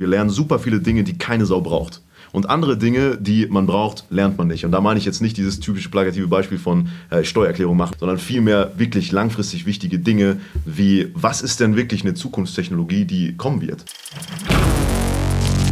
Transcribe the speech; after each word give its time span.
Wir 0.00 0.06
lernen 0.06 0.30
super 0.30 0.58
viele 0.58 0.80
Dinge, 0.80 1.04
die 1.04 1.18
keine 1.18 1.44
Sau 1.44 1.60
braucht. 1.60 2.00
Und 2.32 2.48
andere 2.48 2.78
Dinge, 2.78 3.18
die 3.20 3.46
man 3.48 3.66
braucht, 3.66 4.06
lernt 4.08 4.38
man 4.38 4.48
nicht. 4.48 4.64
Und 4.64 4.72
da 4.72 4.80
meine 4.80 4.98
ich 4.98 5.04
jetzt 5.04 5.20
nicht 5.20 5.36
dieses 5.36 5.60
typische 5.60 5.90
plakative 5.90 6.26
Beispiel 6.26 6.58
von 6.58 6.88
äh, 7.10 7.22
Steuererklärung 7.22 7.76
machen, 7.76 7.96
sondern 8.00 8.16
vielmehr 8.16 8.72
wirklich 8.78 9.12
langfristig 9.12 9.66
wichtige 9.66 9.98
Dinge 9.98 10.40
wie, 10.64 11.12
was 11.12 11.42
ist 11.42 11.60
denn 11.60 11.76
wirklich 11.76 12.00
eine 12.00 12.14
Zukunftstechnologie, 12.14 13.04
die 13.04 13.36
kommen 13.36 13.60
wird? 13.60 13.84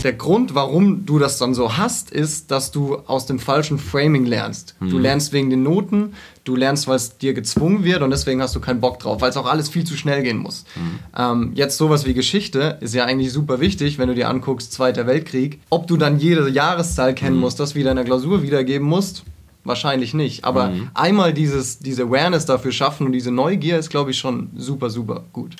Der 0.04 0.12
Grund, 0.12 0.54
warum 0.54 1.06
du 1.06 1.18
das 1.18 1.38
dann 1.38 1.54
so 1.54 1.76
hast, 1.76 2.10
ist, 2.10 2.50
dass 2.50 2.70
du 2.70 2.96
aus 2.96 3.24
dem 3.24 3.38
falschen 3.38 3.78
Framing 3.78 4.26
lernst. 4.26 4.76
Mhm. 4.78 4.90
Du 4.90 4.98
lernst 4.98 5.32
wegen 5.32 5.48
den 5.48 5.62
Noten, 5.62 6.12
du 6.48 6.56
lernst, 6.56 6.88
weil 6.88 6.96
es 6.96 7.18
dir 7.18 7.34
gezwungen 7.34 7.84
wird 7.84 8.02
und 8.02 8.10
deswegen 8.10 8.40
hast 8.42 8.56
du 8.56 8.60
keinen 8.60 8.80
Bock 8.80 8.98
drauf, 8.98 9.20
weil 9.20 9.30
es 9.30 9.36
auch 9.36 9.46
alles 9.46 9.68
viel 9.68 9.84
zu 9.84 9.96
schnell 9.96 10.22
gehen 10.22 10.38
muss. 10.38 10.64
Mhm. 10.74 10.98
Ähm, 11.16 11.52
jetzt 11.54 11.76
sowas 11.76 12.06
wie 12.06 12.14
Geschichte 12.14 12.78
ist 12.80 12.94
ja 12.94 13.04
eigentlich 13.04 13.32
super 13.32 13.60
wichtig, 13.60 13.98
wenn 13.98 14.08
du 14.08 14.14
dir 14.14 14.28
anguckst, 14.28 14.72
Zweiter 14.72 15.06
Weltkrieg. 15.06 15.60
Ob 15.70 15.86
du 15.86 15.96
dann 15.96 16.18
jede 16.18 16.48
Jahreszahl 16.48 17.14
kennen 17.14 17.36
mhm. 17.36 17.42
musst, 17.42 17.60
das 17.60 17.74
wieder 17.74 17.90
in 17.90 17.96
der 17.96 18.04
Klausur 18.04 18.42
wiedergeben 18.42 18.86
musst, 18.86 19.24
wahrscheinlich 19.64 20.14
nicht. 20.14 20.44
Aber 20.44 20.68
mhm. 20.68 20.90
einmal 20.94 21.32
dieses, 21.32 21.78
diese 21.78 22.04
Awareness 22.04 22.46
dafür 22.46 22.72
schaffen 22.72 23.06
und 23.06 23.12
diese 23.12 23.30
Neugier 23.30 23.78
ist, 23.78 23.90
glaube 23.90 24.10
ich, 24.10 24.18
schon 24.18 24.50
super, 24.56 24.90
super 24.90 25.24
gut. 25.32 25.56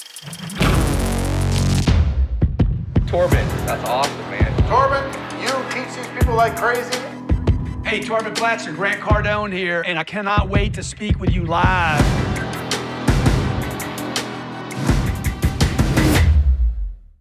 Torben, 3.11 3.39
that's 3.67 3.85
awesome, 3.89 4.13
man. 4.31 4.69
Torben, 4.69 5.03
you 5.41 5.49
teach 5.71 5.95
these 5.95 6.09
people 6.19 6.35
like 6.35 6.55
crazy. 6.57 7.08
Hey, 7.89 8.01
Torben 8.01 8.35
Blatcher, 8.35 8.73
Grant 8.73 9.01
Cardone 9.01 9.51
here, 9.51 9.83
and 9.87 9.99
I 9.99 10.05
cannot 10.05 10.51
wait 10.51 10.75
to 10.75 10.83
speak 10.83 11.19
with 11.19 11.31
you 11.31 11.47
live. 11.47 12.05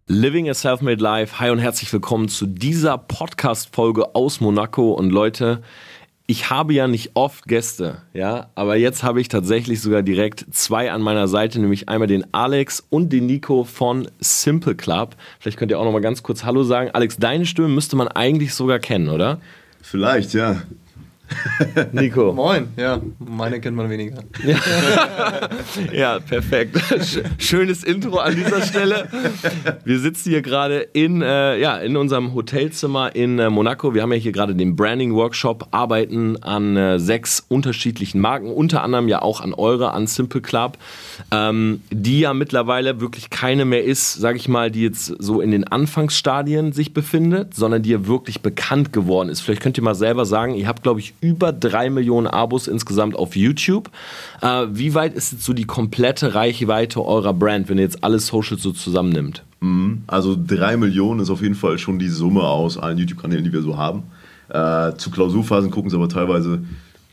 Living 0.08 0.50
a 0.50 0.52
Self-Made 0.52 1.00
Life. 1.00 1.40
Hi 1.40 1.48
und 1.48 1.58
herzlich 1.58 1.90
willkommen 1.90 2.28
zu 2.28 2.44
dieser 2.44 2.98
Podcast-Folge 2.98 4.14
aus 4.14 4.42
Monaco. 4.42 4.92
Und 4.92 5.08
Leute, 5.08 5.62
ich 6.26 6.50
habe 6.50 6.74
ja 6.74 6.86
nicht 6.86 7.12
oft 7.14 7.46
Gäste, 7.46 8.02
ja, 8.12 8.50
aber 8.54 8.76
jetzt 8.76 9.02
habe 9.02 9.22
ich 9.22 9.28
tatsächlich 9.28 9.80
sogar 9.80 10.02
direkt 10.02 10.44
zwei 10.50 10.92
an 10.92 11.00
meiner 11.00 11.28
Seite, 11.28 11.60
nämlich 11.60 11.88
einmal 11.88 12.08
den 12.08 12.26
Alex 12.34 12.86
und 12.90 13.10
den 13.10 13.24
Nico 13.24 13.64
von 13.64 14.10
Simple 14.20 14.74
Club. 14.74 15.16
Vielleicht 15.40 15.56
könnt 15.56 15.70
ihr 15.70 15.80
auch 15.80 15.84
noch 15.86 15.92
mal 15.92 16.02
ganz 16.02 16.22
kurz 16.22 16.44
Hallo 16.44 16.62
sagen. 16.62 16.90
Alex, 16.92 17.16
deine 17.16 17.46
Stimme 17.46 17.68
müsste 17.68 17.96
man 17.96 18.08
eigentlich 18.08 18.52
sogar 18.52 18.80
kennen, 18.80 19.08
oder? 19.08 19.40
Vielleicht, 19.82 20.34
ja. 20.34 20.62
Nico. 21.92 22.32
Moin, 22.32 22.68
ja, 22.76 23.00
meine 23.18 23.60
kennt 23.60 23.76
man 23.76 23.90
weniger. 23.90 24.18
ja, 25.92 26.18
perfekt. 26.20 26.78
Schönes 27.38 27.84
Intro 27.84 28.18
an 28.18 28.34
dieser 28.34 28.62
Stelle. 28.62 29.08
Wir 29.84 29.98
sitzen 29.98 30.30
hier 30.30 30.42
gerade 30.42 30.80
in, 30.80 31.22
äh, 31.22 31.58
ja, 31.58 31.78
in 31.78 31.96
unserem 31.96 32.34
Hotelzimmer 32.34 33.14
in 33.14 33.38
äh, 33.38 33.50
Monaco. 33.50 33.94
Wir 33.94 34.02
haben 34.02 34.12
ja 34.12 34.18
hier 34.18 34.32
gerade 34.32 34.54
den 34.54 34.76
Branding 34.76 35.14
Workshop, 35.14 35.68
arbeiten 35.70 36.42
an 36.42 36.76
äh, 36.76 36.98
sechs 36.98 37.44
unterschiedlichen 37.48 38.20
Marken, 38.20 38.50
unter 38.50 38.82
anderem 38.82 39.08
ja 39.08 39.22
auch 39.22 39.40
an 39.40 39.54
eure, 39.54 39.92
an 39.92 40.06
Simple 40.06 40.40
Club, 40.40 40.78
ähm, 41.30 41.82
die 41.90 42.20
ja 42.20 42.34
mittlerweile 42.34 43.00
wirklich 43.00 43.30
keine 43.30 43.64
mehr 43.64 43.84
ist, 43.84 44.14
sage 44.14 44.38
ich 44.38 44.48
mal, 44.48 44.70
die 44.70 44.82
jetzt 44.82 45.06
so 45.18 45.40
in 45.40 45.50
den 45.50 45.64
Anfangsstadien 45.64 46.72
sich 46.72 46.94
befindet, 46.94 47.54
sondern 47.54 47.82
die 47.82 47.90
ja 47.90 48.06
wirklich 48.06 48.40
bekannt 48.40 48.92
geworden 48.92 49.28
ist. 49.28 49.40
Vielleicht 49.40 49.62
könnt 49.62 49.76
ihr 49.76 49.84
mal 49.84 49.94
selber 49.94 50.24
sagen, 50.24 50.54
ihr 50.54 50.66
habt, 50.66 50.82
glaube 50.82 51.00
ich, 51.00 51.14
über 51.20 51.52
drei 51.52 51.90
Millionen 51.90 52.26
Abos 52.26 52.68
insgesamt 52.68 53.16
auf 53.16 53.36
YouTube. 53.36 53.90
Äh, 54.40 54.66
wie 54.70 54.94
weit 54.94 55.14
ist 55.14 55.32
jetzt 55.32 55.44
so 55.44 55.52
die 55.52 55.64
komplette 55.64 56.34
Reichweite 56.34 57.04
eurer 57.04 57.34
Brand, 57.34 57.68
wenn 57.68 57.78
ihr 57.78 57.84
jetzt 57.84 58.04
alles 58.04 58.26
Social 58.28 58.58
so 58.58 58.72
zusammennimmt? 58.72 59.44
Mhm. 59.60 60.02
Also 60.06 60.36
drei 60.36 60.76
Millionen 60.76 61.20
ist 61.20 61.30
auf 61.30 61.42
jeden 61.42 61.54
Fall 61.54 61.78
schon 61.78 61.98
die 61.98 62.08
Summe 62.08 62.42
aus 62.42 62.78
allen 62.78 62.98
YouTube-Kanälen, 62.98 63.44
die 63.44 63.52
wir 63.52 63.62
so 63.62 63.76
haben. 63.76 64.04
Äh, 64.48 64.96
zu 64.96 65.10
Klausurphasen 65.10 65.70
gucken 65.70 65.90
sie 65.90 65.96
aber 65.96 66.08
teilweise 66.08 66.60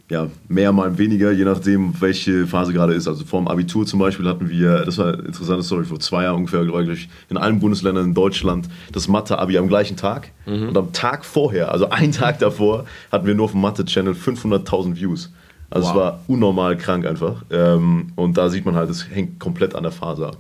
ja, 0.10 0.28
mehr, 0.48 0.72
mal 0.72 0.98
weniger, 1.00 1.32
je 1.32 1.46
nachdem, 1.46 2.00
welche 2.00 2.46
Phase 2.46 2.74
gerade 2.74 2.94
ist. 2.94 3.08
Also 3.08 3.26
vor 3.26 3.42
dem 3.42 3.48
Abitur 3.48 3.88
zum 3.88 4.00
Beispiel 4.00 4.28
hatten 4.28 4.50
wir, 4.50 4.86
das 4.86 5.00
war 5.00 5.14
eine 5.14 5.24
interessante 5.24 5.64
Story, 5.64 5.86
vor 5.86 6.00
zwei 6.00 6.24
Jahren 6.24 6.36
ungefähr, 6.36 6.64
glaube 6.64 6.94
ich, 6.94 7.10
in 7.30 7.38
allen 7.38 7.60
Bundesländern 7.60 8.06
in 8.06 8.14
Deutschland 8.14 8.70
das 8.92 9.08
Mathe-Abi 9.08 9.58
am 9.58 9.68
gleichen 9.68 9.98
Tag. 9.98 10.32
Mhm. 10.46 10.70
Und 10.70 10.78
am 10.78 10.94
Tag 10.94 11.26
vorher, 11.26 11.72
also 11.72 11.90
einen 11.90 12.12
Tag 12.12 12.38
davor, 12.38 12.86
hatten 13.12 13.26
wir 13.26 13.34
nur 13.34 13.46
auf 13.46 13.52
dem 13.52 13.62
Mathe-Channel 13.62 14.14
500.000 14.14 14.96
Views. 14.96 15.32
Also 15.72 15.88
wow. 15.88 15.94
es 15.94 16.00
war 16.00 16.20
unnormal 16.28 16.78
krank 16.78 17.08
einfach. 17.08 17.44
Ähm, 17.50 18.12
und 18.16 18.38
da 18.38 18.50
sieht 18.50 18.66
man 18.66 18.76
halt, 18.76 18.92
es 18.92 19.10
hängt 19.10 19.40
komplett 19.40 19.74
an 19.74 19.84
der 19.84 19.92
Phase 19.92 20.28
ab. 20.28 20.38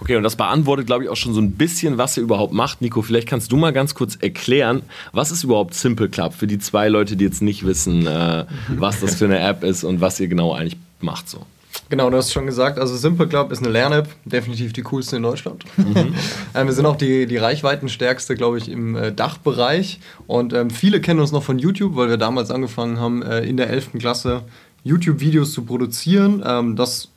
Okay, 0.00 0.16
und 0.16 0.22
das 0.22 0.36
beantwortet, 0.36 0.86
glaube 0.86 1.04
ich, 1.04 1.10
auch 1.10 1.16
schon 1.16 1.32
so 1.32 1.40
ein 1.40 1.52
bisschen, 1.52 1.98
was 1.98 2.16
ihr 2.16 2.22
überhaupt 2.22 2.52
macht. 2.52 2.82
Nico, 2.82 3.02
vielleicht 3.02 3.28
kannst 3.28 3.50
du 3.50 3.56
mal 3.56 3.72
ganz 3.72 3.94
kurz 3.94 4.16
erklären, 4.16 4.82
was 5.12 5.30
ist 5.30 5.44
überhaupt 5.44 5.74
Simple 5.74 6.08
Club 6.08 6.34
für 6.34 6.46
die 6.46 6.58
zwei 6.58 6.88
Leute, 6.88 7.16
die 7.16 7.24
jetzt 7.24 7.42
nicht 7.42 7.64
wissen, 7.64 8.06
äh, 8.06 8.44
was 8.68 9.00
das 9.00 9.16
für 9.16 9.24
eine 9.24 9.40
App 9.40 9.64
ist 9.64 9.84
und 9.84 10.00
was 10.00 10.20
ihr 10.20 10.28
genau 10.28 10.52
eigentlich 10.52 10.76
macht 11.00 11.28
so. 11.28 11.46
Genau, 11.88 12.10
du 12.10 12.16
hast 12.16 12.32
schon 12.32 12.46
gesagt, 12.46 12.78
also 12.78 12.96
Simple 12.96 13.28
Club 13.28 13.52
ist 13.52 13.60
eine 13.62 13.68
Lern-App, 13.68 14.08
definitiv 14.24 14.72
die 14.72 14.82
coolste 14.82 15.16
in 15.16 15.22
Deutschland. 15.22 15.64
Mhm. 15.76 16.14
äh, 16.54 16.64
wir 16.64 16.72
sind 16.72 16.84
auch 16.84 16.96
die, 16.96 17.26
die 17.26 17.36
reichweitenstärkste, 17.36 18.34
glaube 18.34 18.58
ich, 18.58 18.68
im 18.68 18.96
äh, 18.96 19.12
Dachbereich. 19.12 20.00
Und 20.26 20.52
ähm, 20.52 20.70
viele 20.70 21.00
kennen 21.00 21.20
uns 21.20 21.32
noch 21.32 21.44
von 21.44 21.58
YouTube, 21.58 21.94
weil 21.94 22.08
wir 22.08 22.16
damals 22.16 22.50
angefangen 22.50 22.98
haben, 22.98 23.22
äh, 23.22 23.42
in 23.42 23.56
der 23.56 23.70
11. 23.70 23.92
Klasse 23.98 24.42
YouTube-Videos 24.82 25.52
zu 25.52 25.64
produzieren. 25.64 26.42
Ähm, 26.44 26.74
das 26.74 27.08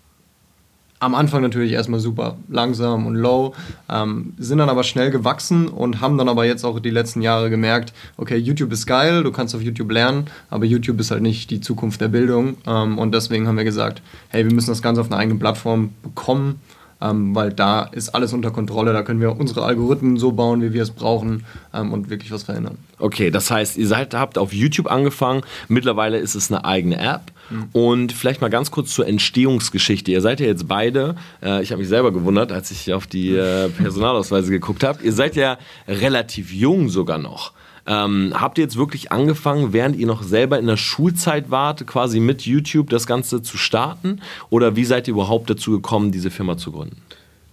am 0.99 1.15
Anfang 1.15 1.41
natürlich 1.41 1.71
erstmal 1.71 1.99
super 1.99 2.37
langsam 2.49 3.07
und 3.07 3.15
low, 3.15 3.53
ähm, 3.89 4.33
sind 4.37 4.57
dann 4.57 4.69
aber 4.69 4.83
schnell 4.83 5.11
gewachsen 5.11 5.69
und 5.69 6.01
haben 6.01 6.17
dann 6.17 6.27
aber 6.27 6.45
jetzt 6.45 6.65
auch 6.65 6.79
die 6.79 6.89
letzten 6.89 7.21
Jahre 7.21 7.49
gemerkt, 7.49 7.93
okay, 8.17 8.35
YouTube 8.35 8.71
ist 8.73 8.85
geil, 8.85 9.23
du 9.23 9.31
kannst 9.31 9.55
auf 9.55 9.61
YouTube 9.61 9.91
lernen, 9.91 10.25
aber 10.49 10.65
YouTube 10.65 10.99
ist 10.99 11.11
halt 11.11 11.21
nicht 11.21 11.49
die 11.51 11.61
Zukunft 11.61 12.01
der 12.01 12.09
Bildung 12.09 12.57
ähm, 12.67 12.97
und 12.97 13.13
deswegen 13.13 13.47
haben 13.47 13.57
wir 13.57 13.63
gesagt, 13.63 14.01
hey, 14.27 14.45
wir 14.45 14.53
müssen 14.53 14.69
das 14.69 14.81
Ganze 14.81 15.01
auf 15.01 15.07
einer 15.07 15.17
eigenen 15.17 15.39
Plattform 15.39 15.93
bekommen, 16.03 16.59
ähm, 17.01 17.33
weil 17.33 17.53
da 17.53 17.83
ist 17.83 18.09
alles 18.09 18.33
unter 18.33 18.51
Kontrolle, 18.51 18.91
da 18.91 19.03
können 19.03 19.21
wir 19.21 19.39
unsere 19.39 19.63
Algorithmen 19.63 20.17
so 20.17 20.33
bauen, 20.33 20.61
wie 20.61 20.73
wir 20.73 20.83
es 20.83 20.91
brauchen 20.91 21.45
ähm, 21.73 21.93
und 21.93 22.09
wirklich 22.09 22.31
was 22.31 22.43
verändern. 22.43 22.77
Okay, 22.97 23.31
das 23.31 23.49
heißt, 23.49 23.77
ihr 23.77 23.87
seid, 23.87 24.13
habt 24.13 24.37
auf 24.37 24.51
YouTube 24.51 24.91
angefangen, 24.91 25.43
mittlerweile 25.69 26.17
ist 26.17 26.35
es 26.35 26.51
eine 26.51 26.65
eigene 26.65 26.99
App. 26.99 27.31
Und 27.73 28.11
vielleicht 28.11 28.41
mal 28.41 28.49
ganz 28.49 28.71
kurz 28.71 28.93
zur 28.93 29.07
Entstehungsgeschichte. 29.07 30.11
Ihr 30.11 30.21
seid 30.21 30.39
ja 30.39 30.47
jetzt 30.47 30.67
beide, 30.67 31.15
äh, 31.41 31.61
ich 31.63 31.71
habe 31.71 31.79
mich 31.79 31.89
selber 31.89 32.11
gewundert, 32.11 32.51
als 32.51 32.71
ich 32.71 32.93
auf 32.93 33.07
die 33.07 33.35
äh, 33.35 33.69
Personalausweise 33.69 34.51
geguckt 34.51 34.83
habe, 34.83 35.03
ihr 35.03 35.13
seid 35.13 35.35
ja 35.35 35.57
relativ 35.87 36.53
jung 36.53 36.89
sogar 36.89 37.17
noch. 37.17 37.53
Ähm, 37.87 38.33
habt 38.35 38.59
ihr 38.59 38.63
jetzt 38.63 38.77
wirklich 38.77 39.11
angefangen, 39.11 39.73
während 39.73 39.95
ihr 39.95 40.05
noch 40.05 40.21
selber 40.21 40.59
in 40.59 40.67
der 40.67 40.77
Schulzeit 40.77 41.49
wart, 41.49 41.87
quasi 41.87 42.19
mit 42.19 42.43
YouTube 42.43 42.89
das 42.91 43.07
Ganze 43.07 43.41
zu 43.41 43.57
starten? 43.57 44.21
Oder 44.51 44.75
wie 44.75 44.85
seid 44.85 45.07
ihr 45.07 45.15
überhaupt 45.15 45.49
dazu 45.49 45.71
gekommen, 45.71 46.11
diese 46.11 46.29
Firma 46.29 46.55
zu 46.57 46.71
gründen? 46.71 46.97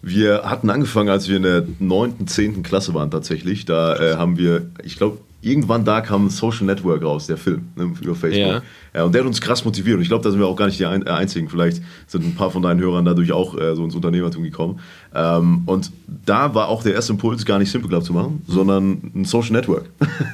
Wir 0.02 0.42
hatten 0.44 0.68
angefangen, 0.68 1.08
als 1.08 1.28
wir 1.28 1.38
in 1.38 1.42
der 1.42 1.66
9., 1.78 2.26
10. 2.26 2.62
Klasse 2.62 2.92
waren 2.92 3.10
tatsächlich. 3.10 3.64
Da 3.64 3.96
äh, 3.96 4.16
haben 4.16 4.36
wir, 4.36 4.70
ich 4.84 4.98
glaube, 4.98 5.18
irgendwann 5.46 5.84
da 5.84 6.00
kam 6.00 6.28
Social 6.28 6.66
Network 6.66 7.02
raus, 7.02 7.26
der 7.26 7.36
Film 7.36 7.68
ne, 7.76 7.92
über 8.00 8.14
Facebook. 8.14 8.40
Ja. 8.40 8.62
ja. 8.94 9.04
und 9.04 9.14
der 9.14 9.22
hat 9.22 9.26
uns 9.26 9.40
krass 9.40 9.64
motiviert. 9.64 9.96
Und 9.96 10.02
ich 10.02 10.08
glaube, 10.08 10.24
da 10.24 10.30
sind 10.30 10.40
wir 10.40 10.46
auch 10.46 10.56
gar 10.56 10.66
nicht 10.66 10.78
die 10.78 10.84
äh, 10.84 11.08
Einzigen. 11.08 11.48
Vielleicht 11.48 11.82
sind 12.06 12.24
ein 12.24 12.34
paar 12.34 12.50
von 12.50 12.62
deinen 12.62 12.80
Hörern 12.80 13.04
dadurch 13.04 13.32
auch 13.32 13.56
äh, 13.56 13.74
so 13.74 13.84
ins 13.84 13.94
Unternehmertum 13.94 14.42
gekommen. 14.42 14.80
Ähm, 15.14 15.62
und 15.66 15.92
da 16.24 16.54
war 16.54 16.68
auch 16.68 16.82
der 16.82 16.94
erste 16.94 17.12
Impuls, 17.12 17.44
gar 17.44 17.58
nicht 17.58 17.70
Simple 17.70 17.88
Club 17.88 18.04
zu 18.04 18.12
machen, 18.12 18.42
sondern 18.46 19.12
ein 19.14 19.24
Social 19.24 19.52
Network. 19.52 19.88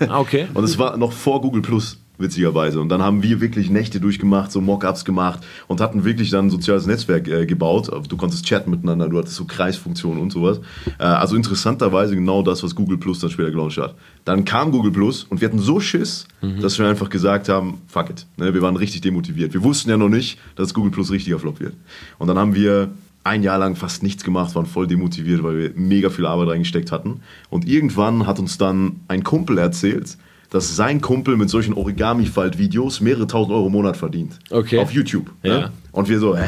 Ah, 0.09 0.19
okay. 0.19 0.47
und 0.55 0.65
es 0.65 0.79
war 0.79 0.97
noch 0.97 1.13
vor 1.13 1.41
Google 1.41 1.63
Plus 1.63 1.99
witzigerweise. 2.19 2.81
Und 2.81 2.89
dann 2.89 3.03
haben 3.03 3.23
wir 3.23 3.41
wirklich 3.41 3.71
Nächte 3.71 4.01
durchgemacht, 4.01 4.53
so 4.53 4.61
Mockups 4.61 5.05
gemacht 5.05 5.41
und 5.67 5.81
hatten 5.81 6.05
wirklich 6.05 6.31
dann 6.31 6.47
ein 6.47 6.51
soziales 6.51 6.87
Netzwerk 6.87 7.29
äh, 7.29 7.47
gebaut. 7.47 7.91
Du 8.09 8.17
konntest 8.17 8.45
chatten 8.45 8.71
miteinander, 8.71 9.09
du 9.09 9.19
hattest 9.19 9.37
so 9.37 9.45
Kreisfunktionen 9.45 10.23
und 10.23 10.31
sowas. 10.31 10.61
Äh, 10.99 11.05
also 11.05 11.37
interessanterweise 11.37 12.15
genau 12.15 12.43
das, 12.43 12.63
was 12.63 12.75
Google 12.75 12.99
Plus 12.99 13.19
dann 13.19 13.31
später 13.31 13.51
gelauncht 13.51 13.79
hat. 13.79 13.95
Dann 14.25 14.45
kam 14.45 14.71
Google 14.71 14.93
Plus 14.93 15.25
und 15.25 15.41
wir 15.41 15.49
hatten 15.49 15.59
so 15.59 15.81
Schiss, 15.81 16.27
mhm. 16.41 16.61
dass 16.61 16.79
wir 16.79 16.87
einfach 16.87 17.09
gesagt 17.09 17.49
haben, 17.49 17.79
fuck 17.89 18.11
it. 18.11 18.27
Ne, 18.37 18.55
wir 18.55 18.63
waren 18.63 18.77
richtig 18.77 19.01
demotiviert. 19.01 19.53
Wir 19.55 19.63
wussten 19.63 19.91
ja 19.91 19.97
noch 19.97 20.09
nicht, 20.09 20.39
dass 20.57 20.75
Google 20.75 20.93
Plus 20.93 21.11
richtiger 21.11 21.39
Flop 21.39 21.61
wird. 21.61 21.75
Und 22.19 22.29
dann 22.29 22.39
haben 22.39 22.55
wir 22.55 22.91
ein 23.25 23.43
Jahr 23.43 23.59
lang 23.59 23.77
fast 23.77 24.03
nichts 24.03 24.25
gemacht, 24.25 24.55
waren 24.55 24.67
voll 24.67 24.87
demotiviert, 24.87 25.43
weil 25.43 25.59
wir 25.59 25.71
mega 25.75 26.11
viel 26.11 26.27
Arbeit 26.27 26.49
reingesteckt 26.49 26.91
hatten. 26.91 27.21
Und 27.51 27.69
irgendwann 27.69 28.27
hat 28.27 28.39
uns 28.39 28.59
dann 28.59 29.01
ein 29.09 29.23
Kumpel 29.23 29.59
erzählt, 29.59 30.17
dass 30.53 30.77
sein 30.77 31.01
Kumpel 31.01 31.39
mit 31.39 31.49
solchen 31.49 31.73
Origami-Falt-Videos 31.73 33.01
mehrere 33.01 33.27
tausend 33.27 33.55
Euro 33.55 33.67
im 33.69 33.73
Monat 33.73 33.97
verdient. 33.97 34.39
Okay. 34.51 34.79
Auf 34.79 34.93
YouTube. 34.93 35.31
Ja. 35.43 35.61
Ne? 35.61 35.71
Und 35.93 36.11
wir 36.11 36.19
so, 36.19 36.37
hä? 36.37 36.45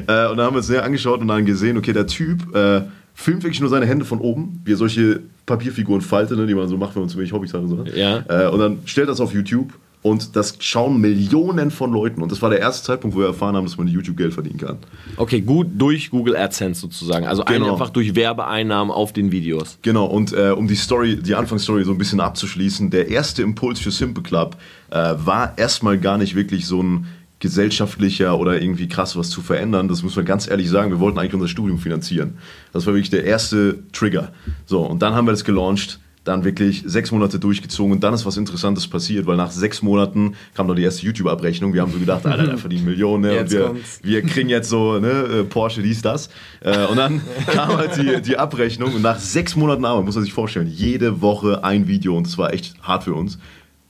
Äh, 0.07 0.29
und 0.29 0.37
dann 0.37 0.41
haben 0.41 0.55
wir 0.55 0.59
uns 0.59 0.67
sehr 0.67 0.85
angeschaut 0.85 1.21
und 1.21 1.29
dann 1.29 1.47
gesehen, 1.47 1.79
okay, 1.79 1.93
der 1.93 2.07
Typ 2.07 2.55
äh, 2.55 2.83
filmt 3.15 3.43
wirklich 3.43 3.61
nur 3.61 3.71
seine 3.71 3.87
Hände 3.87 4.05
von 4.05 4.19
oben, 4.19 4.61
wie 4.65 4.73
er 4.73 4.77
solche 4.77 5.21
Papierfiguren 5.47 6.03
faltet, 6.03 6.37
ne, 6.37 6.47
die 6.47 6.55
man 6.55 6.69
so 6.69 6.77
macht, 6.77 6.95
wenn 6.95 7.03
man 7.03 7.09
zu 7.09 7.17
wenig 7.17 7.33
Hobbys 7.33 7.55
hat 7.55 7.63
und 7.63 7.69
so. 7.69 7.85
Ja. 7.95 8.25
Äh, 8.29 8.49
und 8.49 8.59
dann 8.59 8.79
stellt 8.85 9.09
das 9.09 9.21
auf 9.21 9.33
YouTube 9.33 9.73
Und 10.03 10.35
das 10.35 10.57
schauen 10.61 10.99
Millionen 11.01 11.71
von 11.71 11.93
Leuten. 11.93 12.23
Und 12.23 12.33
das 12.33 12.41
war 12.41 12.49
der 12.49 12.59
erste 12.61 12.87
Zeitpunkt, 12.87 13.15
wo 13.15 13.21
wir 13.21 13.27
erfahren 13.27 13.55
haben, 13.55 13.67
dass 13.67 13.77
man 13.77 13.87
YouTube 13.87 14.17
Geld 14.17 14.33
verdienen 14.33 14.59
kann. 14.59 14.79
Okay, 15.19 15.43
gut 15.43 15.67
durch 15.77 16.11
Google 16.11 16.37
AdSense 16.37 16.81
sozusagen. 16.81 17.27
Also 17.27 17.45
Genau. 17.45 17.73
einfach 17.73 17.91
durch 17.91 18.15
Werbeeinnahmen 18.15 18.91
auf 18.91 19.13
den 19.13 19.31
Videos. 19.31 19.79
Genau, 19.83 20.07
und 20.07 20.33
äh, 20.33 20.51
um 20.57 20.69
die 20.69 20.75
Story, 20.75 21.17
die 21.17 21.35
Anfangsstory 21.35 21.85
so 21.85 21.93
ein 21.93 21.99
bisschen 21.99 22.21
abzuschließen, 22.21 22.89
der 22.89 23.09
erste 23.09 23.43
Impuls 23.43 23.79
für 23.79 23.91
Simple 23.91 24.23
Club 24.23 24.57
äh, 24.91 24.95
war 25.19 25.59
erstmal 25.59 25.99
gar 25.99 26.17
nicht 26.17 26.35
wirklich 26.35 26.67
so 26.67 26.83
ein 26.83 27.07
gesellschaftlicher 27.41 28.39
oder 28.39 28.61
irgendwie 28.61 28.89
krass 28.89 29.17
was 29.17 29.29
zu 29.31 29.43
verändern. 29.43 29.89
Das 29.89 30.03
muss 30.03 30.15
man 30.17 30.25
ganz 30.25 30.49
ehrlich 30.49 30.69
sagen. 30.71 30.91
Wir 30.91 31.01
wollten 31.01 31.19
eigentlich 31.19 31.35
unser 31.35 31.49
Studium 31.49 31.79
finanzieren. 31.79 32.39
Das 32.73 32.87
war 32.87 32.95
wirklich 32.95 33.11
der 33.11 33.25
erste 33.25 33.79
Trigger. 33.93 34.33
So, 34.67 34.81
und 34.83 35.01
dann 35.03 35.15
haben 35.15 35.27
wir 35.27 35.33
das 35.33 35.45
gelauncht, 35.45 36.01
dann 36.31 36.45
wirklich 36.45 36.83
sechs 36.87 37.11
Monate 37.11 37.39
durchgezogen 37.39 37.93
und 37.93 38.03
dann 38.03 38.15
ist 38.15 38.25
was 38.25 38.37
Interessantes 38.37 38.87
passiert, 38.87 39.27
weil 39.27 39.37
nach 39.37 39.51
sechs 39.51 39.83
Monaten 39.83 40.35
kam 40.55 40.67
noch 40.67 40.75
die 40.75 40.83
erste 40.83 41.05
YouTube-Abrechnung. 41.05 41.75
Wir 41.75 41.83
haben 41.83 41.93
so 41.93 41.99
gedacht, 41.99 42.25
Alter, 42.25 42.47
der 42.47 42.59
verdient 42.59 42.85
Millionen 42.85 43.23
ne? 43.23 43.41
und 43.41 43.51
wir, 43.51 43.67
kommt's. 43.67 44.01
wir 44.03 44.23
kriegen 44.23 44.49
jetzt 44.49 44.69
so 44.69 44.99
ne, 44.99 45.09
äh, 45.09 45.45
Porsche, 45.45 45.83
dies, 45.83 46.03
das. 46.03 46.31
Äh, 46.61 46.87
und 46.87 46.97
dann 46.97 47.21
kam 47.47 47.77
halt 47.77 47.97
die, 47.97 48.23
die 48.23 48.37
Abrechnung 48.37 48.95
und 48.95 49.03
nach 49.03 49.19
sechs 49.19 49.57
Monaten 49.57 49.85
Arbeit, 49.85 50.05
muss 50.05 50.15
man 50.15 50.25
sich 50.25 50.33
vorstellen, 50.33 50.69
jede 50.69 51.21
Woche 51.21 51.65
ein 51.65 51.89
Video 51.89 52.17
und 52.17 52.27
das 52.27 52.39
war 52.39 52.53
echt 52.53 52.75
hart 52.83 53.05
für 53.05 53.15
uns. 53.15 53.39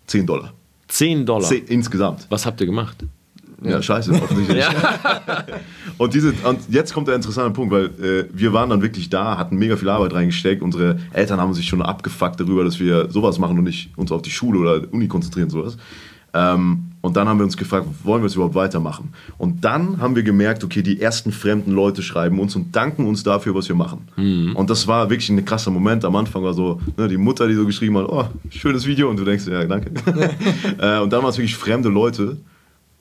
10 0.06 0.26
Dollar. 0.26 0.52
10 0.88 1.26
Dollar. 1.26 1.48
Zehn, 1.48 1.64
insgesamt. 1.66 2.26
Was 2.30 2.46
habt 2.46 2.60
ihr 2.60 2.66
gemacht? 2.66 2.96
Ja, 3.62 3.82
scheiße, 3.82 4.12
offensichtlich. 4.12 4.64
Und, 5.98 6.14
diese, 6.14 6.32
und 6.44 6.60
jetzt 6.70 6.94
kommt 6.94 7.08
der 7.08 7.14
interessante 7.14 7.50
Punkt, 7.50 7.74
weil 7.74 7.84
äh, 8.02 8.24
wir 8.32 8.54
waren 8.54 8.70
dann 8.70 8.80
wirklich 8.80 9.10
da, 9.10 9.36
hatten 9.36 9.56
mega 9.56 9.76
viel 9.76 9.90
Arbeit 9.90 10.14
reingesteckt. 10.14 10.62
Unsere 10.62 10.98
Eltern 11.12 11.38
haben 11.38 11.52
sich 11.52 11.66
schon 11.66 11.82
abgefuckt 11.82 12.40
darüber, 12.40 12.64
dass 12.64 12.80
wir 12.80 13.10
sowas 13.10 13.38
machen 13.38 13.58
und 13.58 13.64
nicht 13.64 13.90
uns 13.98 14.10
auf 14.10 14.22
die 14.22 14.30
Schule 14.30 14.60
oder 14.60 14.92
Uni 14.92 15.08
konzentrieren, 15.08 15.50
sowas. 15.50 15.76
Ähm, 16.32 16.90
und 17.02 17.16
dann 17.16 17.28
haben 17.28 17.38
wir 17.38 17.44
uns 17.44 17.56
gefragt, 17.56 17.86
wollen 18.04 18.22
wir 18.22 18.26
es 18.26 18.34
überhaupt 18.34 18.54
weitermachen? 18.54 19.12
Und 19.38 19.64
dann 19.64 20.00
haben 20.00 20.16
wir 20.16 20.22
gemerkt, 20.22 20.62
okay, 20.64 20.82
die 20.82 21.00
ersten 21.00 21.32
fremden 21.32 21.72
Leute 21.72 22.02
schreiben 22.02 22.38
uns 22.38 22.54
und 22.56 22.76
danken 22.76 23.06
uns 23.06 23.22
dafür, 23.22 23.54
was 23.54 23.68
wir 23.68 23.76
machen. 23.76 24.06
Und 24.54 24.70
das 24.70 24.86
war 24.86 25.08
wirklich 25.08 25.30
ein 25.30 25.44
krasser 25.44 25.70
Moment. 25.70 26.04
Am 26.04 26.14
Anfang 26.16 26.42
war 26.42 26.52
so 26.52 26.80
ne, 26.96 27.08
die 27.08 27.16
Mutter, 27.16 27.48
die 27.48 27.54
so 27.54 27.64
geschrieben 27.64 27.96
hat, 27.96 28.06
oh, 28.08 28.24
schönes 28.50 28.86
Video. 28.86 29.08
Und 29.08 29.18
du 29.18 29.24
denkst, 29.24 29.46
ja, 29.46 29.64
danke. 29.64 29.90
äh, 30.78 31.00
und 31.00 31.10
dann 31.12 31.22
waren 31.22 31.30
es 31.30 31.38
wirklich 31.38 31.56
fremde 31.56 31.88
Leute. 31.88 32.36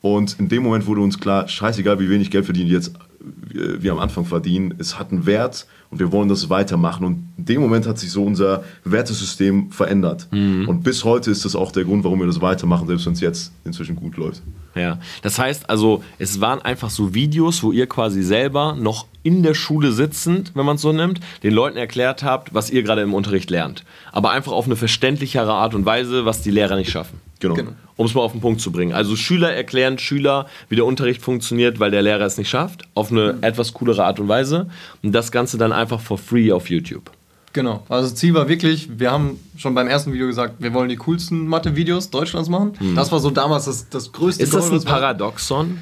Und 0.01 0.39
in 0.39 0.47
dem 0.47 0.63
Moment 0.63 0.85
wurde 0.85 1.01
uns 1.01 1.19
klar, 1.19 1.47
scheißegal, 1.47 1.99
wie 1.99 2.09
wenig 2.09 2.31
Geld 2.31 2.45
verdienen 2.45 2.69
jetzt 2.69 2.93
wir, 3.19 3.81
wir 3.81 3.91
am 3.91 3.99
Anfang 3.99 4.25
verdienen, 4.25 4.75
es 4.77 4.97
hat 4.99 5.11
einen 5.11 5.25
Wert 5.25 5.65
und 5.91 5.99
wir 5.99 6.11
wollen 6.11 6.29
das 6.29 6.49
weitermachen. 6.49 7.05
Und 7.05 7.27
in 7.37 7.45
dem 7.45 7.61
Moment 7.61 7.87
hat 7.87 7.97
sich 7.99 8.11
so 8.11 8.23
unser 8.23 8.63
Wertesystem 8.83 9.71
verändert. 9.71 10.27
Und 10.31 10.83
bis 10.83 11.03
heute 11.03 11.31
ist 11.31 11.45
das 11.45 11.55
auch 11.55 11.71
der 11.71 11.83
Grund, 11.83 12.03
warum 12.03 12.19
wir 12.19 12.27
das 12.27 12.41
weitermachen, 12.41 12.87
selbst 12.87 13.05
wenn 13.05 13.13
es 13.13 13.21
jetzt 13.21 13.51
inzwischen 13.65 13.95
gut 13.95 14.17
läuft. 14.17 14.41
Ja, 14.75 14.99
das 15.23 15.39
heißt 15.39 15.69
also, 15.69 16.03
es 16.19 16.41
waren 16.41 16.61
einfach 16.61 16.89
so 16.89 17.13
Videos, 17.13 17.63
wo 17.63 17.71
ihr 17.71 17.87
quasi 17.87 18.21
selber 18.21 18.75
noch 18.79 19.07
in 19.23 19.43
der 19.43 19.55
Schule 19.55 19.91
sitzend, 19.91 20.51
wenn 20.55 20.65
man 20.65 20.75
es 20.75 20.81
so 20.81 20.93
nimmt, 20.93 21.19
den 21.43 21.53
Leuten 21.53 21.77
erklärt 21.77 22.23
habt, 22.23 22.53
was 22.53 22.69
ihr 22.69 22.83
gerade 22.83 23.01
im 23.01 23.13
Unterricht 23.13 23.49
lernt. 23.49 23.83
Aber 24.11 24.31
einfach 24.31 24.51
auf 24.51 24.65
eine 24.65 24.75
verständlichere 24.75 25.51
Art 25.51 25.73
und 25.73 25.85
Weise, 25.85 26.23
was 26.25 26.41
die 26.41 26.51
Lehrer 26.51 26.75
nicht 26.75 26.91
schaffen. 26.91 27.19
Genau. 27.39 27.55
Genau. 27.55 27.71
Um 27.99 28.05
es 28.05 28.13
mal 28.13 28.21
auf 28.21 28.31
den 28.31 28.39
Punkt 28.39 28.61
zu 28.61 28.71
bringen. 28.71 28.93
Also 28.93 29.17
Schüler 29.17 29.51
erklären 29.53 29.99
Schüler, 29.99 30.45
wie 30.69 30.77
der 30.77 30.85
Unterricht 30.85 31.21
funktioniert, 31.21 31.81
weil 31.81 31.91
der 31.91 32.01
Lehrer 32.01 32.25
es 32.25 32.37
nicht 32.37 32.47
schafft, 32.49 32.83
auf 32.93 33.11
eine 33.11 33.39
etwas 33.41 33.73
coolere 33.73 34.05
Art 34.05 34.21
und 34.21 34.29
Weise. 34.29 34.69
Und 35.03 35.11
das 35.11 35.33
Ganze 35.33 35.57
dann 35.57 35.73
einfach 35.73 35.99
for 35.99 36.17
free 36.17 36.49
auf 36.53 36.69
YouTube. 36.69 37.11
Genau. 37.51 37.83
Also 37.89 38.09
das 38.09 38.15
Ziel 38.17 38.33
war 38.33 38.47
wirklich, 38.47 38.87
wir 38.99 39.11
haben 39.11 39.37
schon 39.57 39.75
beim 39.75 39.89
ersten 39.89 40.13
Video 40.13 40.27
gesagt, 40.27 40.53
wir 40.59 40.73
wollen 40.73 40.87
die 40.87 40.95
coolsten 40.95 41.45
Mathe-Videos 41.47 42.09
Deutschlands 42.09 42.47
machen. 42.47 42.71
Das 42.95 43.11
war 43.11 43.19
so 43.19 43.31
damals 43.31 43.65
das, 43.65 43.89
das 43.89 44.13
größte 44.13 44.43
Ist 44.43 44.53
das 44.53 44.71
ein 44.71 44.81
Paradoxon? 44.81 45.79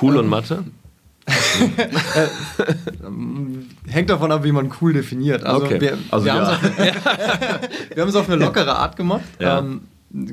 Cool 0.00 0.16
und 0.16 0.26
Mathe? 0.26 0.64
Hängt 3.86 4.08
davon 4.08 4.32
ab, 4.32 4.42
wie 4.42 4.52
man 4.52 4.72
cool 4.80 4.94
definiert. 4.94 5.44
Also 5.44 5.66
Okay. 5.66 5.82
wir, 5.82 5.98
Also 6.10 6.24
wir, 6.24 6.34
ja. 6.34 6.58
haben 8.00 8.08
es 8.08 8.14
auf, 8.14 8.22
auf 8.22 8.30
eine 8.30 8.42
lockere 8.42 8.74
Art 8.74 8.96
gemacht. 8.96 9.20
Ja. 9.38 9.58
Ähm, 9.58 9.82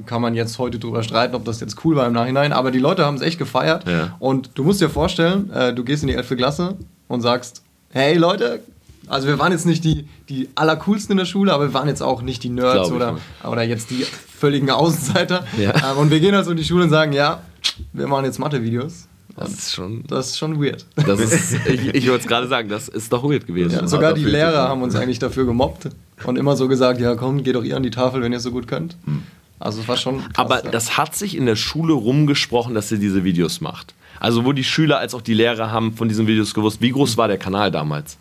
kann 0.05 0.21
man 0.21 0.35
jetzt 0.35 0.57
heute 0.57 0.79
drüber 0.79 1.03
streiten, 1.03 1.35
ob 1.35 1.45
das 1.45 1.59
jetzt 1.59 1.83
cool 1.83 1.95
war 1.95 2.07
im 2.07 2.13
Nachhinein, 2.13 2.53
aber 2.53 2.71
die 2.71 2.79
Leute 2.79 3.05
haben 3.05 3.15
es 3.15 3.21
echt 3.21 3.37
gefeiert. 3.37 3.87
Ja. 3.87 4.15
Und 4.19 4.51
du 4.55 4.63
musst 4.63 4.81
dir 4.81 4.89
vorstellen, 4.89 5.51
äh, 5.51 5.73
du 5.73 5.83
gehst 5.83 6.03
in 6.03 6.07
die 6.07 6.15
11. 6.15 6.37
Klasse 6.37 6.77
und 7.07 7.21
sagst, 7.21 7.61
hey 7.89 8.15
Leute, 8.15 8.61
also 9.07 9.27
wir 9.27 9.37
waren 9.37 9.51
jetzt 9.51 9.65
nicht 9.65 9.83
die, 9.83 10.07
die 10.29 10.49
allercoolsten 10.55 11.13
in 11.13 11.17
der 11.17 11.25
Schule, 11.25 11.53
aber 11.53 11.67
wir 11.67 11.73
waren 11.73 11.87
jetzt 11.87 12.01
auch 12.01 12.21
nicht 12.21 12.43
die 12.43 12.49
Nerds 12.49 12.89
oder, 12.91 13.17
oder 13.43 13.63
jetzt 13.63 13.91
die 13.91 14.03
völligen 14.03 14.69
Außenseiter. 14.69 15.45
Ja. 15.57 15.73
Ähm, 15.85 15.97
und 15.97 16.09
wir 16.09 16.19
gehen 16.19 16.33
also 16.33 16.51
in 16.51 16.57
die 16.57 16.63
Schule 16.63 16.85
und 16.85 16.89
sagen, 16.89 17.11
ja, 17.11 17.41
wir 17.93 18.07
machen 18.07 18.25
jetzt 18.25 18.39
Mathe-Videos. 18.39 19.07
Das 19.35 19.49
ist 19.49 19.73
schon. 19.73 20.03
Das 20.07 20.27
ist 20.27 20.37
schon 20.37 20.63
weird. 20.63 20.85
Das 20.95 21.19
ist, 21.19 21.53
ich 21.67 21.93
ich 21.93 22.07
wollte 22.07 22.23
es 22.23 22.27
gerade 22.27 22.47
sagen, 22.47 22.69
das 22.69 22.87
ist 22.87 23.11
doch 23.11 23.23
weird 23.23 23.45
gewesen. 23.45 23.71
Ja, 23.73 23.87
sogar 23.87 24.13
die. 24.13 24.23
Lehrer 24.23 24.69
haben 24.69 24.81
uns 24.81 24.95
eigentlich 24.95 25.19
dafür 25.19 25.45
gemobbt 25.45 25.89
und 26.25 26.37
immer 26.37 26.55
so 26.55 26.67
gesagt, 26.67 27.01
ja 27.01 27.15
komm, 27.15 27.43
geht 27.43 27.55
doch 27.55 27.63
ihr 27.63 27.75
an 27.75 27.83
die 27.83 27.91
Tafel, 27.91 28.21
wenn 28.21 28.31
ihr 28.31 28.37
es 28.37 28.43
so 28.43 28.51
gut 28.51 28.67
könnt. 28.67 28.95
Also 29.59 29.81
es 29.81 29.87
war 29.87 29.97
schon 29.97 30.19
krass, 30.19 30.31
Aber 30.35 30.65
ja. 30.65 30.71
das 30.71 30.97
hat 30.97 31.15
sich 31.15 31.35
in 31.35 31.45
der 31.45 31.55
Schule 31.55 31.93
rumgesprochen, 31.93 32.75
dass 32.75 32.91
ihr 32.91 32.97
diese 32.97 33.23
Videos 33.23 33.61
macht. 33.61 33.93
Also 34.19 34.45
wo 34.45 34.53
die 34.53 34.63
Schüler 34.63 34.99
als 34.99 35.13
auch 35.13 35.21
die 35.21 35.33
Lehrer 35.33 35.71
haben 35.71 35.93
von 35.93 36.07
diesen 36.07 36.27
Videos 36.27 36.53
gewusst. 36.53 36.81
Wie 36.81 36.91
groß 36.91 37.17
war 37.17 37.27
der 37.27 37.37
Kanal 37.37 37.71
damals? 37.71 38.17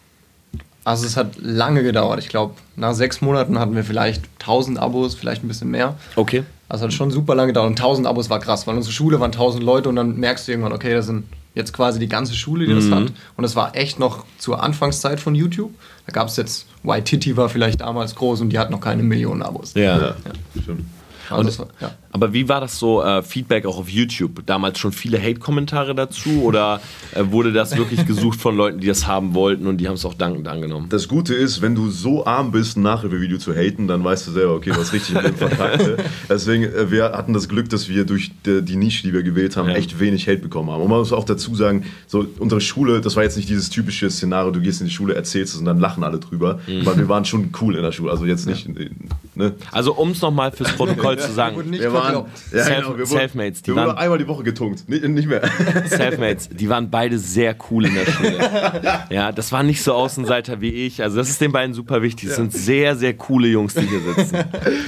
Also 0.84 1.06
es 1.06 1.16
hat 1.16 1.36
lange 1.40 1.82
gedauert. 1.82 2.18
Ich 2.18 2.28
glaube, 2.28 2.54
nach 2.76 2.92
sechs 2.92 3.20
Monaten 3.20 3.58
hatten 3.58 3.74
wir 3.74 3.84
vielleicht 3.84 4.22
1000 4.40 4.78
Abos, 4.78 5.14
vielleicht 5.14 5.42
ein 5.42 5.48
bisschen 5.48 5.70
mehr. 5.70 5.96
Okay. 6.14 6.44
Also 6.68 6.84
es 6.84 6.92
hat 6.92 6.96
schon 6.96 7.10
super 7.10 7.34
lange 7.34 7.48
gedauert. 7.48 7.68
Und 7.68 7.80
1000 7.80 8.06
Abos 8.06 8.28
war 8.28 8.38
krass, 8.38 8.66
weil 8.66 8.76
unsere 8.76 8.92
Schule 8.92 9.18
waren 9.18 9.32
1000 9.32 9.62
Leute 9.62 9.88
und 9.88 9.96
dann 9.96 10.16
merkst 10.16 10.46
du 10.46 10.52
irgendwann, 10.52 10.72
okay, 10.72 10.92
das 10.92 11.06
sind 11.06 11.24
jetzt 11.54 11.72
quasi 11.72 11.98
die 11.98 12.08
ganze 12.08 12.34
Schule, 12.34 12.66
die 12.66 12.74
das 12.74 12.90
hat. 12.90 13.12
Und 13.36 13.42
das 13.42 13.54
war 13.56 13.76
echt 13.76 13.98
noch 13.98 14.24
zur 14.38 14.62
Anfangszeit 14.62 15.20
von 15.20 15.34
YouTube. 15.34 15.72
Da 16.06 16.12
gab 16.12 16.28
es 16.28 16.36
jetzt, 16.36 16.66
Waititi 16.82 17.36
war 17.36 17.48
vielleicht 17.48 17.80
damals 17.80 18.14
groß 18.16 18.40
und 18.40 18.50
die 18.50 18.58
hat 18.58 18.70
noch 18.70 18.80
keine 18.80 19.02
Millionen 19.02 19.42
Abos. 19.42 19.72
Ja. 19.74 19.98
Ja, 19.98 20.14
stimmt. 20.60 20.84
Also 21.30 21.62
Und- 21.62 21.72
ja. 21.80 21.90
Aber 22.14 22.32
wie 22.32 22.48
war 22.48 22.60
das 22.60 22.78
so, 22.78 23.02
äh, 23.02 23.24
Feedback 23.24 23.66
auch 23.66 23.76
auf 23.76 23.88
YouTube? 23.90 24.46
Damals 24.46 24.78
schon 24.78 24.92
viele 24.92 25.20
Hate-Kommentare 25.20 25.96
dazu 25.96 26.42
oder 26.44 26.80
äh, 27.12 27.24
wurde 27.32 27.52
das 27.52 27.76
wirklich 27.76 28.06
gesucht 28.06 28.40
von 28.40 28.56
Leuten, 28.56 28.78
die 28.78 28.86
das 28.86 29.08
haben 29.08 29.34
wollten 29.34 29.66
und 29.66 29.78
die 29.78 29.88
haben 29.88 29.94
es 29.96 30.04
auch 30.04 30.14
dankend 30.14 30.46
angenommen? 30.46 30.86
Das 30.90 31.08
Gute 31.08 31.34
ist, 31.34 31.60
wenn 31.60 31.74
du 31.74 31.90
so 31.90 32.24
arm 32.24 32.52
bist, 32.52 32.76
ein 32.76 32.82
Nachhilfevideo 32.82 33.38
zu 33.38 33.52
haten, 33.52 33.88
dann 33.88 34.04
weißt 34.04 34.28
du 34.28 34.30
selber, 34.30 34.54
okay, 34.54 34.70
was 34.76 34.92
richtig 34.92 35.16
mit 35.16 35.24
dem 35.24 35.34
verkackt. 35.34 35.78
ne? 35.84 35.96
Deswegen, 36.28 36.62
äh, 36.62 36.88
wir 36.88 37.06
hatten 37.06 37.32
das 37.32 37.48
Glück, 37.48 37.68
dass 37.68 37.88
wir 37.88 38.04
durch 38.04 38.30
die, 38.46 38.62
die 38.62 38.76
Nische, 38.76 39.02
die 39.02 39.12
wir 39.12 39.24
gewählt 39.24 39.56
haben, 39.56 39.68
Ja. 39.70 39.74
echt 39.74 39.98
wenig 39.98 40.28
Hate 40.28 40.38
bekommen 40.38 40.70
haben. 40.70 40.82
Und 40.82 40.90
man 40.90 41.00
muss 41.00 41.12
auch 41.12 41.24
dazu 41.24 41.52
sagen, 41.56 41.84
so 42.06 42.24
unsere 42.38 42.60
Schule, 42.60 43.00
das 43.00 43.16
war 43.16 43.24
jetzt 43.24 43.36
nicht 43.36 43.48
dieses 43.48 43.70
typische 43.70 44.08
Szenario, 44.08 44.52
du 44.52 44.60
gehst 44.60 44.80
in 44.80 44.86
die 44.86 44.92
Schule, 44.92 45.16
erzählst 45.16 45.54
es 45.54 45.58
und 45.58 45.66
dann 45.66 45.80
lachen 45.80 46.04
alle 46.04 46.20
drüber, 46.20 46.60
weil 46.84 46.96
wir 46.96 47.08
waren 47.08 47.24
schon 47.24 47.50
cool 47.60 47.74
in 47.74 47.82
der 47.82 47.90
Schule. 47.90 48.12
Also 48.12 48.24
jetzt 48.24 48.46
nicht, 48.46 48.68
äh, 48.68 48.90
ne? 49.34 49.54
Also 49.72 49.94
um 49.94 50.10
es 50.12 50.22
nochmal 50.22 50.52
fürs 50.52 50.70
Protokoll 50.76 51.18
zu 51.18 51.32
sagen, 51.32 51.56
Wir 51.72 51.92
waren, 51.92 52.03
verkloppt. 52.04 52.38
Self- 52.50 52.78
wir 52.78 52.86
wurden, 52.88 53.06
Selfmates, 53.06 53.62
die 53.62 53.68
wir 53.68 53.76
wurden 53.76 53.86
waren- 53.88 53.98
einmal 53.98 54.18
die 54.18 54.28
Woche 54.28 54.42
getunkt, 54.42 54.88
nicht, 54.88 55.04
nicht 55.08 55.28
mehr. 55.28 55.42
Selfmates, 55.86 56.48
die 56.50 56.68
waren 56.68 56.90
beide 56.90 57.18
sehr 57.18 57.56
cool 57.70 57.86
in 57.86 57.94
der 57.94 58.06
Schule. 58.06 58.38
Ja, 59.10 59.32
das 59.32 59.52
waren 59.52 59.66
nicht 59.66 59.82
so 59.82 59.92
Außenseiter 59.94 60.60
wie 60.60 60.70
ich. 60.86 61.02
Also 61.02 61.16
das 61.16 61.28
ist 61.28 61.40
den 61.40 61.52
beiden 61.52 61.74
super 61.74 62.02
wichtig. 62.02 62.28
Das 62.28 62.36
sind 62.36 62.52
sehr, 62.52 62.96
sehr 62.96 63.14
coole 63.14 63.48
Jungs, 63.48 63.74
die 63.74 63.82
hier 63.86 64.00
sitzen. 64.00 64.38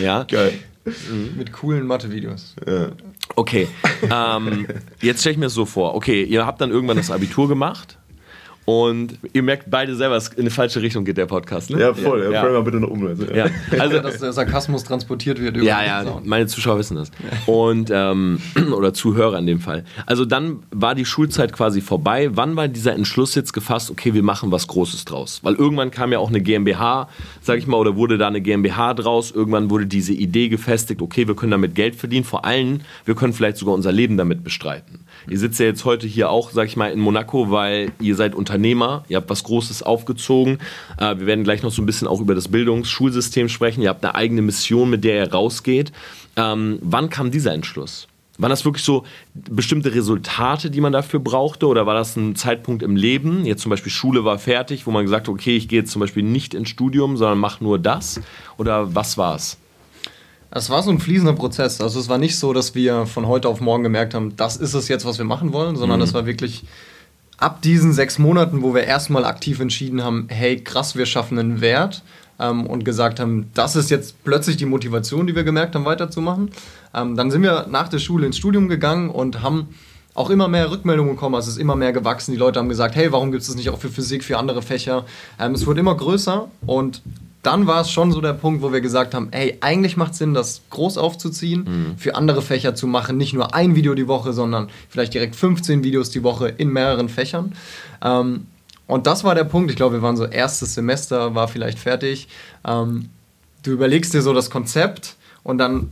Ja, 0.01 0.25
Geil. 0.29 0.53
Mit 1.37 1.53
coolen 1.53 1.85
Mathe-Videos. 1.87 2.55
Ja. 2.67 2.91
okay. 3.35 3.67
Ähm, 4.11 4.67
jetzt 5.03 5.21
stelle 5.21 5.33
ich 5.33 5.39
mir 5.39 5.47
das 5.47 5.55
so 5.55 5.67
vor. 5.67 5.95
Okay, 5.97 6.23
ihr 6.23 6.47
habt 6.47 6.61
dann 6.61 6.71
irgendwann 6.71 6.97
das 6.97 7.11
Abitur 7.11 7.49
gemacht 7.49 7.99
und 8.67 9.19
ihr 9.33 9.43
merkt 9.43 9.71
beide 9.71 9.95
selber, 9.95 10.17
es 10.17 10.29
in 10.29 10.41
eine 10.41 10.51
falsche 10.51 10.83
Richtung 10.83 11.05
geht 11.05 11.17
der 11.17 11.27
Podcast. 11.27 11.71
Ne? 11.71 11.81
Ja, 11.81 11.95
voll. 11.95 12.23
Ja. 12.25 12.31
Ja. 12.33 12.43
Mal 12.51 12.63
bitte 12.63 12.81
noch 12.81 12.91
um. 12.91 13.07
Also, 13.07 13.25
Ja, 13.33 13.47
also 13.79 14.01
dass 14.01 14.19
der 14.19 14.33
Sarkasmus 14.33 14.83
transportiert 14.83 15.41
wird 15.41 15.57
über 15.57 15.65
Ja, 15.65 15.81
den 15.81 15.87
ja, 15.87 16.03
Sound. 16.05 16.27
meine 16.27 16.47
Zuschauer 16.49 16.79
wissen 16.79 16.97
das. 16.97 17.13
Und, 17.47 17.91
ähm, 17.93 18.41
oder 18.77 18.93
Zuhörer 18.93 19.39
in 19.39 19.47
dem 19.47 19.61
Fall. 19.61 19.85
Also 20.05 20.25
dann 20.25 20.65
war 20.73 20.97
die 20.97 21.05
Schulzeit 21.05 21.53
quasi 21.53 21.81
vorbei. 21.81 22.31
Wann 22.33 22.57
war 22.57 22.67
dieser 22.67 22.93
Entschluss 22.95 23.37
jetzt 23.37 23.53
gefasst, 23.53 23.89
okay, 23.89 24.15
wir 24.15 24.25
machen 24.25 24.51
was 24.51 24.67
Großes 24.67 25.05
draus? 25.05 25.39
Weil 25.45 25.55
irgendwann 25.55 25.93
kam 25.93 26.11
ja 26.11 26.19
auch 26.19 26.29
eine 26.29 26.41
GmbH, 26.41 27.09
sag 27.41 27.59
ich 27.59 27.69
mal, 27.69 27.77
oder 27.77 27.95
wurde 27.95 28.19
da 28.19 28.27
eine 28.27 28.41
GmbH 28.41 28.95
draus. 28.95 29.31
Irgendwann 29.31 29.71
wurde 29.71 29.87
diese 29.87 30.13
Idee 30.13 30.49
gefestigt, 30.49 31.01
okay, 31.03 31.29
wir 31.29 31.37
können 31.37 31.53
damit 31.53 31.77
Geld 31.77 31.95
verdienen. 31.95 32.25
Vor 32.25 32.45
allem, 32.45 32.81
wir 33.05 33.15
können 33.15 33.33
vielleicht 33.33 33.59
sogar 33.59 33.75
unser 33.77 33.93
Leben 33.93 34.17
damit 34.17 34.43
bestreiten. 34.43 35.05
Ihr 35.29 35.39
sitzt 35.39 35.61
ja 35.61 35.67
jetzt 35.67 35.85
heute 35.85 36.07
hier 36.09 36.31
auch, 36.31 36.51
sag 36.51 36.67
ich 36.67 36.77
mal, 36.77 36.91
in 36.91 36.99
Monaco, 36.99 37.51
weil 37.53 37.93
ihr 38.01 38.17
seid 38.17 38.35
Unternehmer, 38.35 38.56
ihr 38.65 39.17
habt 39.17 39.31
was 39.31 39.45
Großes 39.45 39.83
aufgezogen. 39.83 40.59
Äh, 40.99 41.19
wir 41.19 41.27
werden 41.27 41.45
gleich 41.45 41.63
noch 41.63 41.73
so 41.73 41.83
ein 41.83 41.87
bisschen 41.87 42.09
auch 42.09 42.21
über 42.21 42.35
das 42.35 42.49
Bildungsschulsystem 42.49 43.49
sprechen. 43.49 43.83
Ihr 43.83 43.89
habt 43.89 44.05
eine 44.05 44.15
eigene 44.15 44.43
Mission, 44.43 44.91
mit 44.91 45.05
der 45.05 45.25
ihr 45.25 45.33
rausgeht. 45.33 45.93
Ähm, 46.37 46.79
wann 46.83 47.11
kam 47.11 47.31
dieser 47.31 47.53
Entschluss? 47.53 48.09
Waren 48.39 48.51
das 48.51 48.65
wirklich 48.65 48.85
so 48.85 49.05
bestimmte 49.35 49.95
Resultate, 49.95 50.71
die 50.71 50.81
man 50.81 50.93
dafür 50.93 51.21
brauchte? 51.21 51.67
Oder 51.67 51.87
war 51.87 51.95
das 51.95 52.17
ein 52.17 52.37
Zeitpunkt 52.37 52.83
im 52.83 52.97
Leben? 52.97 53.47
Jetzt 53.47 53.63
zum 53.63 53.71
Beispiel 53.71 53.91
Schule 53.91 54.25
war 54.25 54.39
fertig, 54.39 54.87
wo 54.87 54.91
man 54.91 55.05
gesagt 55.05 55.29
hat, 55.29 55.35
okay, 55.35 55.57
ich 55.57 55.69
gehe 55.69 55.81
jetzt 55.81 55.91
zum 55.91 56.01
Beispiel 56.01 56.23
nicht 56.23 56.53
ins 56.53 56.69
Studium, 56.69 57.17
sondern 57.17 57.39
mache 57.39 57.65
nur 57.65 57.79
das? 57.79 58.21
Oder 58.59 58.95
was 58.95 59.17
war 59.17 59.37
es? 59.37 59.57
Es 60.51 60.71
war 60.71 60.83
so 60.83 60.91
ein 60.91 61.01
fließender 61.01 61.33
Prozess. 61.33 61.81
Also 61.81 61.99
es 61.99 62.09
war 62.09 62.19
nicht 62.19 62.39
so, 62.39 62.53
dass 62.53 62.75
wir 62.75 63.07
von 63.07 63.27
heute 63.27 63.49
auf 63.49 63.61
morgen 63.61 63.83
gemerkt 63.83 64.15
haben, 64.15 64.37
das 64.37 64.57
ist 64.57 64.75
es 64.75 64.89
jetzt, 64.89 65.05
was 65.05 65.19
wir 65.19 65.25
machen 65.25 65.53
wollen, 65.53 65.77
sondern 65.77 66.01
es 66.01 66.15
war 66.15 66.27
wirklich 66.27 66.65
ab 67.39 67.63
diesen 67.63 67.93
sechs 67.93 68.19
Monaten, 68.19 68.63
wo 68.63 68.75
wir 68.75 68.85
erstmal 68.85 69.25
aktiv 69.25 69.61
entschieden 69.61 70.03
haben, 70.03 70.27
hey, 70.29 70.59
krass, 70.61 70.97
wir 70.97 71.07
schaffen 71.07 71.39
einen 71.39 71.61
Wert 71.61 72.03
ähm, 72.39 72.67
und 72.67 72.85
gesagt 72.85 73.21
haben, 73.21 73.51
das 73.55 73.77
ist 73.77 73.91
jetzt 73.91 74.23
plötzlich 74.25 74.57
die 74.57 74.67
Motivation, 74.67 75.27
die 75.27 75.35
wir 75.35 75.45
gemerkt 75.45 75.75
haben, 75.75 75.85
weiterzumachen. 75.85 76.51
Ähm, 76.95 77.17
dann 77.17 77.31
sind 77.31 77.43
wir 77.43 77.67
nach 77.69 77.89
der 77.89 77.99
Schule 77.99 78.27
ins 78.27 78.39
Studium 78.39 78.69
gegangen 78.69 79.11
und 79.11 79.43
haben 79.43 79.69
auch 80.15 80.31
immer 80.31 80.49
mehr 80.49 80.71
Rückmeldungen 80.71 81.15
bekommen, 81.15 81.35
also 81.35 81.49
es 81.49 81.57
ist 81.57 81.61
immer 81.61 81.77
mehr 81.77 81.93
gewachsen. 81.93 82.33
Die 82.33 82.39
Leute 82.39 82.59
haben 82.59 82.71
gesagt, 82.71 82.97
hey, 82.97 83.13
warum 83.13 83.33
gibt 83.33 83.43
es 83.43 83.49
das 83.49 83.57
nicht 83.57 83.69
auch 83.69 83.79
für 83.79 83.91
Physik, 83.91 84.25
für 84.25 84.39
andere 84.39 84.63
Fächer? 84.63 85.05
Ähm, 85.39 85.53
es 85.53 85.67
wird 85.67 85.77
immer 85.79 85.95
größer 85.95 86.49
und 86.65 87.03
dann 87.43 87.67
war 87.67 87.83
es 87.83 87.91
schon 87.91 88.11
so 88.11 88.21
der 88.21 88.33
Punkt, 88.33 88.63
wo 88.63 88.73
wir 88.73 88.81
gesagt 88.81 89.15
haben, 89.15 89.29
hey, 89.31 89.57
eigentlich 89.61 89.97
macht 89.97 90.13
es 90.13 90.19
Sinn, 90.19 90.35
das 90.35 90.63
groß 90.71 90.99
aufzuziehen, 90.99 91.61
mhm. 91.65 91.99
für 91.99 92.17
andere 92.17 92.43
Fächer 92.43 92.75
zu 92.75 92.87
machen, 92.87 93.17
nicht 93.17 93.35
nur 93.35 93.55
ein 93.55 93.77
Video 93.77 93.95
die 93.95 94.09
Woche, 94.09 94.33
sondern 94.33 94.69
vielleicht 94.89 95.15
direkt 95.15 95.37
15 95.37 95.85
Videos 95.85 96.11
die 96.11 96.23
Woche 96.23 96.49
in 96.49 96.71
mehreren 96.71 97.09
Fächern. 97.09 97.53
Ähm, 98.03 98.47
und 98.87 99.07
das 99.07 99.25
war 99.25 99.35
der 99.35 99.45
Punkt. 99.45 99.71
Ich 99.71 99.77
glaube, 99.77 99.97
wir 99.97 100.03
waren 100.03 100.17
so 100.17 100.25
erstes 100.25 100.75
Semester, 100.75 101.35
war 101.35 101.49
vielleicht 101.49 101.79
fertig. 101.79 102.29
Ähm, 102.67 103.09
du 103.63 103.73
überlegst 103.73 104.15
dir 104.15 104.23
so 104.23 104.33
das 104.33 104.51
Konzept 104.51 105.17
und 105.43 105.59
dann 105.59 105.91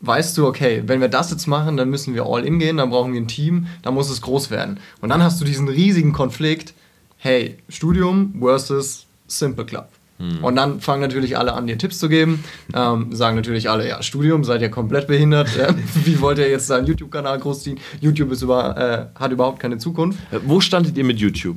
weißt 0.00 0.36
du, 0.38 0.46
okay, 0.46 0.82
wenn 0.86 1.00
wir 1.00 1.08
das 1.08 1.30
jetzt 1.30 1.46
machen, 1.46 1.76
dann 1.76 1.90
müssen 1.90 2.14
wir 2.14 2.24
all 2.24 2.44
in 2.44 2.58
gehen, 2.58 2.78
dann 2.78 2.90
brauchen 2.90 3.12
wir 3.12 3.20
ein 3.20 3.28
Team, 3.28 3.66
dann 3.82 3.94
muss 3.94 4.10
es 4.10 4.22
groß 4.22 4.50
werden. 4.50 4.80
Und 5.00 5.10
dann 5.10 5.22
hast 5.22 5.40
du 5.40 5.44
diesen 5.44 5.68
riesigen 5.68 6.12
Konflikt, 6.12 6.72
hey, 7.18 7.58
Studium 7.68 8.34
versus 8.40 9.06
Simple 9.26 9.66
Club. 9.66 9.88
Hm. 10.20 10.44
Und 10.44 10.56
dann 10.56 10.80
fangen 10.80 11.00
natürlich 11.00 11.38
alle 11.38 11.54
an, 11.54 11.66
dir 11.66 11.78
Tipps 11.78 11.98
zu 11.98 12.08
geben. 12.08 12.44
Ähm, 12.74 13.14
sagen 13.14 13.36
natürlich 13.36 13.70
alle, 13.70 13.88
ja, 13.88 14.02
Studium, 14.02 14.44
seid 14.44 14.60
ihr 14.60 14.68
komplett 14.68 15.06
behindert. 15.06 15.48
Wie 16.04 16.20
wollt 16.20 16.38
ihr 16.38 16.48
jetzt 16.48 16.66
seinen 16.66 16.86
YouTube-Kanal 16.86 17.38
großziehen? 17.38 17.80
YouTube 18.00 18.30
ist 18.32 18.42
über, 18.42 19.10
äh, 19.16 19.18
hat 19.18 19.32
überhaupt 19.32 19.58
keine 19.58 19.78
Zukunft. 19.78 20.18
Äh, 20.30 20.40
wo 20.44 20.60
standet 20.60 20.96
ihr 20.96 21.04
mit 21.04 21.18
YouTube? 21.18 21.56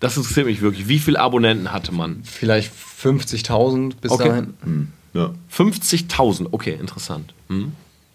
Das 0.00 0.16
interessiert 0.16 0.46
mich 0.46 0.60
wirklich. 0.60 0.88
Wie 0.88 0.98
viele 0.98 1.20
Abonnenten 1.20 1.72
hatte 1.72 1.92
man? 1.92 2.22
Vielleicht 2.24 2.72
50.000 2.72 3.94
bis 4.00 4.10
okay. 4.10 4.28
dahin. 4.28 4.54
Hm. 4.62 4.88
Ja. 5.12 5.30
50.000, 5.52 6.48
okay, 6.50 6.76
interessant. 6.80 7.32
Hm. 7.48 7.72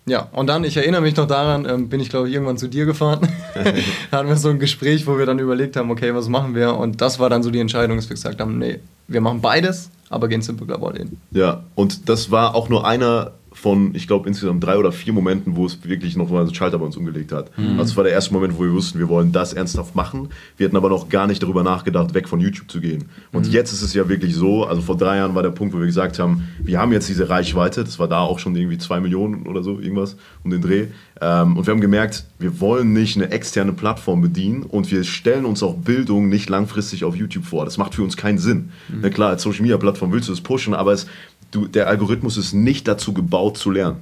Ja, 0.07 0.29
und 0.33 0.47
dann, 0.47 0.63
ich 0.63 0.77
erinnere 0.77 1.01
mich 1.01 1.15
noch 1.15 1.27
daran, 1.27 1.65
ähm, 1.67 1.89
bin 1.89 1.99
ich 1.99 2.09
glaube 2.09 2.27
ich 2.27 2.33
irgendwann 2.35 2.57
zu 2.57 2.67
dir 2.67 2.85
gefahren. 2.85 3.27
da 3.55 3.63
hatten 4.17 4.27
wir 4.27 4.35
so 4.35 4.49
ein 4.49 4.59
Gespräch, 4.59 5.07
wo 5.07 5.17
wir 5.17 5.25
dann 5.25 5.39
überlegt 5.39 5.75
haben, 5.77 5.89
okay, 5.89 6.13
was 6.13 6.27
machen 6.27 6.53
wir? 6.53 6.75
Und 6.75 7.01
das 7.01 7.19
war 7.19 7.29
dann 7.29 7.43
so 7.43 7.49
die 7.49 7.59
Entscheidung, 7.59 7.97
dass 7.97 8.09
wir 8.09 8.15
gesagt 8.15 8.39
haben, 8.39 8.59
nee, 8.59 8.79
wir 9.07 9.21
machen 9.21 9.41
beides, 9.41 9.89
aber 10.09 10.27
gehen 10.27 10.41
Simple 10.41 10.67
Club 10.67 10.83
All 10.83 10.95
In. 10.97 11.17
Ja, 11.31 11.63
und 11.75 12.09
das 12.09 12.31
war 12.31 12.55
auch 12.55 12.69
nur 12.69 12.85
einer 12.85 13.31
von, 13.65 13.95
ich 13.95 14.05
glaube, 14.05 14.27
insgesamt 14.29 14.63
drei 14.63 14.77
oder 14.77 14.91
vier 14.91 15.11
Momenten, 15.11 15.55
wo 15.55 15.65
es 15.65 15.83
wirklich 15.83 16.15
noch 16.15 16.29
mal 16.29 16.41
einen 16.41 16.53
Schalter 16.53 16.77
bei 16.77 16.85
uns 16.85 16.95
umgelegt 16.97 17.31
hat. 17.31 17.49
Mhm. 17.57 17.79
Also 17.79 17.93
es 17.93 17.97
war 17.97 18.03
der 18.03 18.13
erste 18.13 18.31
Moment, 18.31 18.59
wo 18.59 18.63
wir 18.63 18.71
wussten, 18.71 18.99
wir 18.99 19.09
wollen 19.09 19.31
das 19.31 19.53
ernsthaft 19.53 19.95
machen. 19.95 20.29
Wir 20.55 20.67
hatten 20.67 20.77
aber 20.77 20.89
noch 20.89 21.09
gar 21.09 21.25
nicht 21.25 21.41
darüber 21.41 21.63
nachgedacht, 21.63 22.13
weg 22.13 22.29
von 22.29 22.39
YouTube 22.39 22.69
zu 22.69 22.79
gehen. 22.79 23.05
Und 23.31 23.47
mhm. 23.47 23.51
jetzt 23.51 23.73
ist 23.73 23.81
es 23.81 23.95
ja 23.95 24.07
wirklich 24.07 24.35
so, 24.35 24.65
also 24.65 24.83
vor 24.83 24.97
drei 24.97 25.17
Jahren 25.17 25.33
war 25.33 25.41
der 25.41 25.49
Punkt, 25.49 25.73
wo 25.73 25.79
wir 25.79 25.87
gesagt 25.87 26.19
haben, 26.19 26.47
wir 26.59 26.79
haben 26.79 26.91
jetzt 26.91 27.09
diese 27.09 27.27
Reichweite, 27.27 27.83
das 27.83 27.97
war 27.97 28.07
da 28.07 28.19
auch 28.19 28.37
schon 28.37 28.55
irgendwie 28.55 28.77
zwei 28.77 28.99
Millionen 28.99 29.47
oder 29.47 29.63
so, 29.63 29.79
irgendwas 29.79 30.15
um 30.43 30.51
den 30.51 30.61
Dreh. 30.61 30.85
Ähm, 31.19 31.57
und 31.57 31.65
wir 31.65 31.71
haben 31.71 31.81
gemerkt, 31.81 32.25
wir 32.37 32.59
wollen 32.59 32.93
nicht 32.93 33.15
eine 33.15 33.31
externe 33.31 33.73
Plattform 33.73 34.21
bedienen 34.21 34.61
und 34.61 34.91
wir 34.91 35.03
stellen 35.03 35.43
uns 35.43 35.63
auch 35.63 35.73
Bildung 35.73 36.29
nicht 36.29 36.49
langfristig 36.49 37.03
auf 37.03 37.15
YouTube 37.15 37.45
vor. 37.45 37.65
Das 37.65 37.79
macht 37.79 37.95
für 37.95 38.03
uns 38.03 38.15
keinen 38.15 38.37
Sinn. 38.37 38.69
Mhm. 38.89 38.99
Na 39.01 39.09
klar, 39.09 39.29
als 39.29 39.41
Social 39.41 39.63
Media 39.63 39.77
Plattform 39.77 40.11
willst 40.11 40.29
du 40.29 40.33
es 40.33 40.41
pushen, 40.41 40.75
aber 40.75 40.91
es 40.91 41.07
du, 41.55 41.67
der 41.67 41.87
Algorithmus 41.87 42.37
ist 42.37 42.53
nicht 42.53 42.87
dazu 42.87 43.13
gebaut 43.13 43.57
zu 43.57 43.71
lernen. 43.71 43.97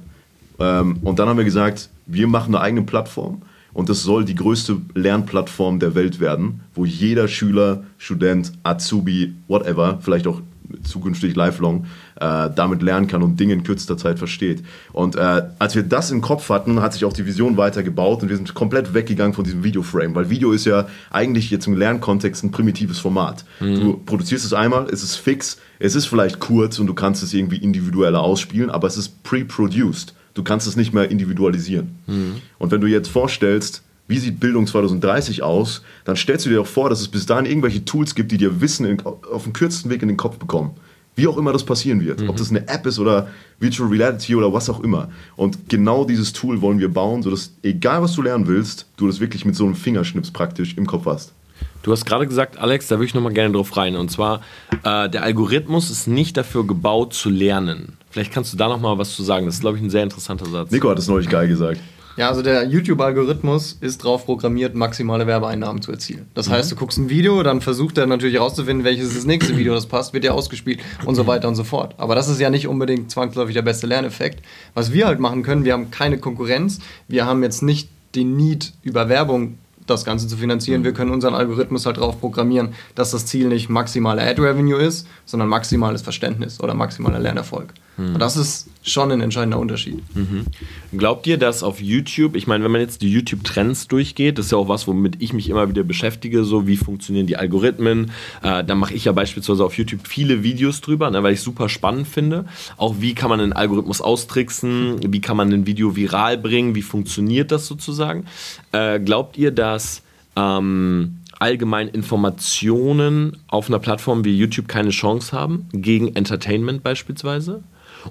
Ähm, 0.58 0.98
und 1.02 1.18
dann 1.18 1.28
haben 1.28 1.36
wir 1.38 1.44
gesagt, 1.44 1.88
wir 2.06 2.26
machen 2.26 2.54
eine 2.54 2.62
eigene 2.62 2.82
Plattform 2.82 3.42
und 3.72 3.88
das 3.88 4.02
soll 4.02 4.24
die 4.24 4.34
größte 4.34 4.76
Lernplattform 4.94 5.80
der 5.80 5.94
Welt 5.94 6.20
werden, 6.20 6.60
wo 6.74 6.84
jeder 6.84 7.28
Schüler, 7.28 7.84
Student, 7.98 8.52
Azubi, 8.62 9.34
whatever, 9.48 9.98
vielleicht 10.00 10.26
auch 10.26 10.40
zukünftig 10.82 11.36
lifelong, 11.36 11.86
äh, 12.20 12.48
damit 12.54 12.82
lernen 12.82 13.06
kann 13.06 13.22
und 13.22 13.38
Dinge 13.38 13.52
in 13.52 13.64
kürzester 13.64 13.96
Zeit 13.96 14.18
versteht. 14.18 14.62
Und 14.92 15.16
äh, 15.16 15.42
als 15.58 15.74
wir 15.74 15.82
das 15.82 16.10
im 16.10 16.20
Kopf 16.20 16.48
hatten, 16.48 16.80
hat 16.80 16.92
sich 16.92 17.04
auch 17.04 17.12
die 17.12 17.26
Vision 17.26 17.56
weitergebaut 17.56 18.22
und 18.22 18.28
wir 18.28 18.36
sind 18.36 18.54
komplett 18.54 18.94
weggegangen 18.94 19.34
von 19.34 19.44
diesem 19.44 19.62
Videoframe, 19.64 20.14
weil 20.14 20.30
Video 20.30 20.52
ist 20.52 20.64
ja 20.64 20.86
eigentlich 21.10 21.50
jetzt 21.50 21.66
im 21.66 21.76
Lernkontext 21.76 22.44
ein 22.44 22.50
primitives 22.50 22.98
Format. 22.98 23.44
Mhm. 23.60 23.74
Du 23.74 23.96
produzierst 24.04 24.44
es 24.44 24.52
einmal, 24.52 24.86
es 24.90 25.02
ist 25.02 25.16
fix, 25.16 25.58
es 25.84 25.94
ist 25.94 26.06
vielleicht 26.06 26.40
kurz 26.40 26.78
und 26.78 26.86
du 26.86 26.94
kannst 26.94 27.22
es 27.22 27.34
irgendwie 27.34 27.58
individueller 27.58 28.22
ausspielen, 28.22 28.70
aber 28.70 28.88
es 28.88 28.96
ist 28.96 29.22
pre-produced. 29.22 30.14
Du 30.32 30.42
kannst 30.42 30.66
es 30.66 30.76
nicht 30.76 30.94
mehr 30.94 31.10
individualisieren. 31.10 31.96
Mhm. 32.06 32.36
Und 32.58 32.70
wenn 32.70 32.80
du 32.80 32.86
jetzt 32.86 33.08
vorstellst, 33.08 33.82
wie 34.08 34.18
sieht 34.18 34.40
Bildung 34.40 34.66
2030 34.66 35.42
aus, 35.42 35.82
dann 36.06 36.16
stellst 36.16 36.46
du 36.46 36.50
dir 36.50 36.62
auch 36.62 36.66
vor, 36.66 36.88
dass 36.88 37.02
es 37.02 37.08
bis 37.08 37.26
dahin 37.26 37.44
irgendwelche 37.44 37.84
Tools 37.84 38.14
gibt, 38.14 38.32
die 38.32 38.38
dir 38.38 38.62
Wissen 38.62 38.86
in, 38.86 39.02
auf 39.04 39.42
dem 39.42 39.52
kürzesten 39.52 39.90
Weg 39.90 40.00
in 40.00 40.08
den 40.08 40.16
Kopf 40.16 40.38
bekommen. 40.38 40.70
Wie 41.16 41.26
auch 41.26 41.36
immer 41.36 41.52
das 41.52 41.64
passieren 41.64 42.02
wird. 42.02 42.22
Mhm. 42.22 42.30
Ob 42.30 42.36
das 42.38 42.48
eine 42.48 42.66
App 42.66 42.86
ist 42.86 42.98
oder 42.98 43.28
Virtual 43.60 43.88
Reality 43.90 44.34
oder 44.34 44.54
was 44.54 44.70
auch 44.70 44.82
immer. 44.82 45.10
Und 45.36 45.68
genau 45.68 46.06
dieses 46.06 46.32
Tool 46.32 46.62
wollen 46.62 46.78
wir 46.78 46.88
bauen, 46.88 47.22
sodass 47.22 47.52
egal 47.62 48.00
was 48.00 48.14
du 48.14 48.22
lernen 48.22 48.46
willst, 48.46 48.86
du 48.96 49.06
das 49.06 49.20
wirklich 49.20 49.44
mit 49.44 49.54
so 49.54 49.66
einem 49.66 49.74
Fingerschnips 49.74 50.30
praktisch 50.30 50.78
im 50.78 50.86
Kopf 50.86 51.04
hast. 51.04 51.34
Du 51.84 51.92
hast 51.92 52.06
gerade 52.06 52.26
gesagt, 52.26 52.56
Alex, 52.56 52.88
da 52.88 52.96
würde 52.96 53.04
ich 53.04 53.14
nochmal 53.14 53.34
gerne 53.34 53.54
drauf 53.54 53.76
rein. 53.76 53.94
Und 53.94 54.10
zwar, 54.10 54.40
äh, 54.84 55.08
der 55.10 55.22
Algorithmus 55.22 55.90
ist 55.90 56.08
nicht 56.08 56.34
dafür 56.34 56.66
gebaut 56.66 57.12
zu 57.12 57.28
lernen. 57.28 57.98
Vielleicht 58.08 58.32
kannst 58.32 58.54
du 58.54 58.56
da 58.56 58.68
nochmal 58.68 58.96
was 58.96 59.14
zu 59.14 59.22
sagen. 59.22 59.44
Das 59.44 59.56
ist, 59.56 59.60
glaube 59.60 59.76
ich, 59.76 59.82
ein 59.82 59.90
sehr 59.90 60.02
interessanter 60.02 60.46
Satz. 60.46 60.70
Nico 60.70 60.88
hat 60.88 60.98
es 60.98 61.08
neulich 61.08 61.28
geil 61.28 61.46
gesagt. 61.46 61.78
Ja, 62.16 62.28
also 62.28 62.40
der 62.40 62.64
YouTube-Algorithmus 62.64 63.76
ist 63.82 64.02
darauf 64.02 64.24
programmiert, 64.24 64.74
maximale 64.74 65.26
Werbeeinnahmen 65.26 65.82
zu 65.82 65.90
erzielen. 65.90 66.26
Das 66.32 66.48
mhm. 66.48 66.52
heißt, 66.52 66.72
du 66.72 66.76
guckst 66.76 66.96
ein 66.96 67.10
Video, 67.10 67.42
dann 67.42 67.60
versucht 67.60 67.98
er 67.98 68.06
natürlich 68.06 68.36
herauszufinden, 68.36 68.84
welches 68.84 69.08
ist 69.08 69.18
das 69.18 69.26
nächste 69.26 69.58
Video, 69.58 69.74
das 69.74 69.86
passt, 69.86 70.14
wird 70.14 70.24
dir 70.24 70.32
ausgespielt 70.32 70.80
und 71.04 71.16
so 71.16 71.26
weiter 71.26 71.48
und 71.48 71.56
so 71.56 71.64
fort. 71.64 71.96
Aber 71.98 72.14
das 72.14 72.28
ist 72.28 72.40
ja 72.40 72.48
nicht 72.48 72.66
unbedingt 72.66 73.10
zwangsläufig 73.10 73.54
der 73.54 73.62
beste 73.62 73.86
Lerneffekt. 73.86 74.42
Was 74.72 74.92
wir 74.92 75.06
halt 75.06 75.18
machen 75.18 75.42
können, 75.42 75.64
wir 75.64 75.74
haben 75.74 75.90
keine 75.90 76.16
Konkurrenz, 76.16 76.78
wir 77.08 77.26
haben 77.26 77.42
jetzt 77.42 77.62
nicht 77.62 77.90
den 78.14 78.36
Need 78.36 78.72
über 78.84 79.08
Werbung 79.08 79.58
das 79.86 80.04
Ganze 80.04 80.28
zu 80.28 80.36
finanzieren. 80.36 80.80
Mhm. 80.80 80.84
Wir 80.84 80.92
können 80.92 81.10
unseren 81.10 81.34
Algorithmus 81.34 81.86
halt 81.86 81.96
darauf 81.98 82.20
programmieren, 82.20 82.74
dass 82.94 83.10
das 83.10 83.26
Ziel 83.26 83.48
nicht 83.48 83.68
maximale 83.68 84.22
Ad-Revenue 84.22 84.80
ist, 84.80 85.06
sondern 85.26 85.48
maximales 85.48 86.02
Verständnis 86.02 86.60
oder 86.60 86.74
maximaler 86.74 87.18
Lernerfolg. 87.18 87.74
Mhm. 87.96 88.14
Und 88.14 88.18
das 88.18 88.36
ist 88.36 88.68
schon 88.86 89.10
ein 89.10 89.22
entscheidender 89.22 89.58
Unterschied. 89.58 90.02
Mhm. 90.14 90.44
Glaubt 90.96 91.26
ihr, 91.26 91.38
dass 91.38 91.62
auf 91.62 91.80
YouTube, 91.80 92.36
ich 92.36 92.46
meine, 92.46 92.64
wenn 92.64 92.70
man 92.70 92.82
jetzt 92.82 93.00
die 93.00 93.10
YouTube-Trends 93.10 93.88
durchgeht, 93.88 94.38
das 94.38 94.46
ist 94.46 94.52
ja 94.52 94.58
auch 94.58 94.68
was, 94.68 94.86
womit 94.86 95.16
ich 95.20 95.32
mich 95.32 95.48
immer 95.48 95.68
wieder 95.70 95.82
beschäftige, 95.82 96.44
so 96.44 96.66
wie 96.66 96.76
funktionieren 96.76 97.26
die 97.26 97.38
Algorithmen. 97.38 98.10
Äh, 98.42 98.62
da 98.62 98.74
mache 98.74 98.92
ich 98.92 99.06
ja 99.06 99.12
beispielsweise 99.12 99.64
auf 99.64 99.78
YouTube 99.78 100.06
viele 100.06 100.42
Videos 100.42 100.82
drüber, 100.82 101.10
ne, 101.10 101.22
weil 101.22 101.32
ich 101.32 101.40
super 101.40 101.70
spannend 101.70 102.06
finde. 102.06 102.44
Auch 102.76 102.96
wie 103.00 103.14
kann 103.14 103.30
man 103.30 103.40
einen 103.40 103.54
Algorithmus 103.54 104.02
austricksen, 104.02 105.12
wie 105.12 105.20
kann 105.20 105.38
man 105.38 105.50
ein 105.50 105.66
Video 105.66 105.96
viral 105.96 106.36
bringen, 106.36 106.74
wie 106.74 106.82
funktioniert 106.82 107.52
das 107.52 107.66
sozusagen. 107.66 108.26
Äh, 108.72 109.00
glaubt 109.00 109.38
ihr, 109.38 109.50
dass 109.50 110.02
ähm, 110.36 111.20
allgemein 111.38 111.88
Informationen 111.88 113.38
auf 113.48 113.68
einer 113.68 113.78
Plattform 113.78 114.26
wie 114.26 114.36
YouTube 114.36 114.68
keine 114.68 114.90
Chance 114.90 115.32
haben, 115.32 115.68
gegen 115.72 116.14
Entertainment 116.14 116.82
beispielsweise? 116.82 117.62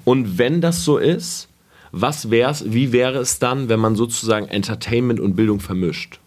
Und 0.04 0.38
wenn 0.38 0.62
das 0.62 0.84
so 0.84 0.98
ist, 0.98 1.48
was 1.92 2.32
wär's, 2.32 2.66
wie 2.74 2.92
wäre 2.92 3.20
es 3.20 3.40
dann, 3.40 3.70
wenn 3.70 3.80
man 3.80 3.96
sozusagen 3.96 4.48
Entertainment 4.48 5.20
und 5.20 5.36
Bildung 5.36 5.60
vermischt? 5.60 6.20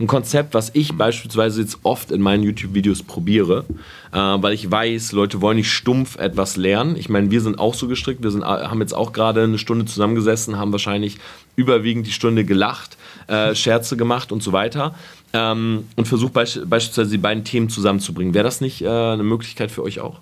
Ein 0.00 0.06
Konzept, 0.06 0.54
was 0.54 0.70
ich 0.72 0.94
beispielsweise 0.94 1.60
jetzt 1.60 1.80
oft 1.82 2.10
in 2.10 2.22
meinen 2.22 2.42
YouTube-Videos 2.42 3.02
probiere, 3.02 3.66
äh, 4.12 4.16
weil 4.16 4.54
ich 4.54 4.70
weiß, 4.70 5.12
Leute 5.12 5.42
wollen 5.42 5.58
nicht 5.58 5.70
stumpf 5.70 6.16
etwas 6.16 6.56
lernen. 6.56 6.96
Ich 6.96 7.10
meine, 7.10 7.30
wir 7.30 7.42
sind 7.42 7.58
auch 7.58 7.74
so 7.74 7.86
gestrickt, 7.86 8.22
wir 8.22 8.30
sind, 8.30 8.42
haben 8.42 8.80
jetzt 8.80 8.94
auch 8.94 9.12
gerade 9.12 9.42
eine 9.42 9.58
Stunde 9.58 9.84
zusammengesessen, 9.84 10.56
haben 10.56 10.72
wahrscheinlich 10.72 11.18
überwiegend 11.54 12.06
die 12.06 12.12
Stunde 12.12 12.46
gelacht, 12.46 12.96
äh, 13.26 13.54
Scherze 13.54 13.98
gemacht 13.98 14.32
und 14.32 14.42
so 14.42 14.52
weiter 14.52 14.94
ähm, 15.34 15.86
und 15.96 16.08
versucht 16.08 16.32
beisch 16.32 16.58
beispielsweise 16.64 17.10
die 17.10 17.18
beiden 17.18 17.44
Themen 17.44 17.68
zusammenzubringen. 17.68 18.32
Wäre 18.32 18.44
das 18.44 18.62
nicht 18.62 18.80
äh, 18.80 18.88
eine 18.88 19.22
Möglichkeit 19.22 19.70
für 19.70 19.82
euch 19.82 20.00
auch? 20.00 20.18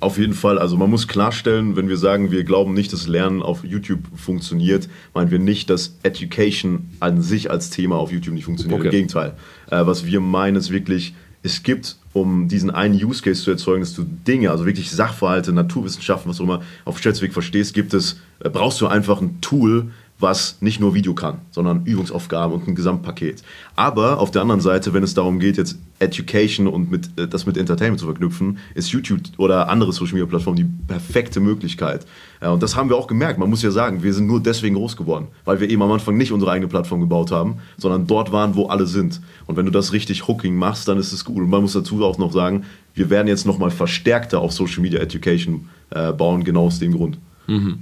Auf 0.00 0.16
jeden 0.16 0.34
Fall. 0.34 0.58
Also 0.58 0.76
man 0.76 0.90
muss 0.90 1.08
klarstellen, 1.08 1.74
wenn 1.76 1.88
wir 1.88 1.96
sagen, 1.96 2.30
wir 2.30 2.44
glauben 2.44 2.72
nicht, 2.72 2.92
dass 2.92 3.08
Lernen 3.08 3.42
auf 3.42 3.64
YouTube 3.64 4.00
funktioniert, 4.14 4.88
meinen 5.12 5.30
wir 5.30 5.40
nicht, 5.40 5.70
dass 5.70 5.96
Education 6.04 6.90
an 7.00 7.20
sich 7.20 7.50
als 7.50 7.70
Thema 7.70 7.96
auf 7.96 8.12
YouTube 8.12 8.34
nicht 8.34 8.44
funktioniert. 8.44 8.78
Okay. 8.78 8.88
Im 8.88 8.92
Gegenteil. 8.92 9.34
Äh, 9.70 9.86
was 9.86 10.06
wir 10.06 10.20
meinen 10.20 10.56
ist 10.56 10.70
wirklich, 10.70 11.14
es 11.42 11.64
gibt, 11.64 11.96
um 12.12 12.46
diesen 12.46 12.70
einen 12.70 12.94
Use 12.94 13.22
Case 13.22 13.42
zu 13.42 13.50
erzeugen, 13.50 13.80
dass 13.80 13.94
du 13.94 14.04
Dinge, 14.04 14.52
also 14.52 14.66
wirklich 14.66 14.90
Sachverhalte, 14.90 15.52
Naturwissenschaften, 15.52 16.30
was 16.30 16.38
auch 16.38 16.44
immer, 16.44 16.62
auf 16.84 17.00
Schätzweg 17.00 17.32
verstehst, 17.32 17.74
gibt 17.74 17.92
es, 17.92 18.20
äh, 18.40 18.50
brauchst 18.50 18.80
du 18.80 18.86
einfach 18.86 19.20
ein 19.20 19.40
Tool, 19.40 19.90
was 20.20 20.56
nicht 20.60 20.80
nur 20.80 20.94
Video 20.94 21.14
kann, 21.14 21.38
sondern 21.50 21.84
Übungsaufgaben 21.84 22.54
und 22.54 22.66
ein 22.66 22.74
Gesamtpaket. 22.74 23.42
Aber 23.76 24.18
auf 24.18 24.30
der 24.30 24.42
anderen 24.42 24.60
Seite, 24.60 24.92
wenn 24.92 25.04
es 25.04 25.14
darum 25.14 25.38
geht, 25.38 25.56
jetzt 25.56 25.78
Education 26.00 26.66
und 26.66 26.90
mit, 26.90 27.10
äh, 27.18 27.28
das 27.28 27.46
mit 27.46 27.56
Entertainment 27.56 28.00
zu 28.00 28.06
verknüpfen, 28.06 28.58
ist 28.74 28.90
YouTube 28.90 29.20
oder 29.36 29.68
andere 29.68 29.92
Social 29.92 30.14
Media 30.14 30.26
Plattformen 30.26 30.56
die 30.56 30.66
perfekte 30.86 31.40
Möglichkeit. 31.40 32.04
Ja, 32.42 32.50
und 32.50 32.62
das 32.62 32.76
haben 32.76 32.88
wir 32.88 32.96
auch 32.96 33.06
gemerkt. 33.06 33.38
Man 33.38 33.50
muss 33.50 33.62
ja 33.62 33.70
sagen, 33.70 34.02
wir 34.02 34.12
sind 34.12 34.26
nur 34.26 34.40
deswegen 34.40 34.74
groß 34.74 34.96
geworden, 34.96 35.28
weil 35.44 35.60
wir 35.60 35.70
eben 35.70 35.82
am 35.82 35.92
Anfang 35.92 36.16
nicht 36.16 36.32
unsere 36.32 36.50
eigene 36.50 36.68
Plattform 36.68 37.00
gebaut 37.00 37.30
haben, 37.30 37.56
sondern 37.76 38.06
dort 38.06 38.32
waren, 38.32 38.54
wo 38.56 38.66
alle 38.66 38.86
sind. 38.86 39.20
Und 39.46 39.56
wenn 39.56 39.66
du 39.66 39.72
das 39.72 39.92
richtig 39.92 40.26
Hooking 40.26 40.56
machst, 40.56 40.88
dann 40.88 40.98
ist 40.98 41.12
es 41.12 41.24
gut. 41.24 41.38
Und 41.38 41.50
man 41.50 41.62
muss 41.62 41.72
dazu 41.72 42.02
auch 42.04 42.18
noch 42.18 42.32
sagen, 42.32 42.64
wir 42.94 43.10
werden 43.10 43.28
jetzt 43.28 43.46
nochmal 43.46 43.70
verstärkter 43.70 44.40
auf 44.40 44.52
Social 44.52 44.82
Media 44.82 45.00
Education 45.00 45.68
äh, 45.90 46.12
bauen, 46.12 46.42
genau 46.42 46.66
aus 46.66 46.80
dem 46.80 46.92
Grund. 46.92 47.18
Mhm. 47.46 47.78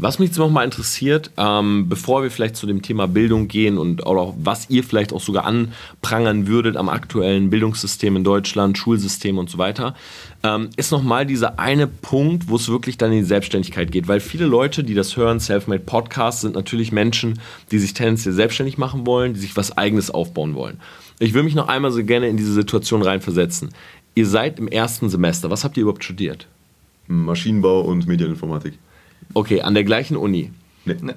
Was 0.00 0.20
mich 0.20 0.28
jetzt 0.28 0.38
noch 0.38 0.48
mal 0.48 0.62
interessiert, 0.62 1.32
ähm, 1.36 1.88
bevor 1.88 2.22
wir 2.22 2.30
vielleicht 2.30 2.54
zu 2.54 2.68
dem 2.68 2.82
Thema 2.82 3.08
Bildung 3.08 3.48
gehen 3.48 3.78
und 3.78 4.06
auch 4.06 4.32
was 4.38 4.70
ihr 4.70 4.84
vielleicht 4.84 5.12
auch 5.12 5.20
sogar 5.20 5.44
anprangern 5.44 6.46
würdet 6.46 6.76
am 6.76 6.88
aktuellen 6.88 7.50
Bildungssystem 7.50 8.14
in 8.14 8.22
Deutschland, 8.22 8.78
Schulsystem 8.78 9.38
und 9.38 9.50
so 9.50 9.58
weiter, 9.58 9.96
ähm, 10.44 10.70
ist 10.76 10.92
noch 10.92 11.02
mal 11.02 11.26
dieser 11.26 11.58
eine 11.58 11.88
Punkt, 11.88 12.48
wo 12.48 12.54
es 12.54 12.68
wirklich 12.68 12.96
dann 12.96 13.10
in 13.10 13.18
die 13.18 13.24
Selbstständigkeit 13.24 13.90
geht. 13.90 14.06
Weil 14.06 14.20
viele 14.20 14.46
Leute, 14.46 14.84
die 14.84 14.94
das 14.94 15.16
hören, 15.16 15.40
Selfmade 15.40 15.82
Podcasts, 15.82 16.42
sind 16.42 16.54
natürlich 16.54 16.92
Menschen, 16.92 17.40
die 17.72 17.80
sich 17.80 17.92
tendenziell 17.92 18.34
selbstständig 18.34 18.78
machen 18.78 19.04
wollen, 19.04 19.34
die 19.34 19.40
sich 19.40 19.56
was 19.56 19.76
Eigenes 19.76 20.12
aufbauen 20.12 20.54
wollen. 20.54 20.78
Ich 21.18 21.34
will 21.34 21.42
mich 21.42 21.56
noch 21.56 21.66
einmal 21.66 21.90
so 21.90 22.04
gerne 22.04 22.28
in 22.28 22.36
diese 22.36 22.52
Situation 22.52 23.02
reinversetzen. 23.02 23.70
Ihr 24.14 24.26
seid 24.26 24.60
im 24.60 24.68
ersten 24.68 25.08
Semester. 25.08 25.50
Was 25.50 25.64
habt 25.64 25.76
ihr 25.76 25.82
überhaupt 25.82 26.04
studiert? 26.04 26.46
Maschinenbau 27.08 27.80
und 27.80 28.06
Medieninformatik. 28.06 28.74
Okay, 29.34 29.60
an 29.60 29.74
der 29.74 29.84
gleichen 29.84 30.16
Uni. 30.16 30.50
Nee. 30.84 30.96
nee. 31.00 31.14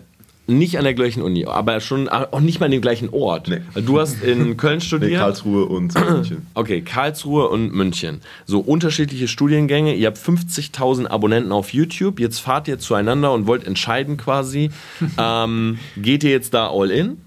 Nicht 0.48 0.77
an 0.77 0.84
der 0.84 0.93
gleichen 0.93 1.22
Uni, 1.22 1.46
aber 1.46 1.79
schon 1.79 2.10
auch 2.10 2.41
nicht 2.41 2.60
mal 2.60 2.65
an 2.65 2.72
dem 2.72 2.81
gleichen 2.81 3.10
Ort. 3.10 3.48
Nee. 3.48 3.62
Du 3.86 4.00
hast 4.00 4.22
in 4.22 4.58
Köln 4.58 4.81
studiert. 4.81 5.12
Nee, 5.12 5.17
Karlsruhe 5.17 5.65
und 5.65 5.93
München. 6.10 6.48
Okay, 6.55 6.81
Karlsruhe 6.81 7.48
und 7.48 7.74
München. 7.74 8.22
So 8.46 8.60
unterschiedliche 8.60 9.27
Studiengänge. 9.27 9.96
Ihr 9.96 10.08
habt 10.08 10.17
50.000 10.17 11.08
Abonnenten 11.08 11.51
auf 11.51 11.74
YouTube. 11.74 12.20
Jetzt 12.20 12.39
fahrt 12.39 12.67
ihr 12.67 12.79
zueinander 12.79 13.31
und 13.31 13.48
wollt 13.48 13.65
entscheiden 13.65 14.17
quasi, 14.17 14.72
ähm, 15.17 15.79
geht 15.96 16.24
ihr 16.24 16.31
jetzt 16.31 16.53
da 16.53 16.70
all 16.70 16.91
in 16.91 17.17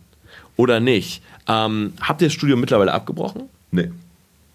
oder 0.57 0.81
nicht? 0.81 1.23
Ähm, 1.49 1.95
habt 2.01 2.21
ihr 2.21 2.29
das 2.29 2.35
Studium 2.35 2.61
mittlerweile 2.61 2.93
abgebrochen? 2.93 3.45
Nee, 3.71 3.91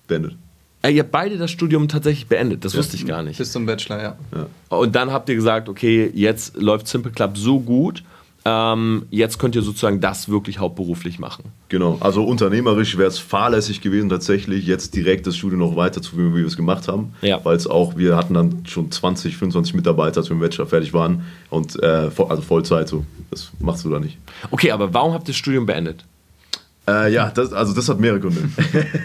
beendet. 0.07 0.35
Äh, 0.81 0.91
ihr 0.91 1.01
habt 1.01 1.11
beide 1.11 1.37
das 1.37 1.51
Studium 1.51 1.87
tatsächlich 1.87 2.27
beendet, 2.27 2.63
das 2.63 2.73
ja. 2.73 2.79
wusste 2.79 2.95
ich 2.95 3.05
gar 3.05 3.21
nicht. 3.23 3.37
Bis 3.37 3.51
zum 3.51 3.65
Bachelor, 3.65 4.01
ja. 4.01 4.15
ja. 4.33 4.77
Und 4.77 4.95
dann 4.95 5.11
habt 5.11 5.29
ihr 5.29 5.35
gesagt, 5.35 5.67
okay, 5.67 6.09
jetzt 6.13 6.55
läuft 6.55 6.87
Simple 6.87 7.11
Club 7.11 7.37
so 7.37 7.59
gut, 7.59 8.03
ähm, 8.45 9.05
jetzt 9.09 9.37
könnt 9.37 9.55
ihr 9.55 9.61
sozusagen 9.61 9.99
das 9.99 10.29
wirklich 10.29 10.59
hauptberuflich 10.59 11.19
machen. 11.19 11.43
Genau, 11.67 11.97
also 11.99 12.23
unternehmerisch 12.23 12.97
wäre 12.97 13.09
es 13.09 13.19
fahrlässig 13.19 13.81
gewesen, 13.81 14.09
tatsächlich 14.09 14.65
jetzt 14.65 14.95
direkt 14.95 15.27
das 15.27 15.35
Studium 15.35 15.59
noch 15.59 15.75
weiterzuführen, 15.75 16.33
wie 16.33 16.39
wir 16.39 16.47
es 16.47 16.55
gemacht 16.55 16.87
haben. 16.87 17.13
Ja. 17.21 17.43
Weil 17.43 17.57
es 17.57 17.67
auch, 17.67 17.97
wir 17.97 18.15
hatten 18.15 18.33
dann 18.33 18.63
schon 18.65 18.89
20, 18.89 19.35
25 19.35 19.73
Mitarbeiter, 19.73 20.21
als 20.21 20.29
wir 20.29 20.35
im 20.35 20.39
Bachelor 20.39 20.67
fertig 20.67 20.93
waren 20.93 21.25
und 21.49 21.81
äh, 21.83 22.09
also 22.17 22.41
Vollzeit, 22.41 22.87
so. 22.87 23.05
Das 23.29 23.51
machst 23.59 23.85
du 23.85 23.89
da 23.89 23.99
nicht. 23.99 24.17
Okay, 24.49 24.71
aber 24.71 24.93
warum 24.93 25.13
habt 25.13 25.27
ihr 25.27 25.33
das 25.33 25.37
Studium 25.37 25.65
beendet? 25.65 26.05
Äh, 26.89 27.13
ja, 27.13 27.29
das, 27.29 27.53
also 27.53 27.73
das 27.73 27.87
hat 27.89 27.99
mehrere 27.99 28.19
Gründe. 28.19 28.49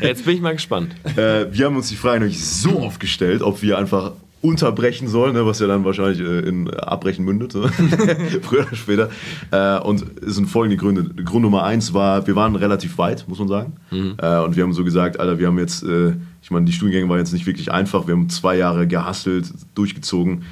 Jetzt 0.01 0.25
bin 0.25 0.37
ich 0.37 0.41
mal 0.41 0.55
gespannt. 0.55 0.95
Äh, 1.17 1.47
wir 1.51 1.67
haben 1.67 1.77
uns 1.77 1.89
die 1.89 1.97
Frage 1.97 2.21
nämlich 2.21 2.45
so 2.45 2.81
oft 2.81 3.01
gestellt, 3.01 3.43
ob 3.43 3.63
wir 3.63 3.79
einfach 3.79 4.13
unterbrechen 4.45 5.09
sollen, 5.09 5.33
ne, 5.33 5.47
was 5.47 5.59
ja 5.61 5.67
dann 5.67 5.85
wahrscheinlich 5.87 6.21
äh, 6.21 6.41
in 6.41 6.69
Abbrechen 6.71 7.25
mündet, 7.25 7.53
so. 7.53 7.67
früher 8.43 8.67
oder 8.67 8.77
später. 8.77 9.11
Äh, 9.51 9.79
und 9.79 10.05
es 10.23 10.35
sind 10.35 10.47
folgende 10.47 10.77
Gründe. 10.77 11.23
Grund 11.25 11.43
Nummer 11.43 11.65
eins 11.65 11.95
war, 11.95 12.27
wir 12.27 12.37
waren 12.37 12.55
relativ 12.55 12.99
weit, 12.99 13.25
muss 13.27 13.39
man 13.39 13.49
sagen. 13.49 13.73
Mhm. 13.91 14.17
Äh, 14.19 14.41
und 14.41 14.55
wir 14.55 14.63
haben 14.63 14.75
so 14.75 14.85
gesagt, 14.85 15.19
Alter, 15.19 15.39
wir 15.39 15.47
haben 15.47 15.59
jetzt, 15.59 15.83
äh, 15.83 16.13
ich 16.43 16.51
meine, 16.51 16.67
die 16.67 16.73
Studiengänge 16.73 17.09
waren 17.09 17.19
jetzt 17.19 17.33
nicht 17.33 17.47
wirklich 17.47 17.73
einfach. 17.73 18.07
Wir 18.07 18.15
haben 18.15 18.29
zwei 18.29 18.57
Jahre 18.59 18.87
gehustelt, 18.87 19.47
durchgezogen. 19.75 20.43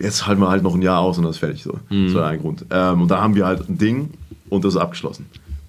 Jetzt 0.00 0.26
halten 0.26 0.40
wir 0.40 0.48
halt 0.48 0.62
noch 0.62 0.74
ein 0.74 0.82
Jahr 0.82 1.00
aus 1.00 1.18
und 1.18 1.24
dann 1.24 1.30
ist 1.30 1.38
fertig. 1.38 1.62
So. 1.62 1.78
Mhm. 1.90 2.06
Das 2.06 2.14
war 2.14 2.28
ein 2.28 2.40
Grund. 2.40 2.64
Ähm, 2.70 3.02
und 3.02 3.10
da 3.10 3.20
haben 3.20 3.34
wir 3.34 3.44
halt 3.44 3.68
ein 3.68 3.76
Ding 3.76 4.10
und 4.48 4.64
das 4.64 4.74
ist 4.74 4.80
abgeschlossen. 4.80 5.26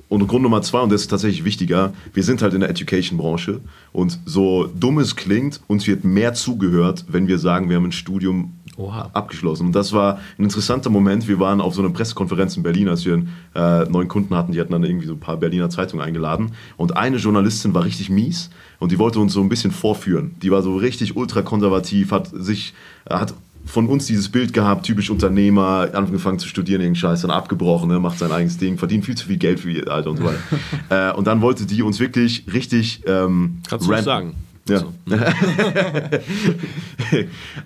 Und 0.09 0.27
Grund 0.27 0.41
Nummer 0.41 0.61
zwei, 0.63 0.81
und 0.81 0.91
das 0.91 1.01
ist 1.01 1.07
tatsächlich 1.07 1.45
wichtiger, 1.45 1.93
wir 2.13 2.23
sind 2.23 2.41
halt 2.41 2.55
in 2.55 2.61
der 2.61 2.69
Education-Branche 2.69 3.61
und 3.93 4.19
so 4.25 4.65
dumm 4.65 4.97
es 4.97 5.15
klingt, 5.15 5.61
uns 5.67 5.85
wird 5.85 6.03
mehr 6.03 6.33
zugehört, 6.33 7.05
wenn 7.07 7.27
wir 7.27 7.37
sagen, 7.37 7.69
wir 7.69 7.75
haben 7.75 7.85
ein 7.85 7.91
Studium 7.91 8.53
Oha. 8.79 9.09
abgeschlossen. 9.13 9.67
Und 9.67 9.75
das 9.75 9.93
war 9.93 10.19
ein 10.37 10.45
interessanter 10.45 10.89
Moment. 10.89 11.27
Wir 11.27 11.39
waren 11.39 11.61
auf 11.61 11.75
so 11.75 11.81
einer 11.81 11.91
Pressekonferenz 11.91 12.57
in 12.57 12.63
Berlin, 12.63 12.87
als 12.87 13.05
wir 13.05 13.13
einen 13.13 13.29
äh, 13.53 13.85
neuen 13.85 14.07
Kunden 14.07 14.35
hatten. 14.35 14.51
Die 14.53 14.59
hatten 14.59 14.71
dann 14.71 14.83
irgendwie 14.83 15.05
so 15.05 15.13
ein 15.13 15.19
paar 15.19 15.37
Berliner 15.37 15.69
Zeitungen 15.69 16.03
eingeladen. 16.03 16.53
Und 16.77 16.97
eine 16.97 17.17
Journalistin 17.17 17.73
war 17.73 17.83
richtig 17.83 18.09
mies 18.09 18.49
und 18.79 18.91
die 18.91 18.97
wollte 18.97 19.19
uns 19.19 19.33
so 19.33 19.41
ein 19.41 19.49
bisschen 19.49 19.71
vorführen. 19.71 20.35
Die 20.41 20.49
war 20.49 20.61
so 20.61 20.75
richtig 20.75 21.15
ultrakonservativ, 21.15 22.11
hat 22.11 22.29
sich, 22.33 22.73
hat 23.07 23.33
von 23.65 23.87
uns 23.87 24.07
dieses 24.07 24.29
Bild 24.29 24.53
gehabt, 24.53 24.85
typisch 24.85 25.09
Unternehmer, 25.09 25.89
angefangen 25.93 26.39
zu 26.39 26.47
studieren, 26.47 26.81
irgendeinen 26.81 26.95
Scheiß, 27.01 27.21
dann 27.21 27.31
abgebrochen, 27.31 27.89
ne, 27.89 27.99
macht 27.99 28.17
sein 28.17 28.31
eigenes 28.31 28.57
Ding, 28.57 28.77
verdient 28.77 29.05
viel 29.05 29.15
zu 29.15 29.27
viel 29.27 29.37
Geld 29.37 29.59
für 29.59 29.71
ihr 29.71 29.91
Alter 29.91 30.11
und 30.11 30.17
so 30.17 30.23
weiter. 30.23 30.39
äh, 31.11 31.15
und 31.15 31.27
dann 31.27 31.41
wollte 31.41 31.65
die 31.65 31.83
uns 31.83 31.99
wirklich 31.99 32.45
richtig. 32.51 33.01
Ähm, 33.05 33.59
Kannst 33.67 33.87
du 33.87 34.01
sagen. 34.01 34.35
Ja. 34.67 34.79
So. 34.79 34.93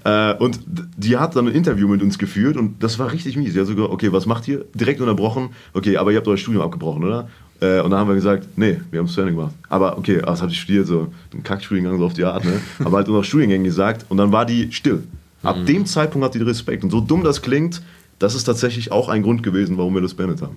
äh, 0.06 0.34
und 0.36 0.60
die 0.97 1.17
hat 1.17 1.36
dann 1.36 1.47
ein 1.47 1.53
Interview 1.53 1.88
mit 1.88 2.01
uns 2.01 2.17
geführt 2.17 2.56
und 2.58 2.82
das 2.82 2.97
war 2.97 3.12
richtig 3.12 3.36
mies. 3.36 3.53
Sie 3.53 3.60
hat 3.60 3.67
sogar, 3.67 3.91
okay, 3.91 4.12
was 4.12 4.25
macht 4.25 4.47
ihr? 4.47 4.65
Direkt 4.73 5.01
unterbrochen. 5.01 5.49
Okay, 5.73 5.97
aber 5.97 6.12
ihr 6.12 6.17
habt 6.17 6.27
euer 6.27 6.38
Studium 6.38 6.63
abgebrochen, 6.63 7.03
oder? 7.03 7.27
Äh, 7.60 7.82
und 7.82 7.91
dann 7.91 7.99
haben 7.99 8.08
wir 8.08 8.15
gesagt, 8.15 8.47
nee, 8.56 8.79
wir 8.91 8.99
haben 8.99 9.08
es 9.08 9.13
zu 9.13 9.21
Ende 9.21 9.34
gemacht. 9.34 9.53
Aber 9.69 9.97
okay, 9.97 10.21
was 10.23 10.41
habt 10.41 10.51
ihr 10.51 10.58
studiert? 10.58 10.88
So 10.88 11.12
ein 11.34 11.43
Kackstudiengang 11.43 11.97
so 11.97 12.06
auf 12.06 12.13
die 12.13 12.23
Art, 12.23 12.45
ne? 12.45 12.60
Aber 12.79 12.97
halt 12.97 13.08
nur 13.08 13.17
noch 13.17 13.23
Studiengänge 13.23 13.65
gesagt 13.65 14.06
und 14.10 14.17
dann 14.17 14.32
war 14.32 14.45
die 14.45 14.71
still. 14.71 15.03
Ab 15.43 15.58
mhm. 15.58 15.65
dem 15.65 15.86
Zeitpunkt 15.86 16.25
hat 16.25 16.34
die 16.34 16.41
Respekt. 16.41 16.84
Und 16.84 16.89
so 16.89 17.01
dumm 17.01 17.23
das 17.23 17.41
klingt, 17.41 17.82
das 18.19 18.36
ist 18.36 18.45
tatsächlich 18.45 18.91
auch 18.91 19.10
ein 19.10 19.21
Grund 19.21 19.43
gewesen, 19.43 19.77
warum 19.77 19.93
wir 19.93 20.01
das 20.01 20.13
beendet 20.13 20.41
haben. 20.41 20.56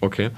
Okay. 0.00 0.30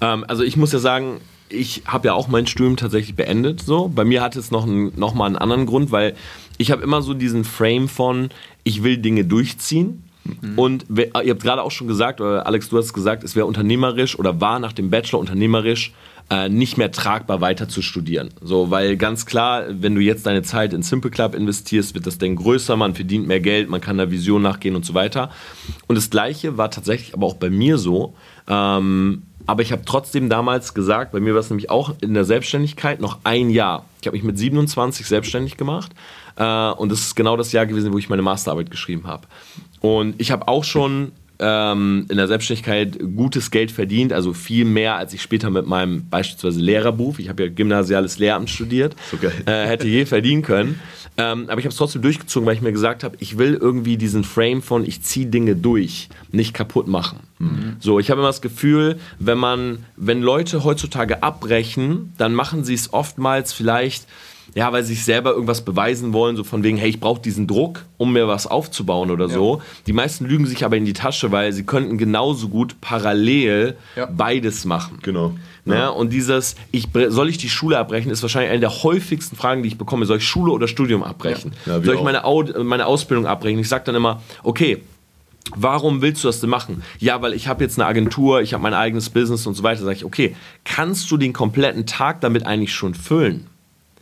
Ähm, 0.00 0.24
also 0.28 0.42
ich 0.42 0.56
muss 0.56 0.72
ja 0.72 0.80
sagen, 0.80 1.20
ich 1.48 1.82
habe 1.86 2.08
ja 2.08 2.14
auch 2.14 2.28
mein 2.28 2.46
Studium 2.46 2.76
tatsächlich 2.76 3.14
beendet. 3.14 3.62
So. 3.62 3.88
Bei 3.88 4.04
mir 4.04 4.22
hat 4.22 4.36
es 4.36 4.50
noch, 4.50 4.66
ein, 4.66 4.92
noch 4.96 5.14
mal 5.14 5.26
einen 5.26 5.36
anderen 5.36 5.66
Grund, 5.66 5.92
weil 5.92 6.14
ich 6.58 6.70
habe 6.70 6.82
immer 6.82 7.02
so 7.02 7.14
diesen 7.14 7.44
Frame 7.44 7.88
von, 7.88 8.30
ich 8.64 8.82
will 8.82 8.98
Dinge 8.98 9.24
durchziehen. 9.24 10.02
Mhm. 10.24 10.58
Und 10.58 10.86
ihr 10.90 11.10
habt 11.12 11.42
gerade 11.42 11.62
auch 11.62 11.70
schon 11.70 11.86
gesagt, 11.86 12.20
oder 12.20 12.46
Alex, 12.46 12.68
du 12.70 12.78
hast 12.78 12.92
gesagt, 12.92 13.24
es 13.24 13.36
wäre 13.36 13.46
unternehmerisch 13.46 14.18
oder 14.18 14.40
war 14.40 14.58
nach 14.58 14.72
dem 14.72 14.90
Bachelor 14.90 15.20
unternehmerisch 15.20 15.92
äh, 16.30 16.48
nicht 16.48 16.78
mehr 16.78 16.90
tragbar 16.90 17.40
weiter 17.40 17.68
zu 17.68 17.82
studieren. 17.82 18.30
So, 18.40 18.70
weil 18.70 18.96
ganz 18.96 19.26
klar, 19.26 19.64
wenn 19.68 19.94
du 19.94 20.00
jetzt 20.00 20.26
deine 20.26 20.42
Zeit 20.42 20.72
in 20.72 20.82
Simple 20.82 21.10
Club 21.10 21.34
investierst, 21.34 21.94
wird 21.94 22.06
das 22.06 22.18
Ding 22.18 22.36
größer, 22.36 22.76
man 22.76 22.94
verdient 22.94 23.26
mehr 23.26 23.40
Geld, 23.40 23.68
man 23.68 23.80
kann 23.80 23.98
der 23.98 24.10
Vision 24.10 24.42
nachgehen 24.42 24.74
und 24.74 24.86
so 24.86 24.94
weiter. 24.94 25.30
Und 25.86 25.96
das 25.96 26.10
Gleiche 26.10 26.56
war 26.56 26.70
tatsächlich 26.70 27.14
aber 27.14 27.26
auch 27.26 27.34
bei 27.34 27.50
mir 27.50 27.78
so. 27.78 28.14
Ähm, 28.48 29.22
aber 29.46 29.62
ich 29.62 29.72
habe 29.72 29.82
trotzdem 29.84 30.30
damals 30.30 30.72
gesagt, 30.72 31.12
bei 31.12 31.20
mir 31.20 31.34
war 31.34 31.40
es 31.40 31.50
nämlich 31.50 31.68
auch 31.68 31.94
in 32.00 32.14
der 32.14 32.24
Selbstständigkeit 32.24 33.00
noch 33.00 33.18
ein 33.24 33.50
Jahr. 33.50 33.84
Ich 34.00 34.06
habe 34.06 34.16
mich 34.16 34.24
mit 34.24 34.38
27 34.38 35.06
selbstständig 35.06 35.58
gemacht 35.58 35.92
äh, 36.36 36.70
und 36.70 36.90
das 36.90 37.00
ist 37.00 37.16
genau 37.16 37.36
das 37.36 37.52
Jahr 37.52 37.66
gewesen, 37.66 37.92
wo 37.92 37.98
ich 37.98 38.08
meine 38.08 38.22
Masterarbeit 38.22 38.70
geschrieben 38.70 39.06
habe. 39.06 39.26
Und 39.80 40.14
ich 40.18 40.30
habe 40.30 40.48
auch 40.48 40.64
schon 40.64 41.12
ähm, 41.38 42.06
in 42.08 42.16
der 42.16 42.28
Selbstständigkeit 42.28 42.98
gutes 43.16 43.50
Geld 43.50 43.70
verdient, 43.70 44.12
also 44.12 44.32
viel 44.32 44.64
mehr, 44.64 44.96
als 44.96 45.12
ich 45.12 45.22
später 45.22 45.50
mit 45.50 45.66
meinem 45.66 46.08
beispielsweise 46.08 46.60
Lehrerberuf, 46.60 47.18
ich 47.18 47.28
habe 47.28 47.44
ja 47.44 47.48
gymnasiales 47.50 48.18
Lehramt 48.18 48.50
studiert, 48.50 48.94
okay. 49.12 49.30
äh, 49.46 49.66
hätte 49.66 49.88
je 49.88 50.06
verdienen 50.06 50.42
können. 50.42 50.80
Ähm, 51.16 51.44
aber 51.48 51.60
ich 51.60 51.64
habe 51.64 51.70
es 51.70 51.76
trotzdem 51.76 52.02
durchgezogen, 52.02 52.46
weil 52.46 52.56
ich 52.56 52.62
mir 52.62 52.72
gesagt 52.72 53.04
habe, 53.04 53.16
ich 53.20 53.38
will 53.38 53.54
irgendwie 53.54 53.96
diesen 53.96 54.24
Frame 54.24 54.62
von 54.62 54.84
ich 54.84 55.02
ziehe 55.02 55.26
Dinge 55.26 55.54
durch, 55.54 56.08
nicht 56.32 56.54
kaputt 56.54 56.88
machen. 56.88 57.20
Mhm. 57.38 57.76
So, 57.78 58.00
ich 58.00 58.10
habe 58.10 58.20
immer 58.20 58.28
das 58.28 58.42
Gefühl, 58.42 58.98
wenn 59.20 59.38
man, 59.38 59.86
wenn 59.96 60.22
Leute 60.22 60.64
heutzutage 60.64 61.22
abbrechen, 61.22 62.12
dann 62.18 62.34
machen 62.34 62.64
sie 62.64 62.74
es 62.74 62.92
oftmals 62.92 63.52
vielleicht 63.52 64.06
ja, 64.54 64.72
weil 64.72 64.84
sie 64.84 64.94
sich 64.94 65.04
selber 65.04 65.32
irgendwas 65.32 65.64
beweisen 65.64 66.12
wollen, 66.12 66.36
so 66.36 66.44
von 66.44 66.62
wegen, 66.62 66.76
hey, 66.76 66.88
ich 66.88 67.00
brauche 67.00 67.20
diesen 67.20 67.46
Druck, 67.46 67.84
um 67.96 68.12
mir 68.12 68.28
was 68.28 68.46
aufzubauen 68.46 69.10
oder 69.10 69.26
ja. 69.26 69.34
so. 69.34 69.62
Die 69.86 69.92
meisten 69.92 70.26
lügen 70.26 70.46
sich 70.46 70.64
aber 70.64 70.76
in 70.76 70.84
die 70.84 70.92
Tasche, 70.92 71.32
weil 71.32 71.52
sie 71.52 71.64
könnten 71.64 71.98
genauso 71.98 72.48
gut 72.48 72.80
parallel 72.80 73.76
ja. 73.96 74.06
beides 74.06 74.64
machen. 74.64 74.98
Genau. 75.02 75.34
Ne? 75.64 75.74
Ja. 75.76 75.88
Und 75.88 76.12
dieses, 76.12 76.54
ich, 76.70 76.88
soll 77.08 77.28
ich 77.28 77.38
die 77.38 77.48
Schule 77.48 77.78
abbrechen, 77.78 78.10
ist 78.10 78.22
wahrscheinlich 78.22 78.50
eine 78.50 78.60
der 78.60 78.82
häufigsten 78.82 79.34
Fragen, 79.34 79.62
die 79.62 79.68
ich 79.68 79.78
bekomme. 79.78 80.06
Soll 80.06 80.18
ich 80.18 80.28
Schule 80.28 80.52
oder 80.52 80.68
Studium 80.68 81.02
abbrechen? 81.02 81.52
soll 81.64 81.94
ich 81.94 82.02
meine, 82.02 82.22
meine 82.62 82.86
Ausbildung 82.86 83.26
abbrechen? 83.26 83.58
Ich 83.58 83.68
sage 83.68 83.84
dann 83.84 83.94
immer, 83.94 84.22
okay, 84.42 84.80
Warum 85.54 86.00
willst 86.00 86.24
du 86.24 86.28
das 86.28 86.40
denn 86.40 86.48
machen? 86.48 86.82
Ja, 86.98 87.20
weil 87.20 87.34
ich 87.34 87.48
habe 87.48 87.62
jetzt 87.62 87.78
eine 87.78 87.86
Agentur, 87.86 88.40
ich 88.40 88.54
habe 88.54 88.62
mein 88.62 88.72
eigenes 88.72 89.10
Business 89.10 89.46
und 89.46 89.54
so 89.54 89.62
weiter. 89.62 89.84
Sag 89.84 89.96
ich, 89.96 90.04
okay, 90.04 90.34
kannst 90.64 91.10
du 91.10 91.18
den 91.18 91.34
kompletten 91.34 91.84
Tag 91.84 92.22
damit 92.22 92.46
eigentlich 92.46 92.72
schon 92.72 92.94
füllen? 92.94 93.46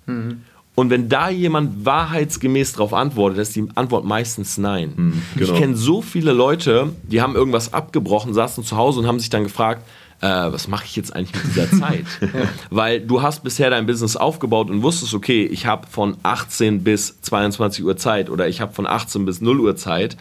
Mhm. 0.06 0.42
Und 0.74 0.88
wenn 0.88 1.08
da 1.08 1.28
jemand 1.28 1.84
wahrheitsgemäß 1.84 2.72
darauf 2.72 2.94
antwortet, 2.94 3.38
ist 3.38 3.54
die 3.54 3.68
Antwort 3.74 4.06
meistens 4.06 4.56
nein. 4.56 4.92
Hm, 4.96 5.22
genau. 5.36 5.52
Ich 5.52 5.58
kenne 5.58 5.76
so 5.76 6.00
viele 6.00 6.32
Leute, 6.32 6.94
die 7.02 7.20
haben 7.20 7.34
irgendwas 7.34 7.74
abgebrochen, 7.74 8.32
saßen 8.32 8.64
zu 8.64 8.76
Hause 8.76 9.00
und 9.00 9.06
haben 9.06 9.20
sich 9.20 9.28
dann 9.28 9.42
gefragt, 9.42 9.84
äh, 10.22 10.28
was 10.28 10.68
mache 10.68 10.84
ich 10.86 10.96
jetzt 10.96 11.14
eigentlich 11.14 11.34
mit 11.34 11.54
dieser 11.54 11.70
Zeit? 11.78 12.06
Weil 12.70 13.00
du 13.00 13.20
hast 13.20 13.44
bisher 13.44 13.68
dein 13.68 13.84
Business 13.84 14.16
aufgebaut 14.16 14.70
und 14.70 14.82
wusstest, 14.82 15.12
okay, 15.12 15.44
ich 15.44 15.66
habe 15.66 15.86
von 15.88 16.16
18 16.22 16.82
bis 16.82 17.20
22 17.20 17.84
Uhr 17.84 17.98
Zeit 17.98 18.30
oder 18.30 18.48
ich 18.48 18.62
habe 18.62 18.72
von 18.72 18.86
18 18.86 19.26
bis 19.26 19.42
0 19.42 19.60
Uhr 19.60 19.76
Zeit 19.76 20.16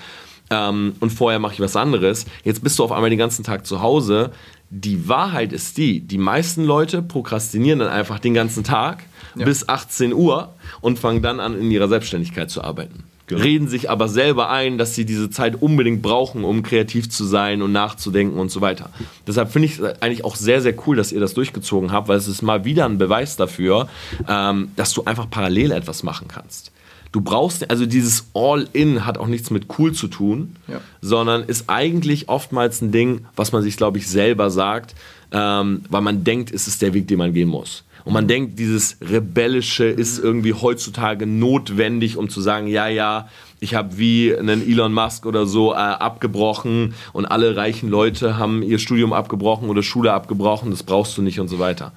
ähm, 0.49 0.95
und 0.99 1.11
vorher 1.11 1.39
mache 1.39 1.53
ich 1.53 1.59
was 1.61 1.77
anderes. 1.77 2.25
Jetzt 2.43 2.61
bist 2.61 2.77
du 2.77 2.83
auf 2.83 2.91
einmal 2.91 3.09
den 3.09 3.19
ganzen 3.19 3.45
Tag 3.45 3.65
zu 3.65 3.81
Hause. 3.81 4.31
Die 4.73 5.09
Wahrheit 5.09 5.51
ist 5.51 5.77
die, 5.77 5.99
die 5.99 6.17
meisten 6.17 6.63
Leute 6.63 7.01
prokrastinieren 7.01 7.79
dann 7.79 7.89
einfach 7.89 8.19
den 8.19 8.33
ganzen 8.33 8.63
Tag 8.63 9.03
Ja. 9.35 9.43
bis 9.45 9.67
18 9.67 10.13
Uhr 10.13 10.53
und 10.79 10.97
fangen 10.97 11.21
dann 11.21 11.39
an, 11.41 11.59
in 11.59 11.69
ihrer 11.71 11.89
Selbstständigkeit 11.89 12.49
zu 12.49 12.63
arbeiten. 12.63 13.03
Genau. 13.27 13.43
Reden 13.43 13.67
sich 13.67 13.89
aber 13.89 14.07
selber 14.09 14.49
ein, 14.49 14.77
dass 14.77 14.95
sie 14.95 15.05
diese 15.05 15.29
Zeit 15.29 15.61
unbedingt 15.61 16.01
brauchen, 16.01 16.43
um 16.45 16.63
kreativ 16.63 17.09
zu 17.09 17.23
sein 17.25 17.61
und 17.61 17.71
nachzudenken 17.71 18.37
und 18.39 18.49
so 18.51 18.59
weiter. 18.61 18.89
Deshalb 19.27 19.51
finde 19.51 19.67
ich 19.67 19.79
es 19.79 20.01
eigentlich 20.01 20.23
auch 20.25 20.35
sehr, 20.35 20.61
sehr 20.61 20.73
cool, 20.87 20.95
dass 20.97 21.11
ihr 21.13 21.19
das 21.21 21.33
durchgezogen 21.33 21.91
habt, 21.93 22.07
weil 22.09 22.17
es 22.17 22.27
ist 22.27 22.41
mal 22.41 22.63
wieder 22.65 22.85
ein 22.85 22.97
Beweis 22.97 23.35
dafür, 23.37 23.87
ähm, 24.27 24.71
dass 24.77 24.93
du 24.93 25.03
einfach 25.05 25.29
parallel 25.29 25.71
etwas 25.71 26.03
machen 26.03 26.27
kannst. 26.27 26.71
Du 27.11 27.19
brauchst, 27.21 27.69
also 27.69 27.85
dieses 27.85 28.27
All-In 28.33 29.05
hat 29.05 29.17
auch 29.17 29.27
nichts 29.27 29.49
mit 29.49 29.65
cool 29.77 29.91
zu 29.93 30.07
tun, 30.07 30.55
Ja. 30.67 30.79
sondern 31.01 31.43
ist 31.43 31.65
eigentlich 31.67 32.29
oftmals 32.29 32.81
ein 32.81 32.91
Ding, 32.91 33.25
was 33.35 33.51
man 33.51 33.63
sich, 33.63 33.75
glaube 33.75 33.97
ich, 33.97 34.07
selber 34.07 34.49
sagt, 34.49 34.95
ähm, 35.33 35.83
weil 35.89 36.01
man 36.01 36.23
denkt, 36.23 36.51
es 36.51 36.67
ist 36.67 36.81
der 36.81 36.93
Weg, 36.93 37.07
den 37.07 37.17
man 37.17 37.33
gehen 37.33 37.49
muss. 37.49 37.83
Und 38.05 38.13
man 38.13 38.27
denkt, 38.27 38.57
dieses 38.57 38.97
Rebellische 39.01 39.85
ist 39.85 40.17
irgendwie 40.19 40.53
heutzutage 40.53 41.27
notwendig, 41.27 42.17
um 42.17 42.29
zu 42.29 42.41
sagen, 42.41 42.67
ja, 42.67 42.87
ja, 42.87 43.27
ich 43.59 43.75
habe 43.75 43.97
wie 43.99 44.35
einen 44.35 44.67
Elon 44.67 44.91
Musk 44.93 45.25
oder 45.27 45.45
so 45.45 45.73
äh, 45.73 45.75
abgebrochen 45.75 46.95
und 47.13 47.25
alle 47.27 47.55
reichen 47.55 47.89
Leute 47.89 48.37
haben 48.37 48.63
ihr 48.63 48.79
Studium 48.79 49.13
abgebrochen 49.13 49.69
oder 49.69 49.83
Schule 49.83 50.13
abgebrochen, 50.13 50.71
das 50.71 50.81
brauchst 50.83 51.15
du 51.17 51.21
nicht 51.21 51.39
und 51.39 51.47
so 51.47 51.59
weiter. 51.59 51.91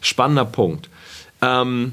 Spannender 0.00 0.46
Punkt. 0.46 0.88
Ähm, 1.42 1.92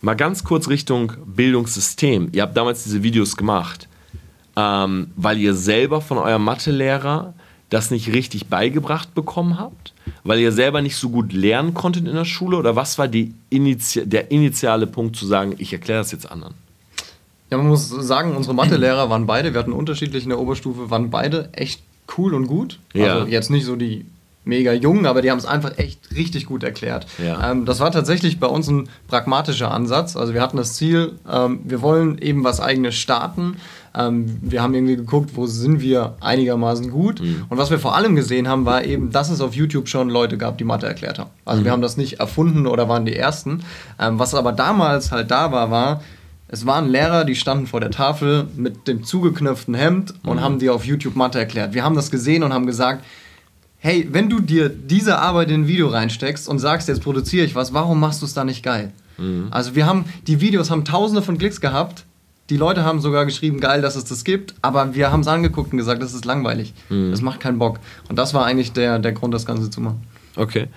mal 0.00 0.14
ganz 0.14 0.44
kurz 0.44 0.68
Richtung 0.68 1.12
Bildungssystem. 1.26 2.28
Ihr 2.32 2.42
habt 2.42 2.56
damals 2.56 2.84
diese 2.84 3.02
Videos 3.02 3.36
gemacht 3.36 3.88
ähm, 4.58 5.12
weil 5.14 5.38
ihr 5.38 5.54
selber 5.54 6.00
von 6.00 6.18
eurem 6.18 6.42
Mathelehrer 6.42 7.34
das 7.70 7.92
nicht 7.92 8.12
richtig 8.12 8.46
beigebracht 8.46 9.14
bekommen 9.14 9.58
habt? 9.58 9.92
Weil 10.24 10.40
ihr 10.40 10.50
selber 10.50 10.82
nicht 10.82 10.96
so 10.96 11.10
gut 11.10 11.32
lernen 11.32 11.74
konntet 11.74 12.08
in 12.08 12.14
der 12.14 12.24
Schule? 12.24 12.56
Oder 12.56 12.74
was 12.74 12.98
war 12.98 13.08
Initi 13.50 14.04
der 14.04 14.32
initiale 14.32 14.88
Punkt 14.88 15.14
zu 15.14 15.26
sagen, 15.26 15.54
ich 15.58 15.72
erkläre 15.72 16.00
das 16.00 16.10
jetzt 16.10 16.28
anderen? 16.30 16.54
Ja, 17.50 17.58
man 17.58 17.68
muss 17.68 17.88
sagen, 17.88 18.34
unsere 18.34 18.54
Mathelehrer 18.54 19.10
waren 19.10 19.26
beide, 19.26 19.52
wir 19.52 19.60
hatten 19.60 19.72
unterschiedlich 19.72 20.24
in 20.24 20.30
der 20.30 20.40
Oberstufe, 20.40 20.90
waren 20.90 21.10
beide 21.10 21.50
echt 21.52 21.82
cool 22.16 22.34
und 22.34 22.46
gut. 22.46 22.80
Ja. 22.94 23.14
Also 23.14 23.26
jetzt 23.28 23.50
nicht 23.50 23.64
so 23.64 23.76
die 23.76 24.06
mega 24.48 24.72
jungen, 24.72 25.06
aber 25.06 25.22
die 25.22 25.30
haben 25.30 25.38
es 25.38 25.46
einfach 25.46 25.78
echt 25.78 26.00
richtig 26.16 26.46
gut 26.46 26.64
erklärt. 26.64 27.06
Ja. 27.24 27.52
Ähm, 27.52 27.66
das 27.66 27.78
war 27.80 27.92
tatsächlich 27.92 28.40
bei 28.40 28.46
uns 28.48 28.66
ein 28.68 28.88
pragmatischer 29.06 29.70
Ansatz. 29.70 30.16
Also 30.16 30.34
wir 30.34 30.40
hatten 30.40 30.56
das 30.56 30.74
Ziel, 30.74 31.12
ähm, 31.30 31.60
wir 31.64 31.82
wollen 31.82 32.18
eben 32.18 32.42
was 32.42 32.60
eigenes 32.60 32.96
starten. 32.96 33.58
Ähm, 33.94 34.38
wir 34.42 34.62
haben 34.62 34.74
irgendwie 34.74 34.96
geguckt, 34.96 35.30
wo 35.34 35.46
sind 35.46 35.80
wir 35.80 36.16
einigermaßen 36.20 36.90
gut. 36.90 37.20
Und 37.20 37.58
was 37.58 37.70
wir 37.70 37.78
vor 37.78 37.94
allem 37.94 38.16
gesehen 38.16 38.48
haben, 38.48 38.64
war 38.64 38.84
eben, 38.84 39.12
dass 39.12 39.30
es 39.30 39.40
auf 39.40 39.54
YouTube 39.54 39.88
schon 39.88 40.08
Leute 40.08 40.38
gab, 40.38 40.58
die 40.58 40.64
Mathe 40.64 40.86
erklärt 40.86 41.18
haben. 41.18 41.30
Also 41.44 41.64
wir 41.64 41.70
haben 41.70 41.82
das 41.82 41.96
nicht 41.96 42.18
erfunden 42.18 42.66
oder 42.66 42.88
waren 42.88 43.04
die 43.04 43.16
Ersten. 43.16 43.60
Ähm, 44.00 44.18
was 44.18 44.34
aber 44.34 44.52
damals 44.52 45.12
halt 45.12 45.30
da 45.30 45.52
war, 45.52 45.70
war, 45.70 46.02
es 46.50 46.64
waren 46.64 46.88
Lehrer, 46.88 47.26
die 47.26 47.34
standen 47.34 47.66
vor 47.66 47.80
der 47.80 47.90
Tafel 47.90 48.46
mit 48.56 48.88
dem 48.88 49.04
zugeknöpften 49.04 49.74
Hemd 49.74 50.14
und 50.24 50.40
haben 50.40 50.58
dir 50.58 50.74
auf 50.74 50.86
YouTube 50.86 51.14
Mathe 51.14 51.38
erklärt. 51.38 51.74
Wir 51.74 51.84
haben 51.84 51.94
das 51.94 52.10
gesehen 52.10 52.42
und 52.42 52.54
haben 52.54 52.64
gesagt, 52.64 53.04
hey, 53.78 54.08
wenn 54.10 54.28
du 54.28 54.40
dir 54.40 54.68
diese 54.68 55.18
Arbeit 55.18 55.50
in 55.50 55.62
ein 55.62 55.68
Video 55.68 55.88
reinsteckst 55.88 56.48
und 56.48 56.58
sagst, 56.58 56.88
jetzt 56.88 57.02
produziere 57.02 57.46
ich 57.46 57.54
was, 57.54 57.72
warum 57.72 58.00
machst 58.00 58.22
du 58.22 58.26
es 58.26 58.34
da 58.34 58.44
nicht 58.44 58.62
geil? 58.62 58.92
Also 59.50 59.74
wir 59.74 59.84
haben, 59.84 60.04
die 60.28 60.40
Videos 60.40 60.70
haben 60.70 60.84
tausende 60.84 61.22
von 61.22 61.38
Klicks 61.38 61.60
gehabt. 61.60 62.04
Die 62.50 62.56
Leute 62.56 62.84
haben 62.84 63.00
sogar 63.00 63.26
geschrieben, 63.26 63.60
geil, 63.60 63.82
dass 63.82 63.96
es 63.96 64.04
das 64.04 64.24
gibt, 64.24 64.54
aber 64.62 64.94
wir 64.94 65.10
haben 65.10 65.20
es 65.20 65.26
angeguckt 65.26 65.72
und 65.72 65.78
gesagt, 65.78 66.02
das 66.02 66.14
ist 66.14 66.24
langweilig. 66.24 66.72
Das 67.10 67.20
macht 67.20 67.40
keinen 67.40 67.58
Bock. 67.58 67.80
Und 68.08 68.16
das 68.16 68.32
war 68.32 68.46
eigentlich 68.46 68.72
der, 68.72 69.00
der 69.00 69.12
Grund, 69.12 69.34
das 69.34 69.44
Ganze 69.44 69.70
zu 69.70 69.80
machen. 69.80 70.02
Okay. 70.36 70.68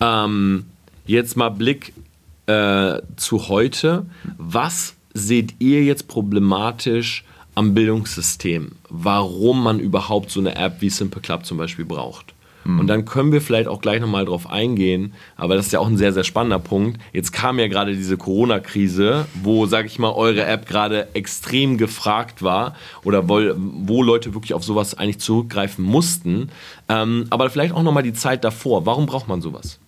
Ähm, 0.00 0.66
jetzt 1.04 1.36
mal 1.36 1.50
Blick 1.50 1.92
äh, 2.46 3.02
zu 3.16 3.48
heute. 3.48 4.06
Was 4.38 4.94
seht 5.12 5.54
ihr 5.58 5.82
jetzt 5.82 6.08
problematisch 6.08 7.24
am 7.54 7.74
Bildungssystem? 7.74 8.72
Warum 8.88 9.62
man 9.62 9.80
überhaupt 9.80 10.30
so 10.30 10.40
eine 10.40 10.54
App 10.56 10.80
wie 10.80 10.90
Simple 10.90 11.20
Club 11.20 11.44
zum 11.44 11.58
Beispiel 11.58 11.84
braucht? 11.84 12.34
Und 12.64 12.86
dann 12.88 13.04
können 13.04 13.32
wir 13.32 13.40
vielleicht 13.40 13.68
auch 13.68 13.80
gleich 13.80 14.00
nochmal 14.00 14.26
drauf 14.26 14.50
eingehen, 14.50 15.14
aber 15.36 15.54
das 15.54 15.66
ist 15.66 15.72
ja 15.72 15.80
auch 15.80 15.86
ein 15.86 15.96
sehr, 15.96 16.12
sehr 16.12 16.24
spannender 16.24 16.58
Punkt. 16.58 17.00
Jetzt 17.12 17.32
kam 17.32 17.58
ja 17.58 17.68
gerade 17.68 17.94
diese 17.94 18.16
Corona-Krise, 18.16 19.26
wo, 19.42 19.66
sag 19.66 19.86
ich 19.86 19.98
mal, 19.98 20.12
eure 20.12 20.44
App 20.44 20.66
gerade 20.66 21.08
extrem 21.14 21.78
gefragt 21.78 22.42
war 22.42 22.74
oder 23.02 23.28
wo, 23.28 23.40
wo 23.56 24.02
Leute 24.02 24.34
wirklich 24.34 24.54
auf 24.54 24.62
sowas 24.62 24.94
eigentlich 24.94 25.20
zurückgreifen 25.20 25.84
mussten. 25.84 26.50
Ähm, 26.88 27.26
aber 27.30 27.48
vielleicht 27.48 27.74
auch 27.74 27.82
nochmal 27.82 28.02
die 28.02 28.12
Zeit 28.12 28.44
davor. 28.44 28.84
Warum 28.84 29.06
braucht 29.06 29.26
man 29.26 29.40
sowas? 29.40 29.78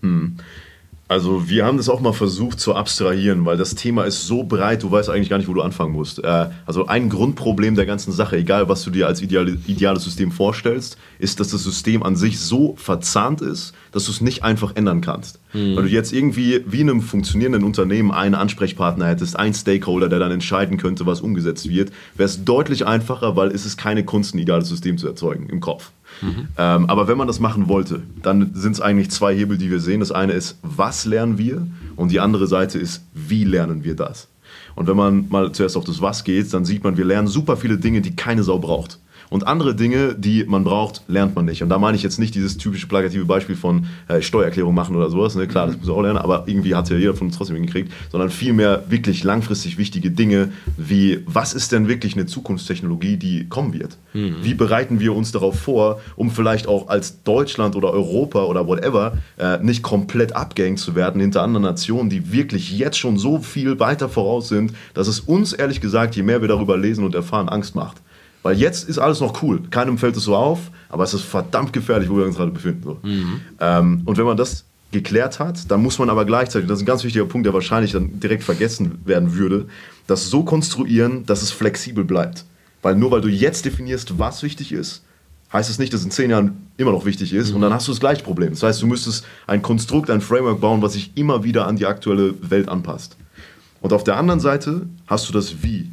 Also 1.12 1.46
wir 1.46 1.66
haben 1.66 1.77
das 1.77 1.90
auch 1.90 2.01
mal 2.01 2.14
versucht 2.14 2.59
zu 2.59 2.75
abstrahieren, 2.75 3.44
weil 3.44 3.59
das 3.59 3.75
Thema 3.75 4.05
ist 4.05 4.27
so 4.27 4.44
breit, 4.44 4.83
du 4.83 4.90
weißt 4.90 5.11
eigentlich 5.11 5.29
gar 5.29 5.37
nicht, 5.37 5.46
wo 5.46 5.53
du 5.53 5.61
anfangen 5.61 5.92
musst. 5.92 6.25
Äh, 6.25 6.46
also 6.64 6.87
ein 6.87 7.11
Grundproblem 7.11 7.75
der 7.75 7.85
ganzen 7.85 8.12
Sache, 8.12 8.38
egal 8.38 8.70
was 8.70 8.83
du 8.83 8.90
dir 8.90 9.09
als 9.09 9.20
ideale, 9.20 9.59
ideales 9.66 10.05
System 10.05 10.33
vorstellst, 10.33 10.96
ist, 11.18 11.38
dass 11.38 11.48
das 11.48 11.62
System 11.64 12.03
an 12.03 12.16
sich 12.16 12.40
so 12.40 12.77
verzahnt 12.79 13.42
ist, 13.42 13.75
dass 13.92 14.07
du 14.07 14.11
es 14.11 14.22
nicht 14.22 14.42
einfach 14.42 14.75
ändern 14.75 15.03
kannst. 15.03 15.38
Weil 15.77 15.85
du 15.85 15.90
jetzt 15.90 16.14
irgendwie 16.14 16.62
wie 16.66 16.81
in 16.81 16.88
einem 16.88 17.03
funktionierenden 17.03 17.62
Unternehmen 17.62 18.11
einen 18.11 18.35
Ansprechpartner 18.35 19.07
hättest, 19.07 19.38
einen 19.38 19.53
Stakeholder, 19.53 20.09
der 20.09 20.18
dann 20.18 20.33
entscheiden 20.33 20.79
könnte, 20.79 21.05
was 21.05 21.20
umgesetzt 21.20 21.68
wird, 21.68 21.92
wäre 22.14 22.27
es 22.27 22.42
deutlich 22.42 22.87
einfacher, 22.87 23.37
weil 23.37 23.51
es 23.51 23.66
ist 23.66 23.77
keine 23.77 24.03
Kunst, 24.03 24.35
ein 24.35 24.38
ideales 24.38 24.70
System 24.70 24.96
zu 24.96 25.09
erzeugen 25.09 25.51
im 25.51 25.61
Kopf. 25.61 25.92
Ähm, 26.59 26.87
aber 26.88 27.09
wenn 27.09 27.18
man 27.18 27.27
das 27.27 27.40
machen 27.40 27.68
wollte, 27.68 28.03
dann 28.22 28.53
sind 28.55 28.72
es 28.72 28.81
eigentlich 28.81 29.11
zwei 29.11 29.35
Hebel, 29.35 29.59
die 29.59 29.70
wir 29.70 29.81
sehen. 29.81 30.01
Das 30.01 30.12
eine 30.12 30.33
ist, 30.33 30.59
was 30.62 31.05
lernen 31.05 31.38
wir? 31.38 31.66
Und 31.96 32.12
die 32.12 32.20
andere 32.20 32.46
Seite 32.46 32.79
ist, 32.79 33.05
wie 33.14 33.44
lernen 33.44 33.85
wir 33.85 33.96
das? 33.96 34.29
Und 34.75 34.87
wenn 34.87 34.96
man 34.96 35.29
mal 35.29 35.53
zuerst 35.53 35.77
auf 35.77 35.85
das 35.85 36.01
Was 36.01 36.25
geht, 36.25 36.53
dann 36.55 36.64
sieht 36.64 36.85
man, 36.85 36.96
wir 36.96 37.05
lernen 37.05 37.29
super 37.29 37.57
viele 37.57 37.79
Dinge, 37.79 38.01
die 38.01 38.16
keine 38.16 38.42
Sau 38.42 38.59
braucht. 38.59 38.98
Und 39.33 39.47
andere 39.47 39.75
Dinge, 39.75 40.14
die 40.14 40.45
man 40.45 40.62
braucht, 40.62 41.03
lernt 41.09 41.35
man 41.35 41.47
nicht. 41.47 41.62
Und 41.62 41.71
da 41.71 41.79
meine 41.79 41.97
ich 41.97 42.03
jetzt 42.03 42.18
nicht 42.18 42.35
dieses 42.35 42.59
typische 42.59 42.87
plakative 42.87 43.25
Beispiel 43.25 43.57
von 43.57 43.87
äh, 44.07 44.21
Steuererklärung 44.21 44.75
machen 44.75 44.95
oder 44.95 45.09
sowas. 45.09 45.35
Ne? 45.37 45.49
Klar, 45.49 45.68
das 45.68 45.79
muss 45.79 45.87
man 45.87 45.97
auch 45.97 46.03
lernen, 46.03 46.18
aber 46.18 46.45
irgendwie 46.47 46.75
hat 46.75 46.90
ja 46.90 46.97
jeder 46.97 47.14
von 47.14 47.29
uns 47.29 47.38
trotzdem 47.38 47.57
hingekriegt. 47.57 47.90
Sondern 48.11 48.29
vielmehr 48.29 48.85
wirklich 48.88 49.25
langfristig 49.25 49.79
wichtige 49.79 50.11
Dinge 50.11 50.53
wie, 50.77 51.21
was 51.25 51.55
ist 51.55 51.73
denn 51.73 51.88
wirklich 51.88 52.12
eine 52.14 52.27
Zukunftstechnologie, 52.27 53.16
die 53.16 53.49
kommen 53.49 53.73
wird? 53.73 53.97
Wie 54.42 54.53
bereiten 54.53 55.01
wir 55.01 55.14
uns 55.14 55.33
darauf 55.33 55.59
vor, 55.59 56.01
um 56.16 56.31
vielleicht 56.31 56.66
auch 56.66 56.88
als 56.88 57.23
Deutschland 57.23 57.75
oder 57.75 57.90
Europa 57.90 58.45
oder 58.45 58.66
whatever 58.66 59.16
äh, 59.38 59.57
nicht 59.62 59.83
komplett 59.83 60.37
abgehängt 60.37 60.79
zu 60.79 60.95
werden 60.95 61.23
hinter 61.23 61.42
anderen 61.42 61.62
Nationen, 61.62 62.11
die 62.11 62.33
wirklich 62.33 62.77
jetzt 62.77 62.99
schon 62.99 63.16
so 63.16 63.38
viel 63.38 63.81
weiter 63.81 64.11
voraus 64.11 64.51
sind, 64.51 64.75
dass 64.92 65.09
es 65.09 65.21
uns 65.21 65.55
ehrlich 65.55 65.81
gesagt, 65.81 66.16
je 66.16 66.23
mehr 66.23 66.42
wir 66.42 66.49
darüber 66.49 66.77
lesen 66.77 67.03
und 67.03 67.14
erfahren, 67.14 67.49
Angst 67.49 67.75
macht. 67.75 67.97
Weil 68.42 68.59
jetzt 68.59 68.88
ist 68.88 68.98
alles 68.98 69.20
noch 69.20 69.42
cool. 69.42 69.61
Keinem 69.70 69.98
fällt 69.98 70.16
es 70.16 70.24
so 70.24 70.35
auf, 70.35 70.70
aber 70.88 71.05
es 71.05 71.14
ist 71.14 71.22
verdammt 71.22 71.72
gefährlich, 71.72 72.11
wo 72.11 72.16
wir 72.16 72.24
uns 72.24 72.37
gerade 72.37 72.50
befinden. 72.50 72.83
So. 72.83 72.98
Ähm, 73.61 74.02
und 74.05 74.18
wenn 74.18 74.24
man 74.24 74.37
das 74.37 74.64
geklärt 74.90 75.38
hat, 75.38 75.70
dann 75.70 75.83
muss 75.83 75.98
man 75.98 76.11
aber 76.11 76.24
gleichzeitig, 76.24 76.68
das 76.68 76.78
ist 76.78 76.83
ein 76.83 76.87
ganz 76.87 77.05
wichtiger 77.05 77.24
Punkt, 77.24 77.46
der 77.46 77.55
wahrscheinlich 77.55 77.92
dann 77.92 78.20
direkt 78.20 78.42
vergessen 78.42 79.00
werden 79.05 79.35
würde, 79.35 79.66
das 80.07 80.28
so 80.28 80.42
konstruieren, 80.42 81.24
dass 81.26 81.42
es 81.42 81.50
flexibel 81.50 82.05
bleibt. 82.05 82.44
Weil 82.83 82.96
nur 82.96 83.11
weil 83.11 83.20
du 83.20 83.28
jetzt 83.28 83.64
definierst, 83.64 84.18
was 84.18 84.42
wichtig 84.42 84.72
ist, 84.72 85.02
heißt 85.52 85.70
es 85.70 85.78
nicht, 85.78 85.92
dass 85.92 86.05
in 86.05 86.11
zehn 86.11 86.31
Jahren 86.31 86.66
immer 86.76 86.92
noch 86.92 87.05
wichtig 87.05 87.33
ist 87.33 87.52
und 87.52 87.61
dann 87.61 87.72
hast 87.72 87.87
du 87.87 87.92
das 87.92 88.00
gleiche 88.00 88.22
Problem. 88.22 88.50
Das 88.50 88.62
heißt, 88.62 88.83
du 88.83 88.87
müsstest 88.87 89.24
ein 89.46 89.62
Konstrukt, 89.62 90.11
ein 90.11 90.20
Framework 90.20 90.61
bauen, 90.61 90.83
was 90.83 90.94
sich 90.94 91.12
immer 91.14 91.44
wieder 91.44 91.66
an 91.66 91.76
die 91.76 91.87
aktuelle 91.87 92.35
Welt 92.50 92.68
anpasst. 92.68 93.16
Und 93.81 93.92
auf 93.92 94.05
der 94.05 94.16
anderen 94.16 94.40
Seite 94.40 94.87
hast 95.07 95.28
du 95.28 95.33
das 95.33 95.62
Wie. 95.62 95.90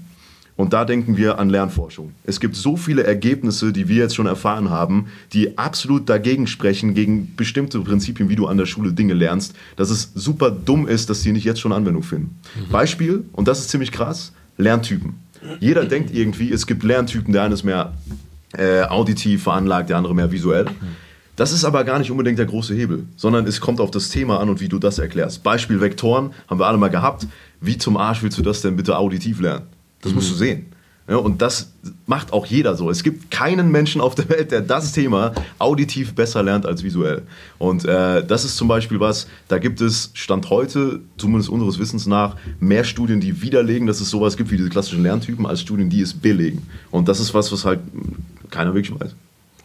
Und 0.60 0.74
da 0.74 0.84
denken 0.84 1.16
wir 1.16 1.40
an 1.40 1.50
Lernforschung. 1.50 2.12
Es 2.26 2.42
gibt 2.42 2.54
so 2.58 2.76
viele 2.76 3.06
Ergebnisse, 3.06 3.72
die 3.72 3.88
wir 3.88 3.96
jetzt 3.96 4.14
schon 4.14 4.26
erfahren 4.26 4.70
haben, 4.70 5.06
die 5.32 5.58
absolut 5.58 6.10
dagegen 6.10 6.48
sprechen, 6.48 6.94
gegen 6.94 7.34
bestimmte 7.38 7.80
Prinzipien, 7.80 8.28
wie 8.28 8.36
du 8.36 8.46
an 8.46 8.58
der 8.58 8.66
Schule 8.66 8.92
Dinge 8.92 9.14
lernst, 9.14 9.56
dass 9.78 9.90
es 9.90 10.12
super 10.16 10.52
dumm 10.52 10.86
ist, 10.86 11.10
dass 11.10 11.22
die 11.22 11.32
nicht 11.32 11.46
jetzt 11.46 11.62
schon 11.62 11.72
Anwendung 11.72 12.04
finden. 12.04 12.38
Beispiel, 12.74 13.24
und 13.32 13.48
das 13.48 13.60
ist 13.62 13.70
ziemlich 13.70 13.94
krass, 13.94 14.34
Lerntypen. 14.58 15.14
Jeder 15.62 15.86
denkt 15.86 16.14
irgendwie, 16.14 16.52
es 16.52 16.68
gibt 16.68 16.84
Lerntypen, 16.84 17.32
der 17.32 17.44
eine 17.44 17.54
ist 17.54 17.64
mehr 17.64 17.94
äh, 18.58 18.82
auditiv 18.82 19.44
veranlagt, 19.44 19.90
der 19.90 19.96
andere 19.96 20.14
mehr 20.14 20.30
visuell. 20.30 20.66
Das 21.38 21.54
ist 21.54 21.64
aber 21.64 21.86
gar 21.86 22.00
nicht 22.00 22.12
unbedingt 22.12 22.38
der 22.38 22.48
große 22.48 22.76
Hebel, 22.76 23.06
sondern 23.16 23.48
es 23.48 23.62
kommt 23.62 23.80
auf 23.80 23.92
das 23.92 24.10
Thema 24.10 24.42
an 24.42 24.50
und 24.50 24.60
wie 24.60 24.68
du 24.68 24.78
das 24.78 25.00
erklärst. 25.00 25.42
Beispiel 25.42 25.80
Vektoren 25.80 26.32
haben 26.50 26.60
wir 26.60 26.68
alle 26.68 26.78
mal 26.78 26.90
gehabt. 26.90 27.28
Wie 27.62 27.78
zum 27.78 27.96
Arsch 27.96 28.24
willst 28.24 28.38
du 28.38 28.42
das 28.42 28.60
denn 28.62 28.76
bitte 28.76 28.98
auditiv 28.98 29.40
lernen? 29.40 29.79
Das 30.02 30.14
musst 30.14 30.32
du 30.32 30.36
sehen. 30.36 30.68
Ja, 31.10 31.16
und 31.16 31.42
das 31.42 31.72
macht 32.06 32.34
auch 32.34 32.46
jeder 32.46 32.76
so. 32.76 32.92
Es 32.92 33.02
gibt 33.02 33.32
keinen 33.32 33.72
Menschen 33.72 34.00
auf 34.00 34.14
der 34.14 34.30
Welt, 34.30 34.52
der 34.52 34.62
das 34.62 34.92
Thema 34.92 35.34
auditiv 35.58 36.14
besser 36.14 36.44
lernt 36.44 36.68
als 36.68 36.84
visuell. 36.84 37.24
Und 37.58 37.84
äh, 37.86 38.24
das 38.24 38.46
ist 38.46 38.56
zum 38.58 38.68
Beispiel 38.68 39.00
was, 39.00 39.28
da 39.48 39.58
gibt 39.58 39.82
es 39.82 40.12
Stand 40.14 40.52
heute, 40.52 41.00
zumindest 41.18 41.50
unseres 41.50 41.80
Wissens 41.80 42.06
nach, 42.06 42.36
mehr 42.60 42.84
Studien, 42.84 43.20
die 43.20 43.42
widerlegen, 43.42 43.88
dass 43.88 44.02
es 44.02 44.12
sowas 44.12 44.38
gibt 44.38 44.52
wie 44.52 44.58
diese 44.58 44.70
klassischen 44.70 45.02
Lerntypen, 45.02 45.48
als 45.48 45.62
Studien, 45.62 45.90
die 45.90 46.02
es 46.02 46.14
belegen. 46.14 46.62
Und 46.92 47.08
das 47.08 47.20
ist 47.20 47.34
was, 47.34 47.52
was 47.52 47.66
halt 47.66 47.80
keiner 48.52 48.76
wirklich 48.76 49.00
weiß. 49.00 49.16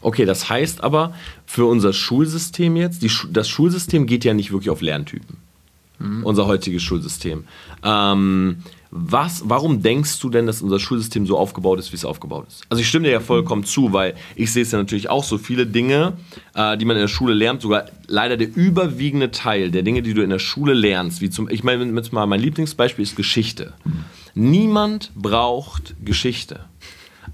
Okay, 0.00 0.24
das 0.24 0.48
heißt 0.48 0.82
aber 0.82 1.14
für 1.44 1.66
unser 1.66 1.92
Schulsystem 1.92 2.76
jetzt, 2.76 3.02
die, 3.02 3.10
das 3.32 3.50
Schulsystem 3.50 4.06
geht 4.06 4.24
ja 4.24 4.32
nicht 4.32 4.50
wirklich 4.50 4.70
auf 4.70 4.80
Lerntypen. 4.80 5.36
Mhm. 5.98 6.24
Unser 6.24 6.46
heutiges 6.46 6.82
Schulsystem. 6.82 7.44
Ähm, 7.82 8.58
was, 8.96 9.42
warum 9.46 9.82
denkst 9.82 10.20
du 10.20 10.30
denn, 10.30 10.46
dass 10.46 10.62
unser 10.62 10.78
Schulsystem 10.78 11.26
so 11.26 11.36
aufgebaut 11.36 11.80
ist, 11.80 11.90
wie 11.90 11.96
es 11.96 12.04
aufgebaut 12.04 12.46
ist? 12.46 12.62
Also 12.68 12.80
ich 12.80 12.88
stimme 12.88 13.06
dir 13.06 13.10
ja 13.10 13.18
vollkommen 13.18 13.64
zu, 13.64 13.92
weil 13.92 14.14
ich 14.36 14.52
sehe 14.52 14.62
es 14.62 14.70
ja 14.70 14.78
natürlich 14.78 15.10
auch 15.10 15.24
so 15.24 15.36
viele 15.36 15.66
Dinge, 15.66 16.12
äh, 16.54 16.78
die 16.78 16.84
man 16.84 16.94
in 16.96 17.00
der 17.00 17.08
Schule 17.08 17.34
lernt, 17.34 17.60
sogar 17.60 17.86
leider 18.06 18.36
der 18.36 18.54
überwiegende 18.54 19.32
Teil 19.32 19.72
der 19.72 19.82
Dinge, 19.82 20.02
die 20.02 20.14
du 20.14 20.22
in 20.22 20.30
der 20.30 20.38
Schule 20.38 20.74
lernst, 20.74 21.20
wie 21.20 21.28
zum, 21.28 21.50
ich 21.50 21.64
meine, 21.64 21.84
mein 21.84 22.40
Lieblingsbeispiel 22.40 23.02
ist 23.02 23.16
Geschichte. 23.16 23.72
Niemand 24.34 25.10
braucht 25.16 25.96
Geschichte. 26.04 26.60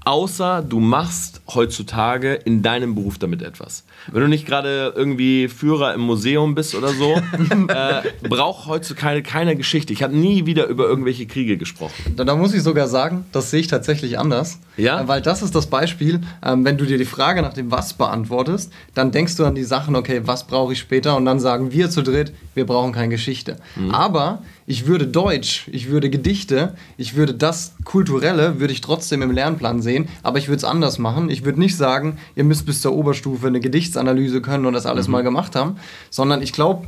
Außer 0.03 0.63
du 0.67 0.79
machst 0.79 1.41
heutzutage 1.53 2.33
in 2.33 2.63
deinem 2.63 2.95
Beruf 2.95 3.19
damit 3.19 3.43
etwas. 3.43 3.83
Wenn 4.11 4.21
du 4.21 4.27
nicht 4.27 4.47
gerade 4.47 4.93
irgendwie 4.95 5.47
Führer 5.47 5.93
im 5.93 6.01
Museum 6.01 6.55
bist 6.55 6.73
oder 6.73 6.89
so, 6.89 7.13
äh, 7.67 8.01
braucht 8.27 8.65
heutzutage 8.65 9.21
keine 9.21 9.55
Geschichte. 9.55 9.93
Ich 9.93 10.01
habe 10.01 10.15
nie 10.15 10.47
wieder 10.47 10.65
über 10.65 10.85
irgendwelche 10.85 11.27
Kriege 11.27 11.55
gesprochen. 11.55 12.15
Da, 12.15 12.23
da, 12.23 12.35
muss 12.35 12.53
ich 12.55 12.63
sogar 12.63 12.87
sagen, 12.87 13.25
das 13.31 13.51
sehe 13.51 13.59
ich 13.59 13.67
tatsächlich 13.67 14.17
anders. 14.17 14.59
Ja? 14.75 15.01
Äh, 15.01 15.07
weil 15.07 15.21
das 15.21 15.43
ist 15.43 15.53
das 15.53 15.67
Beispiel, 15.67 16.21
ähm, 16.43 16.65
wenn 16.65 16.77
du 16.77 16.85
dir 16.85 16.97
die 16.97 17.05
Frage 17.05 17.43
nach 17.43 17.53
dem 17.53 17.69
Was 17.69 17.93
beantwortest, 17.93 18.73
dann 18.95 19.11
denkst 19.11 19.35
du 19.37 19.45
an 19.45 19.53
die 19.53 19.63
Sachen, 19.63 19.95
okay, 19.95 20.21
was 20.23 20.47
brauche 20.47 20.73
ich 20.73 20.79
später? 20.79 21.15
Und 21.15 21.25
dann 21.25 21.39
sagen 21.39 21.71
wir 21.71 21.91
zu 21.91 22.01
dritt, 22.01 22.33
wir 22.55 22.65
brauchen 22.65 22.91
keine 22.91 23.09
Geschichte. 23.09 23.57
Mhm. 23.75 23.91
Aber 23.91 24.41
ich 24.71 24.87
würde 24.87 25.05
Deutsch, 25.05 25.67
ich 25.69 25.89
würde 25.89 26.09
Gedichte, 26.09 26.75
ich 26.95 27.17
würde 27.17 27.33
das 27.33 27.73
Kulturelle, 27.83 28.61
würde 28.61 28.71
ich 28.71 28.79
trotzdem 28.79 29.21
im 29.21 29.31
Lernplan 29.31 29.81
sehen, 29.81 30.07
aber 30.23 30.37
ich 30.37 30.47
würde 30.47 30.59
es 30.59 30.63
anders 30.63 30.97
machen. 30.97 31.29
Ich 31.29 31.43
würde 31.43 31.59
nicht 31.59 31.75
sagen, 31.75 32.17
ihr 32.37 32.45
müsst 32.45 32.65
bis 32.65 32.79
zur 32.79 32.93
Oberstufe 32.93 33.47
eine 33.47 33.59
Gedichtsanalyse 33.59 34.41
können 34.41 34.65
und 34.65 34.71
das 34.71 34.85
alles 34.85 35.07
mhm. 35.07 35.11
mal 35.11 35.23
gemacht 35.23 35.57
haben, 35.57 35.75
sondern 36.09 36.41
ich 36.41 36.53
glaube, 36.53 36.87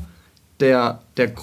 der, 0.62 1.02
der, 1.18 1.34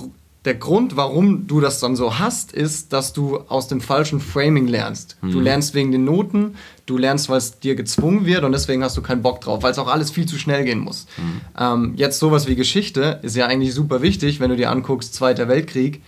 der 0.47 0.55
Grund, 0.55 0.97
warum 0.97 1.47
du 1.47 1.61
das 1.61 1.79
dann 1.79 1.95
so 1.95 2.19
hast, 2.19 2.53
ist, 2.53 2.95
dass 2.95 3.13
du 3.13 3.41
aus 3.49 3.69
dem 3.69 3.83
falschen 3.83 4.19
Framing 4.19 4.67
lernst. 4.67 5.19
Mhm. 5.21 5.33
Du 5.33 5.41
lernst 5.41 5.75
wegen 5.75 5.93
den 5.93 6.07
Noten, 6.07 6.55
du 6.87 6.97
lernst, 6.97 7.29
weil 7.29 7.37
es 7.37 7.59
dir 7.59 7.75
gezwungen 7.75 8.25
wird 8.25 8.45
und 8.45 8.53
deswegen 8.53 8.83
hast 8.83 8.97
du 8.97 9.03
keinen 9.03 9.21
Bock 9.21 9.43
drauf, 9.43 9.63
weil 9.63 9.73
es 9.73 9.79
auch 9.79 9.93
alles 9.93 10.11
viel 10.11 10.25
zu 10.25 10.39
schnell 10.39 10.65
gehen 10.65 10.79
muss. 10.79 11.07
Mhm. 11.19 11.41
Ähm, 11.59 11.93
jetzt 11.97 12.19
sowas 12.19 12.47
wie 12.47 12.57
Geschichte 12.57 13.21
ist 13.21 13.37
ja 13.37 13.45
eigentlich 13.47 13.75
super 13.75 14.01
wichtig, 14.01 14.41
wenn 14.41 14.49
du 14.49 14.57
dir 14.57 14.71
anguckst, 14.71 15.13
Zweiter 15.13 15.49
Weltkrieg 15.49 16.01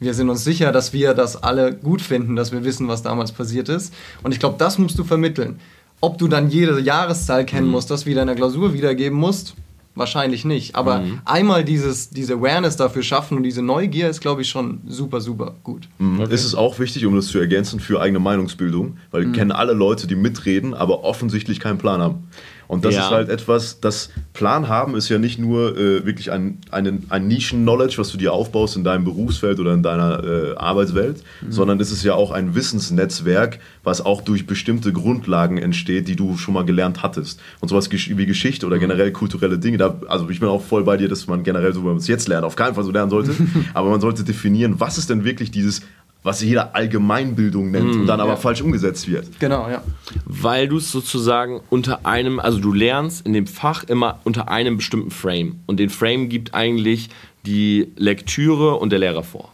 wir 0.00 0.14
sind 0.14 0.28
uns 0.30 0.42
sicher, 0.42 0.72
dass 0.72 0.92
wir 0.92 1.14
das 1.14 1.42
alle 1.42 1.74
gut 1.74 2.02
finden, 2.02 2.34
dass 2.34 2.52
wir 2.52 2.64
wissen, 2.64 2.88
was 2.88 3.02
damals 3.02 3.32
passiert 3.32 3.68
ist. 3.68 3.94
Und 4.22 4.32
ich 4.32 4.40
glaube, 4.40 4.56
das 4.58 4.78
musst 4.78 4.98
du 4.98 5.04
vermitteln. 5.04 5.60
Ob 6.00 6.18
du 6.18 6.26
dann 6.26 6.48
jede 6.48 6.80
Jahreszahl 6.80 7.44
kennen 7.44 7.66
mhm. 7.66 7.72
musst, 7.72 7.90
das 7.90 8.06
wieder 8.06 8.22
in 8.22 8.26
der 8.26 8.36
Klausur 8.36 8.72
wiedergeben 8.72 9.18
musst, 9.18 9.54
Wahrscheinlich 9.96 10.44
nicht. 10.44 10.76
Aber 10.76 11.00
mhm. 11.00 11.20
einmal 11.24 11.64
dieses, 11.64 12.10
diese 12.10 12.34
Awareness 12.34 12.76
dafür 12.76 13.02
schaffen 13.02 13.36
und 13.36 13.42
diese 13.42 13.60
Neugier 13.60 14.08
ist, 14.08 14.20
glaube 14.20 14.42
ich, 14.42 14.48
schon 14.48 14.80
super, 14.86 15.20
super 15.20 15.56
gut. 15.64 15.88
Mhm. 15.98 16.20
Okay. 16.20 16.32
Ist 16.32 16.44
es 16.44 16.54
auch 16.54 16.78
wichtig, 16.78 17.04
um 17.06 17.16
das 17.16 17.26
zu 17.26 17.38
ergänzen, 17.38 17.80
für 17.80 18.00
eigene 18.00 18.20
Meinungsbildung, 18.20 18.98
weil 19.10 19.26
mhm. 19.26 19.32
kennen 19.32 19.52
alle 19.52 19.72
Leute, 19.72 20.06
die 20.06 20.14
mitreden, 20.14 20.74
aber 20.74 21.02
offensichtlich 21.02 21.58
keinen 21.58 21.78
Plan 21.78 22.00
haben. 22.00 22.28
Und 22.70 22.84
das 22.84 22.94
ja. 22.94 23.06
ist 23.06 23.10
halt 23.10 23.28
etwas, 23.30 23.80
das 23.80 24.10
Plan 24.32 24.68
haben 24.68 24.94
ist 24.94 25.08
ja 25.08 25.18
nicht 25.18 25.40
nur 25.40 25.76
äh, 25.76 26.06
wirklich 26.06 26.30
ein, 26.30 26.58
ein, 26.70 27.04
ein 27.08 27.26
Nischen-Knowledge, 27.26 27.98
was 27.98 28.12
du 28.12 28.16
dir 28.16 28.32
aufbaust 28.32 28.76
in 28.76 28.84
deinem 28.84 29.02
Berufsfeld 29.02 29.58
oder 29.58 29.74
in 29.74 29.82
deiner 29.82 30.22
äh, 30.22 30.54
Arbeitswelt, 30.54 31.24
mhm. 31.40 31.50
sondern 31.50 31.80
es 31.80 31.90
ist 31.90 32.04
ja 32.04 32.14
auch 32.14 32.30
ein 32.30 32.54
Wissensnetzwerk, 32.54 33.58
was 33.82 34.06
auch 34.06 34.22
durch 34.22 34.46
bestimmte 34.46 34.92
Grundlagen 34.92 35.58
entsteht, 35.58 36.06
die 36.06 36.14
du 36.14 36.36
schon 36.36 36.54
mal 36.54 36.64
gelernt 36.64 37.02
hattest. 37.02 37.40
Und 37.58 37.70
sowas 37.70 37.90
wie 37.90 38.26
Geschichte 38.26 38.66
oder 38.66 38.76
mhm. 38.76 38.82
generell 38.82 39.10
kulturelle 39.10 39.58
Dinge, 39.58 39.76
da, 39.76 40.00
also 40.06 40.30
ich 40.30 40.38
bin 40.38 40.48
auch 40.48 40.62
voll 40.62 40.84
bei 40.84 40.96
dir, 40.96 41.08
dass 41.08 41.26
man 41.26 41.42
generell 41.42 41.72
so, 41.72 41.80
wenn 41.80 41.88
man 41.88 41.96
es 41.96 42.06
jetzt 42.06 42.28
lernt, 42.28 42.44
auf 42.44 42.54
keinen 42.54 42.76
Fall 42.76 42.84
so 42.84 42.92
lernen 42.92 43.10
sollte, 43.10 43.34
aber 43.74 43.90
man 43.90 44.00
sollte 44.00 44.22
definieren, 44.22 44.78
was 44.78 44.96
ist 44.96 45.10
denn 45.10 45.24
wirklich 45.24 45.50
dieses 45.50 45.82
was 46.22 46.42
jeder 46.42 46.74
Allgemeinbildung 46.74 47.70
nennt 47.70 47.94
mm, 47.94 48.00
und 48.00 48.06
dann 48.06 48.20
aber 48.20 48.32
ja. 48.32 48.36
falsch 48.36 48.60
umgesetzt 48.60 49.08
wird. 49.10 49.40
Genau, 49.40 49.68
ja. 49.70 49.82
Weil 50.26 50.68
du 50.68 50.76
es 50.76 50.92
sozusagen 50.92 51.60
unter 51.70 52.04
einem, 52.04 52.40
also 52.40 52.58
du 52.58 52.72
lernst 52.72 53.26
in 53.26 53.32
dem 53.32 53.46
Fach 53.46 53.84
immer 53.84 54.20
unter 54.24 54.48
einem 54.48 54.76
bestimmten 54.76 55.10
Frame. 55.10 55.60
Und 55.66 55.80
den 55.80 55.88
Frame 55.88 56.28
gibt 56.28 56.54
eigentlich 56.54 57.08
die 57.46 57.88
Lektüre 57.96 58.76
und 58.76 58.90
der 58.90 58.98
Lehrer 58.98 59.22
vor. 59.22 59.50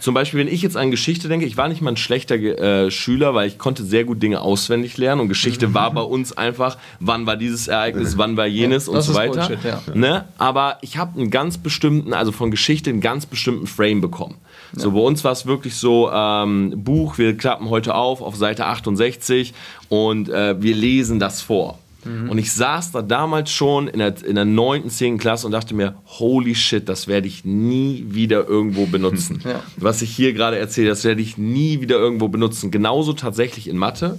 Zum 0.00 0.14
Beispiel, 0.14 0.40
wenn 0.40 0.48
ich 0.48 0.62
jetzt 0.62 0.76
an 0.76 0.90
Geschichte 0.90 1.28
denke, 1.28 1.46
ich 1.46 1.56
war 1.56 1.68
nicht 1.68 1.80
mal 1.80 1.90
ein 1.90 1.96
schlechter 1.96 2.34
äh, 2.34 2.90
Schüler, 2.90 3.34
weil 3.34 3.46
ich 3.46 3.58
konnte 3.58 3.84
sehr 3.84 4.04
gut 4.04 4.22
Dinge 4.22 4.40
auswendig 4.40 4.98
lernen 4.98 5.20
und 5.20 5.28
Geschichte 5.28 5.68
mhm. 5.68 5.74
war 5.74 5.92
bei 5.92 6.00
uns 6.00 6.36
einfach, 6.36 6.78
wann 6.98 7.26
war 7.26 7.36
dieses 7.36 7.68
Ereignis, 7.68 8.18
wann 8.18 8.36
war 8.36 8.46
jenes 8.46 8.86
ja, 8.86 8.92
und 8.92 9.02
so 9.02 9.14
weiter. 9.14 9.46
Bullshit, 9.46 9.64
ja. 9.64 9.80
ne? 9.94 10.24
Aber 10.36 10.78
ich 10.80 10.96
habe 10.96 11.20
einen 11.20 11.30
ganz 11.30 11.58
bestimmten, 11.58 12.12
also 12.12 12.32
von 12.32 12.50
Geschichte 12.50 12.90
einen 12.90 13.00
ganz 13.00 13.26
bestimmten 13.26 13.68
Frame 13.68 14.00
bekommen. 14.00 14.36
Ja. 14.74 14.82
So 14.82 14.92
bei 14.92 15.00
uns 15.00 15.24
war 15.24 15.32
es 15.32 15.46
wirklich 15.46 15.76
so, 15.76 16.10
ähm, 16.12 16.72
Buch, 16.76 17.18
wir 17.18 17.36
klappen 17.36 17.70
heute 17.70 17.94
auf 17.94 18.20
auf 18.22 18.36
Seite 18.36 18.66
68 18.66 19.54
und 19.88 20.28
äh, 20.28 20.60
wir 20.60 20.74
lesen 20.74 21.18
das 21.18 21.40
vor. 21.40 21.78
Mhm. 22.04 22.30
Und 22.30 22.38
ich 22.38 22.52
saß 22.52 22.92
da 22.92 23.02
damals 23.02 23.50
schon 23.50 23.88
in 23.88 23.98
der, 23.98 24.14
in 24.24 24.36
der 24.36 24.44
9., 24.44 24.88
10. 24.88 25.18
Klasse 25.18 25.46
und 25.46 25.52
dachte 25.52 25.74
mir, 25.74 25.94
holy 26.06 26.54
shit, 26.54 26.88
das 26.88 27.08
werde 27.08 27.26
ich 27.26 27.44
nie 27.44 28.06
wieder 28.08 28.46
irgendwo 28.46 28.86
benutzen. 28.86 29.42
Ja. 29.48 29.62
Was 29.78 30.02
ich 30.02 30.14
hier 30.14 30.34
gerade 30.34 30.58
erzähle, 30.58 30.90
das 30.90 31.04
werde 31.04 31.22
ich 31.22 31.38
nie 31.38 31.80
wieder 31.80 31.96
irgendwo 31.96 32.28
benutzen. 32.28 32.70
Genauso 32.70 33.14
tatsächlich 33.14 33.66
in 33.66 33.78
Mathe. 33.78 34.18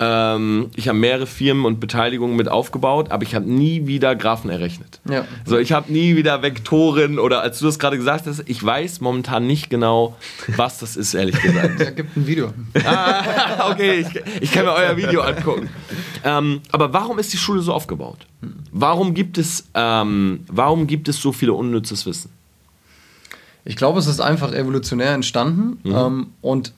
Ähm, 0.00 0.70
ich 0.76 0.88
habe 0.88 0.98
mehrere 0.98 1.26
Firmen 1.26 1.64
und 1.64 1.80
Beteiligungen 1.80 2.36
mit 2.36 2.48
aufgebaut, 2.48 3.10
aber 3.10 3.24
ich 3.24 3.34
habe 3.34 3.50
nie 3.50 3.86
wieder 3.86 4.14
Graphen 4.14 4.48
errechnet. 4.48 5.00
Ja. 5.08 5.24
So, 5.44 5.58
ich 5.58 5.72
habe 5.72 5.92
nie 5.92 6.14
wieder 6.14 6.42
Vektoren 6.42 7.18
oder 7.18 7.42
als 7.42 7.58
du 7.58 7.66
das 7.66 7.78
gerade 7.78 7.96
gesagt 7.96 8.26
hast, 8.26 8.44
ich 8.46 8.64
weiß 8.64 9.00
momentan 9.00 9.46
nicht 9.46 9.70
genau, 9.70 10.16
was 10.56 10.78
das 10.78 10.96
ist, 10.96 11.14
ehrlich 11.14 11.40
gesagt. 11.40 11.80
Ja, 11.88 11.90
gibt 11.90 12.16
ein 12.16 12.26
Video. 12.26 12.52
Ah, 12.84 13.70
okay, 13.70 14.00
ich, 14.00 14.42
ich, 14.42 14.52
kann 14.52 14.64
mir 14.64 14.72
euer 14.72 14.96
Video 14.96 15.20
angucken. 15.20 15.68
Ähm, 16.24 16.60
aber 16.70 16.92
warum 16.92 17.18
ist 17.18 17.32
die 17.32 17.36
Schule 17.36 17.60
so 17.62 17.72
aufgebaut? 17.72 18.26
Warum 18.72 19.14
gibt 19.14 19.38
es, 19.38 19.68
ähm, 19.74 20.44
warum 20.48 20.86
gibt 20.86 21.08
es 21.08 21.20
so 21.20 21.32
viele 21.32 21.52
unnützes 21.52 22.06
Wissen? 22.06 22.30
Ich 23.68 23.76
glaube, 23.76 23.98
es 23.98 24.06
ist 24.06 24.18
einfach 24.18 24.54
evolutionär 24.54 25.12
entstanden 25.12 25.78
mhm. 25.84 25.94
ähm, 25.94 26.26
und 26.40 26.72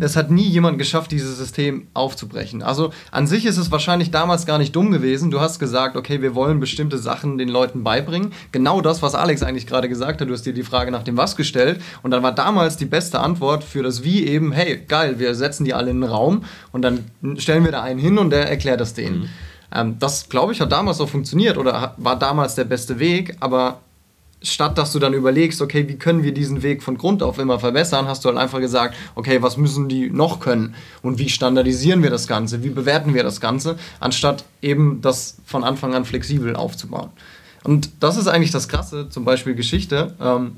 es 0.00 0.16
hat 0.16 0.30
nie 0.30 0.48
jemand 0.48 0.78
geschafft, 0.78 1.12
dieses 1.12 1.36
System 1.36 1.86
aufzubrechen. 1.92 2.62
Also 2.62 2.94
an 3.10 3.26
sich 3.26 3.44
ist 3.44 3.58
es 3.58 3.70
wahrscheinlich 3.70 4.10
damals 4.10 4.46
gar 4.46 4.56
nicht 4.56 4.74
dumm 4.74 4.90
gewesen. 4.90 5.30
Du 5.30 5.38
hast 5.38 5.58
gesagt, 5.58 5.96
okay, 5.96 6.22
wir 6.22 6.34
wollen 6.34 6.60
bestimmte 6.60 6.96
Sachen 6.96 7.36
den 7.36 7.50
Leuten 7.50 7.84
beibringen. 7.84 8.32
Genau 8.52 8.80
das, 8.80 9.02
was 9.02 9.14
Alex 9.14 9.42
eigentlich 9.42 9.66
gerade 9.66 9.90
gesagt 9.90 10.22
hat. 10.22 10.28
Du 10.30 10.32
hast 10.32 10.46
dir 10.46 10.54
die 10.54 10.62
Frage 10.62 10.90
nach 10.90 11.02
dem 11.02 11.18
Was 11.18 11.36
gestellt 11.36 11.82
und 12.02 12.10
dann 12.10 12.22
war 12.22 12.32
damals 12.32 12.78
die 12.78 12.86
beste 12.86 13.20
Antwort 13.20 13.62
für 13.62 13.82
das 13.82 14.02
Wie 14.02 14.26
eben, 14.26 14.50
hey, 14.52 14.82
geil, 14.88 15.18
wir 15.18 15.34
setzen 15.34 15.66
die 15.66 15.74
alle 15.74 15.90
in 15.90 16.00
den 16.00 16.08
Raum 16.08 16.44
und 16.72 16.80
dann 16.80 17.04
stellen 17.36 17.64
wir 17.64 17.72
da 17.72 17.82
einen 17.82 18.00
hin 18.00 18.16
und 18.16 18.30
der 18.30 18.48
erklärt 18.48 18.80
das 18.80 18.94
denen. 18.94 19.18
Mhm. 19.18 19.28
Ähm, 19.74 19.96
das, 19.98 20.30
glaube 20.30 20.54
ich, 20.54 20.62
hat 20.62 20.72
damals 20.72 21.02
auch 21.02 21.08
funktioniert 21.10 21.58
oder 21.58 21.92
war 21.98 22.18
damals 22.18 22.54
der 22.54 22.64
beste 22.64 22.98
Weg, 22.98 23.36
aber 23.40 23.80
statt 24.42 24.78
dass 24.78 24.92
du 24.92 24.98
dann 24.98 25.14
überlegst, 25.14 25.60
okay, 25.60 25.88
wie 25.88 25.96
können 25.96 26.22
wir 26.22 26.32
diesen 26.32 26.62
Weg 26.62 26.82
von 26.82 26.96
Grund 26.96 27.22
auf 27.22 27.38
immer 27.38 27.58
verbessern, 27.58 28.06
hast 28.06 28.24
du 28.24 28.28
halt 28.28 28.38
einfach 28.38 28.60
gesagt, 28.60 28.94
okay, 29.14 29.42
was 29.42 29.56
müssen 29.56 29.88
die 29.88 30.10
noch 30.10 30.40
können 30.40 30.74
und 31.02 31.18
wie 31.18 31.28
standardisieren 31.28 32.02
wir 32.02 32.10
das 32.10 32.28
Ganze, 32.28 32.62
wie 32.62 32.70
bewerten 32.70 33.14
wir 33.14 33.24
das 33.24 33.40
Ganze, 33.40 33.78
anstatt 34.00 34.44
eben 34.62 35.00
das 35.00 35.38
von 35.44 35.64
Anfang 35.64 35.94
an 35.94 36.04
flexibel 36.04 36.54
aufzubauen. 36.56 37.10
Und 37.64 37.90
das 38.00 38.16
ist 38.16 38.28
eigentlich 38.28 38.52
das 38.52 38.68
Krasse, 38.68 39.08
zum 39.08 39.24
Beispiel 39.24 39.54
Geschichte. 39.54 40.14
Ähm, 40.20 40.56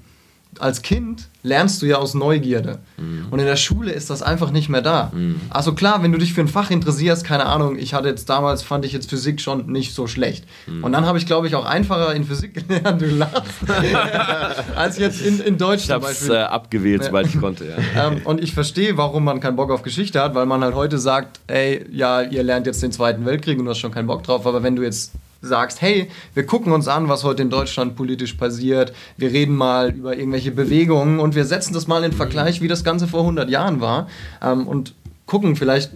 als 0.58 0.82
Kind 0.82 1.28
lernst 1.42 1.80
du 1.80 1.86
ja 1.86 1.96
aus 1.96 2.14
Neugierde. 2.14 2.80
Mhm. 2.98 3.26
Und 3.30 3.38
in 3.38 3.46
der 3.46 3.56
Schule 3.56 3.92
ist 3.92 4.10
das 4.10 4.22
einfach 4.22 4.50
nicht 4.50 4.68
mehr 4.68 4.82
da. 4.82 5.10
Mhm. 5.14 5.40
Also 5.48 5.74
klar, 5.74 6.02
wenn 6.02 6.12
du 6.12 6.18
dich 6.18 6.34
für 6.34 6.40
ein 6.40 6.48
Fach 6.48 6.70
interessierst, 6.70 7.24
keine 7.24 7.46
Ahnung, 7.46 7.78
ich 7.78 7.94
hatte 7.94 8.08
jetzt 8.08 8.28
damals, 8.28 8.62
fand 8.62 8.84
ich 8.84 8.92
jetzt 8.92 9.08
Physik 9.08 9.40
schon 9.40 9.66
nicht 9.66 9.94
so 9.94 10.06
schlecht. 10.06 10.44
Mhm. 10.66 10.84
Und 10.84 10.92
dann 10.92 11.06
habe 11.06 11.18
ich, 11.18 11.26
glaube 11.26 11.46
ich, 11.46 11.54
auch 11.54 11.64
einfacher 11.64 12.14
in 12.14 12.24
Physik 12.24 12.54
gelernt, 12.68 13.00
du 13.00 13.06
lachst, 13.06 13.52
als 14.76 14.98
jetzt 14.98 15.22
in, 15.22 15.40
in 15.40 15.56
Deutsch 15.56 15.84
ich 15.84 15.90
habe 15.90 16.06
es 16.06 16.28
äh, 16.28 16.36
abgewählt, 16.36 17.04
sobald 17.04 17.28
ich 17.28 17.40
konnte, 17.40 17.66
ja. 17.66 17.76
ähm, 18.08 18.20
und 18.24 18.42
ich 18.42 18.52
verstehe, 18.52 18.96
warum 18.96 19.24
man 19.24 19.40
keinen 19.40 19.56
Bock 19.56 19.70
auf 19.70 19.82
Geschichte 19.82 20.20
hat, 20.20 20.34
weil 20.34 20.46
man 20.46 20.62
halt 20.62 20.74
heute 20.74 20.98
sagt, 20.98 21.40
ey, 21.46 21.86
ja, 21.90 22.22
ihr 22.22 22.42
lernt 22.42 22.66
jetzt 22.66 22.82
den 22.82 22.92
Zweiten 22.92 23.24
Weltkrieg 23.24 23.58
und 23.58 23.64
du 23.64 23.70
hast 23.70 23.78
schon 23.78 23.92
keinen 23.92 24.06
Bock 24.06 24.24
drauf, 24.24 24.46
aber 24.46 24.62
wenn 24.62 24.76
du 24.76 24.82
jetzt 24.82 25.12
sagst, 25.42 25.80
hey, 25.80 26.10
wir 26.34 26.46
gucken 26.46 26.72
uns 26.72 26.88
an, 26.88 27.08
was 27.08 27.24
heute 27.24 27.42
in 27.42 27.50
Deutschland 27.50 27.96
politisch 27.96 28.34
passiert, 28.34 28.92
wir 29.16 29.30
reden 29.32 29.56
mal 29.56 29.90
über 29.90 30.16
irgendwelche 30.16 30.50
Bewegungen 30.50 31.20
und 31.20 31.34
wir 31.34 31.44
setzen 31.44 31.74
das 31.74 31.86
mal 31.86 32.04
in 32.04 32.12
Vergleich, 32.12 32.60
wie 32.60 32.68
das 32.68 32.84
Ganze 32.84 33.08
vor 33.08 33.20
100 33.20 33.48
Jahren 33.48 33.80
war 33.80 34.08
ähm, 34.42 34.66
und 34.66 34.94
gucken, 35.26 35.56
vielleicht 35.56 35.90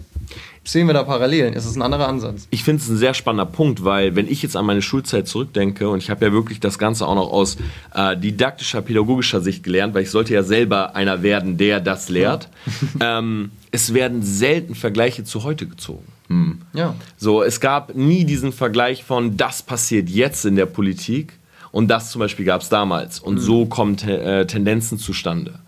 sehen 0.63 0.87
wir 0.87 0.93
da 0.93 1.03
Parallelen. 1.03 1.53
Es 1.53 1.65
ist 1.65 1.75
ein 1.75 1.81
anderer 1.81 2.07
Ansatz. 2.07 2.47
Ich 2.49 2.63
finde 2.63 2.81
es 2.81 2.89
ein 2.89 2.97
sehr 2.97 3.13
spannender 3.13 3.45
Punkt, 3.45 3.83
weil 3.83 4.15
wenn 4.15 4.27
ich 4.27 4.41
jetzt 4.41 4.55
an 4.55 4.65
meine 4.65 4.81
Schulzeit 4.81 5.27
zurückdenke 5.27 5.89
und 5.89 5.99
ich 5.99 6.09
habe 6.09 6.25
ja 6.25 6.31
wirklich 6.31 6.59
das 6.59 6.79
Ganze 6.79 7.05
auch 7.05 7.15
noch 7.15 7.31
aus 7.31 7.57
äh, 7.93 8.17
didaktischer, 8.17 8.81
pädagogischer 8.81 9.41
Sicht 9.41 9.63
gelernt, 9.63 9.93
weil 9.93 10.03
ich 10.03 10.11
sollte 10.11 10.33
ja 10.33 10.41
selber 10.43 10.95
einer 10.95 11.21
werden, 11.21 11.57
der 11.57 11.81
das 11.81 12.09
lehrt. 12.09 12.49
ähm, 12.99 13.51
es 13.71 13.93
werden 13.93 14.23
selten 14.23 14.73
Vergleiche 14.73 15.23
zu 15.23 15.43
heute 15.43 15.67
gezogen. 15.67 16.14
Hm. 16.27 16.61
Ja. 16.73 16.95
So, 17.17 17.43
es 17.43 17.59
gab 17.59 17.95
nie 17.95 18.25
diesen 18.25 18.51
Vergleich 18.51 19.03
von, 19.03 19.37
das 19.37 19.61
passiert 19.61 20.09
jetzt 20.09 20.45
in 20.45 20.55
der 20.55 20.65
Politik 20.65 21.33
und 21.71 21.87
das 21.87 22.11
zum 22.11 22.19
Beispiel 22.19 22.45
gab 22.45 22.61
es 22.61 22.69
damals. 22.69 23.19
Und 23.19 23.37
hm. 23.37 23.41
so 23.41 23.65
kommen 23.65 23.97
äh, 23.99 24.45
Tendenzen 24.47 24.97
zustande. 24.97 25.59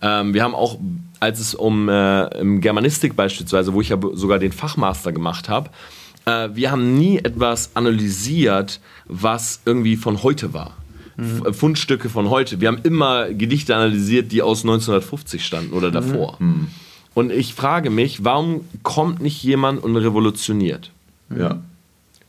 Ähm, 0.00 0.34
wir 0.34 0.42
haben 0.42 0.54
auch, 0.54 0.78
als 1.20 1.40
es 1.40 1.54
um 1.54 1.88
äh, 1.88 2.28
Germanistik 2.60 3.16
beispielsweise, 3.16 3.72
wo 3.72 3.80
ich 3.80 3.88
ja 3.88 3.98
sogar 4.12 4.38
den 4.38 4.52
Fachmaster 4.52 5.12
gemacht 5.12 5.48
habe, 5.48 5.70
äh, 6.26 6.48
wir 6.52 6.70
haben 6.70 6.98
nie 6.98 7.18
etwas 7.18 7.70
analysiert, 7.74 8.80
was 9.06 9.60
irgendwie 9.64 9.96
von 9.96 10.22
heute 10.22 10.52
war. 10.52 10.76
Mhm. 11.16 11.54
Fundstücke 11.54 12.08
von 12.08 12.28
heute. 12.30 12.60
Wir 12.60 12.68
haben 12.68 12.80
immer 12.82 13.28
Gedichte 13.32 13.74
analysiert, 13.74 14.32
die 14.32 14.42
aus 14.42 14.62
1950 14.62 15.44
standen 15.44 15.72
oder 15.72 15.90
davor. 15.90 16.36
Mhm. 16.40 16.68
Und 17.14 17.30
ich 17.30 17.54
frage 17.54 17.90
mich, 17.90 18.24
warum 18.24 18.62
kommt 18.82 19.22
nicht 19.22 19.42
jemand 19.42 19.82
und 19.82 19.96
revolutioniert? 19.96 20.90
Ja, 21.36 21.60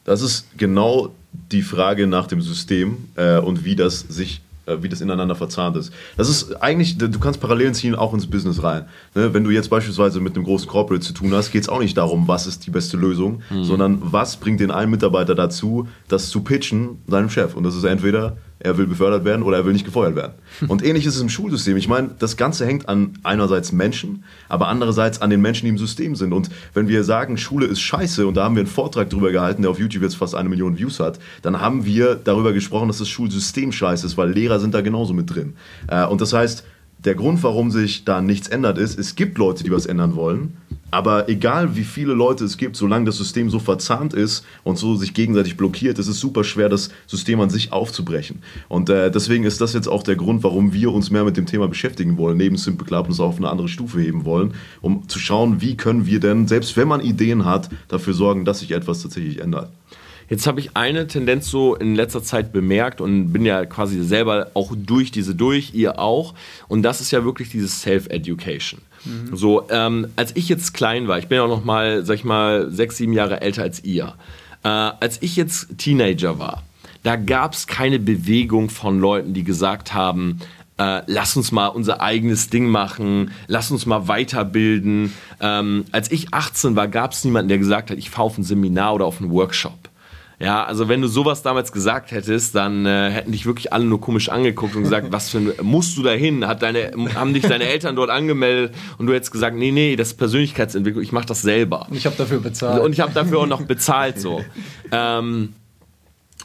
das 0.03 0.21
ist 0.21 0.45
genau 0.57 1.11
die 1.51 1.63
Frage 1.63 2.07
nach 2.07 2.27
dem 2.27 2.41
System 2.41 3.09
äh, 3.15 3.39
und 3.39 3.65
wie 3.65 3.75
das 3.75 3.99
sich 3.99 4.41
äh, 4.65 4.81
wie 4.81 4.89
das 4.89 5.01
ineinander 5.01 5.35
verzahnt 5.35 5.77
ist. 5.77 5.93
Das 6.17 6.27
ist 6.27 6.61
eigentlich, 6.61 6.97
du 6.97 7.19
kannst 7.19 7.39
Parallelen 7.39 7.73
ziehen 7.73 7.93
auch 7.93 8.13
ins 8.13 8.27
Business 8.27 8.63
rein. 8.63 8.85
Ne? 9.13 9.33
Wenn 9.33 9.43
du 9.43 9.51
jetzt 9.51 9.69
beispielsweise 9.69 10.19
mit 10.19 10.35
einem 10.35 10.43
großen 10.43 10.67
Corporate 10.67 11.05
zu 11.05 11.13
tun 11.13 11.33
hast, 11.33 11.51
geht 11.51 11.63
es 11.63 11.69
auch 11.69 11.79
nicht 11.79 11.97
darum, 11.97 12.27
was 12.27 12.47
ist 12.47 12.65
die 12.65 12.71
beste 12.71 12.97
Lösung, 12.97 13.41
mhm. 13.49 13.63
sondern 13.63 13.99
was 14.01 14.37
bringt 14.37 14.59
den 14.59 14.71
einen 14.71 14.89
Mitarbeiter 14.89 15.35
dazu, 15.35 15.87
das 16.07 16.29
zu 16.29 16.41
pitchen 16.41 17.01
seinem 17.07 17.29
Chef. 17.29 17.55
Und 17.55 17.63
das 17.63 17.75
ist 17.75 17.83
entweder 17.83 18.37
er 18.59 18.77
will 18.77 18.87
befördert 18.87 19.25
werden 19.25 19.43
oder 19.43 19.57
er 19.57 19.65
will 19.65 19.73
nicht 19.73 19.85
gefeuert 19.85 20.15
werden. 20.15 20.33
Und 20.67 20.83
ähnlich 20.83 21.05
ist 21.05 21.15
es 21.15 21.21
im 21.21 21.29
Schulsystem. 21.29 21.75
Ich 21.77 21.87
meine, 21.87 22.11
das 22.19 22.37
Ganze 22.37 22.65
hängt 22.65 22.87
an 22.87 23.17
einerseits 23.23 23.71
Menschen, 23.71 24.23
aber 24.47 24.67
andererseits 24.67 25.21
an 25.21 25.29
den 25.29 25.41
Menschen, 25.41 25.65
die 25.65 25.69
im 25.69 25.77
System 25.77 26.15
sind. 26.15 26.33
Und 26.33 26.49
wenn 26.73 26.87
wir 26.87 27.03
sagen, 27.03 27.37
Schule 27.37 27.65
ist 27.65 27.81
scheiße, 27.81 28.25
und 28.25 28.35
da 28.35 28.45
haben 28.45 28.55
wir 28.55 28.61
einen 28.61 28.67
Vortrag 28.67 29.09
darüber 29.09 29.31
gehalten, 29.31 29.61
der 29.61 29.71
auf 29.71 29.79
YouTube 29.79 30.03
jetzt 30.03 30.15
fast 30.15 30.35
eine 30.35 30.49
Million 30.49 30.77
Views 30.77 30.99
hat, 30.99 31.19
dann 31.41 31.59
haben 31.59 31.85
wir 31.85 32.15
darüber 32.15 32.53
gesprochen, 32.53 32.87
dass 32.87 32.99
das 32.99 33.09
Schulsystem 33.09 33.71
scheiße 33.71 34.05
ist, 34.05 34.17
weil 34.17 34.31
Lehrer 34.31 34.59
sind 34.59 34.73
da 34.73 34.81
genauso 34.81 35.13
mit 35.13 35.33
drin. 35.33 35.55
Äh, 35.87 36.05
und 36.05 36.21
das 36.21 36.33
heißt, 36.33 36.63
der 37.05 37.15
Grund, 37.15 37.43
warum 37.43 37.71
sich 37.71 38.03
da 38.03 38.21
nichts 38.21 38.47
ändert, 38.47 38.77
ist, 38.77 38.97
es 38.97 39.15
gibt 39.15 39.37
Leute, 39.37 39.63
die 39.63 39.71
was 39.71 39.85
ändern 39.85 40.15
wollen. 40.15 40.57
Aber 40.91 41.27
egal 41.27 41.75
wie 41.75 41.83
viele 41.83 42.13
Leute 42.13 42.45
es 42.45 42.57
gibt, 42.57 42.75
solange 42.75 43.05
das 43.05 43.17
System 43.17 43.49
so 43.49 43.59
verzahnt 43.59 44.13
ist 44.13 44.45
und 44.63 44.77
so 44.77 44.95
sich 44.95 45.13
gegenseitig 45.13 45.57
blockiert, 45.57 45.99
ist 45.99 46.07
es 46.07 46.19
super 46.19 46.43
schwer, 46.43 46.69
das 46.69 46.89
System 47.05 47.41
an 47.41 47.49
sich 47.49 47.73
aufzubrechen. 47.73 48.41
Und 48.69 48.89
äh, 48.89 49.11
deswegen 49.11 49.43
ist 49.43 49.59
das 49.59 49.73
jetzt 49.73 49.87
auch 49.87 50.03
der 50.03 50.15
Grund, 50.15 50.43
warum 50.43 50.73
wir 50.73 50.93
uns 50.93 51.11
mehr 51.11 51.25
mit 51.25 51.37
dem 51.37 51.47
Thema 51.47 51.67
beschäftigen 51.67 52.17
wollen, 52.17 52.37
neben 52.37 52.55
Simple 52.55 52.87
Club 52.87 53.07
und 53.07 53.11
es 53.11 53.19
auf 53.19 53.37
eine 53.37 53.49
andere 53.49 53.67
Stufe 53.67 53.99
heben 53.99 54.23
wollen, 54.25 54.53
um 54.81 55.09
zu 55.09 55.19
schauen, 55.19 55.59
wie 55.59 55.75
können 55.75 56.05
wir 56.05 56.19
denn, 56.19 56.47
selbst 56.47 56.77
wenn 56.77 56.87
man 56.87 57.01
Ideen 57.01 57.45
hat, 57.45 57.69
dafür 57.89 58.13
sorgen, 58.13 58.45
dass 58.45 58.59
sich 58.59 58.71
etwas 58.71 59.01
tatsächlich 59.01 59.41
ändert. 59.41 59.71
Jetzt 60.29 60.47
habe 60.47 60.59
ich 60.59 60.75
eine 60.75 61.07
Tendenz 61.07 61.49
so 61.49 61.75
in 61.75 61.95
letzter 61.95 62.23
Zeit 62.23 62.51
bemerkt 62.51 62.99
und 62.99 63.31
bin 63.31 63.45
ja 63.45 63.65
quasi 63.65 64.03
selber 64.03 64.51
auch 64.53 64.73
durch 64.75 65.11
diese 65.11 65.35
durch, 65.35 65.73
ihr 65.73 65.99
auch. 65.99 66.33
Und 66.67 66.83
das 66.83 67.01
ist 67.01 67.11
ja 67.11 67.23
wirklich 67.23 67.49
dieses 67.49 67.81
Self-Education. 67.81 68.81
Mhm. 69.05 69.35
So, 69.35 69.67
ähm, 69.69 70.07
als 70.15 70.35
ich 70.35 70.49
jetzt 70.49 70.73
klein 70.73 71.07
war, 71.07 71.19
ich 71.19 71.27
bin 71.27 71.37
ja 71.37 71.43
auch 71.43 71.49
noch 71.49 71.63
mal, 71.63 72.05
sag 72.05 72.15
ich 72.15 72.23
mal, 72.23 72.71
sechs, 72.71 72.97
sieben 72.97 73.13
Jahre 73.13 73.41
älter 73.41 73.61
als 73.61 73.83
ihr. 73.83 74.15
Äh, 74.63 74.67
als 74.67 75.21
ich 75.21 75.35
jetzt 75.35 75.77
Teenager 75.77 76.39
war, 76.39 76.63
da 77.03 77.17
gab 77.17 77.53
es 77.53 77.67
keine 77.67 77.99
Bewegung 77.99 78.71
von 78.71 78.99
Leuten, 78.99 79.33
die 79.35 79.43
gesagt 79.43 79.93
haben, 79.93 80.39
äh, 80.77 81.03
lass 81.05 81.37
uns 81.37 81.51
mal 81.51 81.67
unser 81.67 82.01
eigenes 82.01 82.49
Ding 82.49 82.67
machen, 82.67 83.31
lass 83.47 83.71
uns 83.71 83.85
mal 83.85 84.07
weiterbilden. 84.07 85.13
Ähm, 85.39 85.85
als 85.91 86.11
ich 86.11 86.33
18 86.33 86.75
war, 86.75 86.87
gab 86.87 87.11
es 87.11 87.23
niemanden, 87.23 87.49
der 87.49 87.59
gesagt 87.59 87.91
hat, 87.91 87.97
ich 87.97 88.09
fahre 88.09 88.25
auf 88.25 88.37
ein 88.37 88.43
Seminar 88.43 88.95
oder 88.95 89.05
auf 89.05 89.21
einen 89.21 89.31
Workshop. 89.31 89.89
Ja, 90.39 90.65
also 90.65 90.89
wenn 90.89 91.01
du 91.01 91.07
sowas 91.07 91.43
damals 91.43 91.71
gesagt 91.71 92.11
hättest, 92.11 92.55
dann 92.55 92.85
äh, 92.85 93.09
hätten 93.09 93.31
dich 93.31 93.45
wirklich 93.45 93.71
alle 93.71 93.85
nur 93.85 94.01
komisch 94.01 94.29
angeguckt 94.29 94.75
und 94.75 94.83
gesagt, 94.83 95.07
was 95.11 95.29
für 95.29 95.37
ein, 95.37 95.53
musst 95.61 95.97
du 95.97 96.03
da 96.03 96.11
hin? 96.11 96.45
Hat 96.45 96.61
deine, 96.61 96.91
haben 97.15 97.33
dich 97.33 97.43
deine 97.43 97.65
Eltern 97.65 97.95
dort 97.95 98.09
angemeldet 98.09 98.75
und 98.97 99.07
du 99.07 99.13
hättest 99.13 99.31
gesagt, 99.31 99.55
nee, 99.55 99.71
nee, 99.71 99.95
das 99.95 100.09
ist 100.09 100.17
Persönlichkeitsentwicklung, 100.17 101.03
ich 101.03 101.13
mache 101.13 101.27
das 101.27 101.41
selber. 101.41 101.87
Und 101.89 101.95
ich 101.95 102.05
habe 102.05 102.17
dafür 102.17 102.39
bezahlt. 102.39 102.83
Und 102.83 102.91
ich 102.91 102.99
habe 102.99 103.13
dafür 103.13 103.39
auch 103.39 103.47
noch 103.47 103.61
bezahlt 103.61 104.19
so. 104.19 104.43
ähm, 104.91 105.53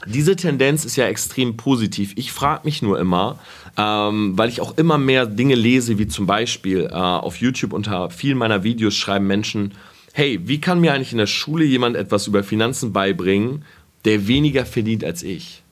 diese 0.05 0.35
Tendenz 0.35 0.85
ist 0.85 0.95
ja 0.95 1.05
extrem 1.07 1.57
positiv. 1.57 2.13
Ich 2.15 2.31
frage 2.31 2.61
mich 2.63 2.81
nur 2.81 2.97
immer, 2.99 3.39
ähm, 3.77 4.37
weil 4.37 4.49
ich 4.49 4.61
auch 4.61 4.77
immer 4.77 4.97
mehr 4.97 5.25
Dinge 5.25 5.55
lese, 5.55 5.97
wie 5.99 6.07
zum 6.07 6.25
Beispiel 6.25 6.87
äh, 6.89 6.95
auf 6.95 7.37
YouTube 7.37 7.73
unter 7.73 8.09
vielen 8.09 8.37
meiner 8.37 8.63
Videos 8.63 8.95
schreiben 8.95 9.27
Menschen, 9.27 9.73
hey, 10.13 10.39
wie 10.43 10.59
kann 10.59 10.81
mir 10.81 10.93
eigentlich 10.93 11.11
in 11.11 11.17
der 11.17 11.27
Schule 11.27 11.63
jemand 11.63 11.95
etwas 11.95 12.27
über 12.27 12.43
Finanzen 12.43 12.93
beibringen, 12.93 13.63
der 14.05 14.27
weniger 14.27 14.65
verdient 14.65 15.03
als 15.03 15.23
ich. 15.23 15.63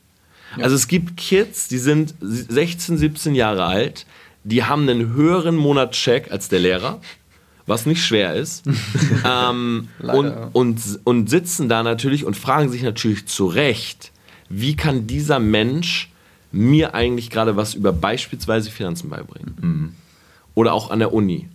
Ja. 0.57 0.63
Also 0.63 0.75
es 0.75 0.87
gibt 0.87 1.17
Kids, 1.17 1.67
die 1.67 1.77
sind 1.77 2.15
16, 2.21 2.97
17 2.97 3.35
Jahre 3.35 3.65
alt, 3.65 4.05
die 4.43 4.63
haben 4.63 4.87
einen 4.87 5.13
höheren 5.13 5.55
Monatscheck 5.55 6.31
als 6.31 6.49
der 6.49 6.59
Lehrer, 6.59 7.01
was 7.65 7.85
nicht 7.85 8.03
schwer 8.03 8.33
ist, 8.33 8.65
ähm, 9.25 9.89
und, 10.01 10.33
und, 10.53 10.81
und 11.03 11.29
sitzen 11.29 11.69
da 11.69 11.83
natürlich 11.83 12.25
und 12.25 12.35
fragen 12.35 12.69
sich 12.69 12.81
natürlich 12.81 13.27
zu 13.27 13.45
Recht, 13.45 14.11
wie 14.49 14.75
kann 14.75 15.05
dieser 15.05 15.39
Mensch 15.39 16.11
mir 16.51 16.95
eigentlich 16.95 17.29
gerade 17.29 17.55
was 17.55 17.75
über 17.75 17.93
beispielsweise 17.93 18.71
Finanzen 18.71 19.09
beibringen? 19.09 19.57
Mhm. 19.61 19.95
Oder 20.55 20.73
auch 20.73 20.89
an 20.89 20.99
der 20.99 21.13
Uni. 21.13 21.47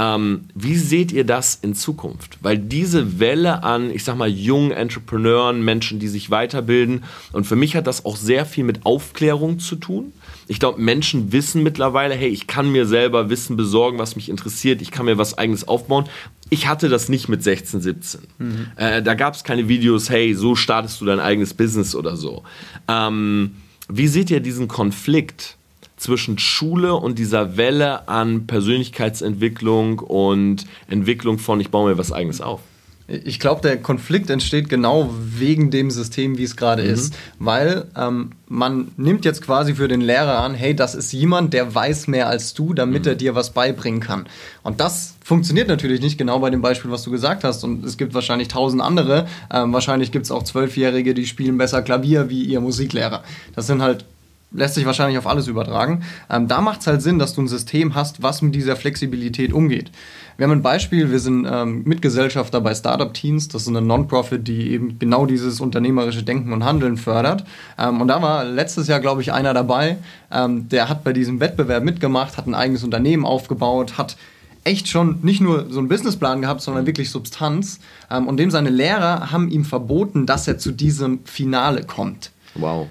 Ähm, 0.00 0.46
wie 0.54 0.76
seht 0.76 1.12
ihr 1.12 1.24
das 1.24 1.58
in 1.60 1.74
Zukunft? 1.74 2.38
Weil 2.40 2.56
diese 2.56 3.20
Welle 3.20 3.62
an, 3.62 3.90
ich 3.90 4.02
sag 4.02 4.16
mal, 4.16 4.30
jungen 4.30 4.70
Entrepreneuren, 4.70 5.62
Menschen, 5.62 5.98
die 5.98 6.08
sich 6.08 6.30
weiterbilden, 6.30 7.04
und 7.32 7.44
für 7.44 7.54
mich 7.54 7.76
hat 7.76 7.86
das 7.86 8.06
auch 8.06 8.16
sehr 8.16 8.46
viel 8.46 8.64
mit 8.64 8.86
Aufklärung 8.86 9.58
zu 9.58 9.76
tun. 9.76 10.14
Ich 10.48 10.58
glaube, 10.58 10.80
Menschen 10.80 11.32
wissen 11.32 11.62
mittlerweile, 11.62 12.14
hey, 12.14 12.30
ich 12.30 12.46
kann 12.46 12.72
mir 12.72 12.86
selber 12.86 13.28
Wissen 13.28 13.58
besorgen, 13.58 13.98
was 13.98 14.16
mich 14.16 14.30
interessiert, 14.30 14.80
ich 14.80 14.90
kann 14.90 15.04
mir 15.04 15.18
was 15.18 15.36
eigenes 15.36 15.68
aufbauen. 15.68 16.06
Ich 16.48 16.66
hatte 16.66 16.88
das 16.88 17.10
nicht 17.10 17.28
mit 17.28 17.42
16, 17.42 17.82
17. 17.82 18.20
Mhm. 18.38 18.66
Äh, 18.76 19.02
da 19.02 19.12
gab 19.12 19.34
es 19.34 19.44
keine 19.44 19.68
Videos, 19.68 20.08
hey, 20.08 20.34
so 20.34 20.56
startest 20.56 21.02
du 21.02 21.04
dein 21.04 21.20
eigenes 21.20 21.52
Business 21.52 21.94
oder 21.94 22.16
so. 22.16 22.42
Ähm, 22.88 23.56
wie 23.90 24.08
seht 24.08 24.30
ihr 24.30 24.40
diesen 24.40 24.66
Konflikt? 24.66 25.58
Zwischen 26.00 26.38
Schule 26.38 26.94
und 26.94 27.18
dieser 27.18 27.56
Welle 27.56 28.08
an 28.08 28.46
Persönlichkeitsentwicklung 28.46 29.98
und 29.98 30.64
Entwicklung 30.88 31.38
von, 31.38 31.60
ich 31.60 31.70
baue 31.70 31.90
mir 31.90 31.98
was 31.98 32.10
eigenes 32.10 32.40
auf? 32.40 32.60
Ich 33.06 33.40
glaube, 33.40 33.60
der 33.60 33.76
Konflikt 33.76 34.30
entsteht 34.30 34.68
genau 34.68 35.12
wegen 35.20 35.72
dem 35.72 35.90
System, 35.90 36.38
wie 36.38 36.44
es 36.44 36.56
gerade 36.56 36.84
mhm. 36.84 36.90
ist. 36.90 37.14
Weil 37.40 37.86
ähm, 37.96 38.30
man 38.46 38.92
nimmt 38.96 39.24
jetzt 39.24 39.42
quasi 39.42 39.74
für 39.74 39.88
den 39.88 40.00
Lehrer 40.00 40.38
an, 40.38 40.54
hey, 40.54 40.76
das 40.76 40.94
ist 40.94 41.12
jemand, 41.12 41.52
der 41.52 41.74
weiß 41.74 42.06
mehr 42.06 42.28
als 42.28 42.54
du, 42.54 42.72
damit 42.72 43.02
mhm. 43.02 43.08
er 43.08 43.14
dir 43.16 43.34
was 43.34 43.50
beibringen 43.50 44.00
kann. 44.00 44.26
Und 44.62 44.80
das 44.80 45.16
funktioniert 45.24 45.66
natürlich 45.66 46.00
nicht 46.00 46.18
genau 46.18 46.38
bei 46.38 46.50
dem 46.50 46.62
Beispiel, 46.62 46.92
was 46.92 47.02
du 47.02 47.10
gesagt 47.10 47.42
hast. 47.42 47.64
Und 47.64 47.84
es 47.84 47.96
gibt 47.96 48.14
wahrscheinlich 48.14 48.46
tausend 48.46 48.80
andere. 48.80 49.26
Ähm, 49.52 49.72
wahrscheinlich 49.72 50.12
gibt 50.12 50.26
es 50.26 50.30
auch 50.30 50.44
Zwölfjährige, 50.44 51.12
die 51.12 51.26
spielen 51.26 51.58
besser 51.58 51.82
Klavier 51.82 52.30
wie 52.30 52.44
ihr 52.44 52.60
Musiklehrer. 52.60 53.24
Das 53.56 53.66
sind 53.66 53.82
halt 53.82 54.04
lässt 54.52 54.74
sich 54.74 54.86
wahrscheinlich 54.86 55.18
auf 55.18 55.26
alles 55.26 55.46
übertragen. 55.46 56.02
Ähm, 56.28 56.48
da 56.48 56.60
macht 56.60 56.80
es 56.80 56.86
halt 56.86 57.02
Sinn, 57.02 57.18
dass 57.18 57.34
du 57.34 57.42
ein 57.42 57.48
System 57.48 57.94
hast, 57.94 58.22
was 58.22 58.42
mit 58.42 58.54
dieser 58.54 58.76
Flexibilität 58.76 59.52
umgeht. 59.52 59.90
Wir 60.36 60.44
haben 60.44 60.52
ein 60.52 60.62
Beispiel, 60.62 61.10
wir 61.10 61.18
sind 61.18 61.46
ähm, 61.50 61.82
Mitgesellschafter 61.84 62.60
bei 62.60 62.74
Startup 62.74 63.12
Teens, 63.12 63.48
das 63.48 63.62
ist 63.62 63.68
eine 63.68 63.82
Non-Profit, 63.82 64.48
die 64.48 64.70
eben 64.70 64.98
genau 64.98 65.26
dieses 65.26 65.60
unternehmerische 65.60 66.22
Denken 66.22 66.52
und 66.52 66.64
Handeln 66.64 66.96
fördert. 66.96 67.44
Ähm, 67.78 68.00
und 68.00 68.08
da 68.08 68.22
war 68.22 68.44
letztes 68.44 68.88
Jahr, 68.88 69.00
glaube 69.00 69.20
ich, 69.20 69.32
einer 69.32 69.52
dabei, 69.52 69.98
ähm, 70.32 70.68
der 70.68 70.88
hat 70.88 71.04
bei 71.04 71.12
diesem 71.12 71.40
Wettbewerb 71.40 71.84
mitgemacht, 71.84 72.36
hat 72.36 72.46
ein 72.46 72.54
eigenes 72.54 72.82
Unternehmen 72.84 73.26
aufgebaut, 73.26 73.98
hat 73.98 74.16
echt 74.64 74.88
schon 74.88 75.20
nicht 75.22 75.40
nur 75.40 75.70
so 75.70 75.78
einen 75.78 75.88
Businessplan 75.88 76.42
gehabt, 76.42 76.60
sondern 76.62 76.86
wirklich 76.86 77.10
Substanz. 77.10 77.80
Ähm, 78.10 78.26
und 78.26 78.38
dem 78.38 78.50
seine 78.50 78.70
Lehrer 78.70 79.30
haben 79.30 79.50
ihm 79.50 79.64
verboten, 79.64 80.26
dass 80.26 80.48
er 80.48 80.58
zu 80.58 80.72
diesem 80.72 81.20
Finale 81.24 81.84
kommt. 81.84 82.30
Wow. 82.54 82.88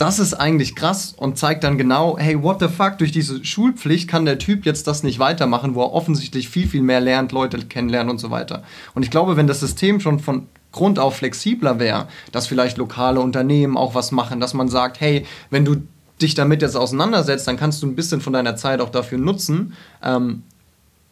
Das 0.00 0.18
ist 0.18 0.32
eigentlich 0.32 0.76
krass 0.76 1.12
und 1.14 1.36
zeigt 1.36 1.62
dann 1.62 1.76
genau, 1.76 2.16
hey, 2.16 2.42
what 2.42 2.58
the 2.58 2.68
fuck, 2.68 2.96
durch 2.96 3.12
diese 3.12 3.44
Schulpflicht 3.44 4.08
kann 4.08 4.24
der 4.24 4.38
Typ 4.38 4.64
jetzt 4.64 4.86
das 4.86 5.02
nicht 5.02 5.18
weitermachen, 5.18 5.74
wo 5.74 5.82
er 5.82 5.92
offensichtlich 5.92 6.48
viel, 6.48 6.66
viel 6.66 6.80
mehr 6.80 7.02
lernt, 7.02 7.32
Leute 7.32 7.58
kennenlernt 7.58 8.08
und 8.08 8.16
so 8.16 8.30
weiter. 8.30 8.62
Und 8.94 9.02
ich 9.02 9.10
glaube, 9.10 9.36
wenn 9.36 9.46
das 9.46 9.60
System 9.60 10.00
schon 10.00 10.18
von 10.18 10.46
Grund 10.72 10.98
auf 10.98 11.16
flexibler 11.16 11.78
wäre, 11.78 12.08
dass 12.32 12.46
vielleicht 12.46 12.78
lokale 12.78 13.20
Unternehmen 13.20 13.76
auch 13.76 13.94
was 13.94 14.10
machen, 14.10 14.40
dass 14.40 14.54
man 14.54 14.68
sagt, 14.68 15.02
hey, 15.02 15.26
wenn 15.50 15.66
du 15.66 15.82
dich 16.22 16.34
damit 16.34 16.62
jetzt 16.62 16.76
auseinandersetzt, 16.76 17.46
dann 17.46 17.58
kannst 17.58 17.82
du 17.82 17.86
ein 17.86 17.94
bisschen 17.94 18.22
von 18.22 18.32
deiner 18.32 18.56
Zeit 18.56 18.80
auch 18.80 18.88
dafür 18.88 19.18
nutzen. 19.18 19.74
Ähm, 20.02 20.44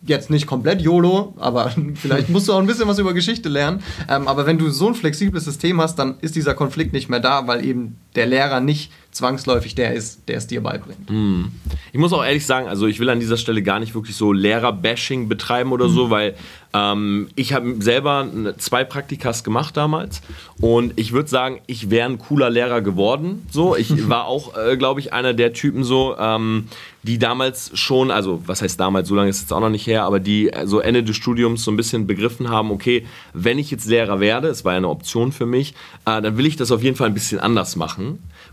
jetzt 0.02 0.30
nicht 0.30 0.46
komplett 0.46 0.80
YOLO, 0.80 1.34
aber 1.38 1.72
vielleicht 1.94 2.28
musst 2.28 2.48
du 2.48 2.52
auch 2.52 2.58
ein 2.58 2.66
bisschen 2.66 2.88
was 2.88 2.98
über 2.98 3.14
Geschichte 3.14 3.48
lernen. 3.48 3.82
Ähm, 4.08 4.28
aber 4.28 4.46
wenn 4.46 4.58
du 4.58 4.70
so 4.70 4.88
ein 4.88 4.94
flexibles 4.94 5.44
System 5.44 5.80
hast, 5.80 5.96
dann 5.98 6.18
ist 6.20 6.36
dieser 6.36 6.54
Konflikt 6.54 6.92
nicht 6.92 7.08
mehr 7.08 7.20
da, 7.20 7.46
weil 7.46 7.64
eben 7.64 7.96
der 8.14 8.26
Lehrer 8.26 8.60
nicht 8.60 8.90
zwangsläufig 9.10 9.74
der 9.74 9.94
ist, 9.94 10.28
der 10.28 10.38
es 10.38 10.46
dir 10.46 10.62
beibringt. 10.62 11.08
Hm. 11.08 11.50
Ich 11.92 11.98
muss 11.98 12.12
auch 12.12 12.24
ehrlich 12.24 12.46
sagen, 12.46 12.68
also 12.68 12.86
ich 12.86 13.00
will 13.00 13.08
an 13.10 13.20
dieser 13.20 13.36
Stelle 13.36 13.62
gar 13.62 13.80
nicht 13.80 13.94
wirklich 13.94 14.16
so 14.16 14.32
Lehrer-Bashing 14.32 15.28
betreiben 15.28 15.72
oder 15.72 15.88
mhm. 15.88 15.94
so, 15.94 16.10
weil 16.10 16.34
ähm, 16.74 17.28
ich 17.34 17.52
habe 17.54 17.76
selber 17.80 18.28
zwei 18.58 18.84
Praktikas 18.84 19.42
gemacht 19.42 19.76
damals 19.76 20.20
und 20.60 20.92
ich 20.96 21.12
würde 21.12 21.28
sagen, 21.28 21.60
ich 21.66 21.90
wäre 21.90 22.08
ein 22.08 22.18
cooler 22.18 22.50
Lehrer 22.50 22.82
geworden. 22.82 23.46
So, 23.50 23.74
ich 23.74 24.08
war 24.08 24.26
auch, 24.26 24.56
äh, 24.56 24.76
glaube 24.76 25.00
ich, 25.00 25.12
einer 25.12 25.32
der 25.32 25.52
Typen 25.52 25.82
so, 25.82 26.16
ähm, 26.18 26.68
die 27.02 27.18
damals 27.18 27.70
schon, 27.74 28.10
also 28.10 28.42
was 28.46 28.60
heißt 28.60 28.78
damals, 28.78 29.08
so 29.08 29.14
lange 29.14 29.30
ist 29.30 29.36
es 29.36 29.42
jetzt 29.42 29.52
auch 29.52 29.60
noch 29.60 29.70
nicht 29.70 29.86
her, 29.86 30.04
aber 30.04 30.20
die 30.20 30.50
äh, 30.50 30.66
so 30.66 30.80
Ende 30.80 31.02
des 31.02 31.16
Studiums 31.16 31.64
so 31.64 31.70
ein 31.70 31.76
bisschen 31.76 32.06
begriffen 32.06 32.50
haben, 32.50 32.70
okay, 32.70 33.06
wenn 33.32 33.58
ich 33.58 33.70
jetzt 33.70 33.86
Lehrer 33.86 34.20
werde, 34.20 34.48
es 34.48 34.64
war 34.64 34.72
ja 34.72 34.78
eine 34.78 34.88
Option 34.88 35.32
für 35.32 35.46
mich, 35.46 35.74
äh, 36.04 36.20
dann 36.20 36.36
will 36.36 36.46
ich 36.46 36.56
das 36.56 36.70
auf 36.70 36.82
jeden 36.82 36.96
Fall 36.96 37.06
ein 37.06 37.14
bisschen 37.14 37.40
anders 37.40 37.76
machen. 37.76 38.07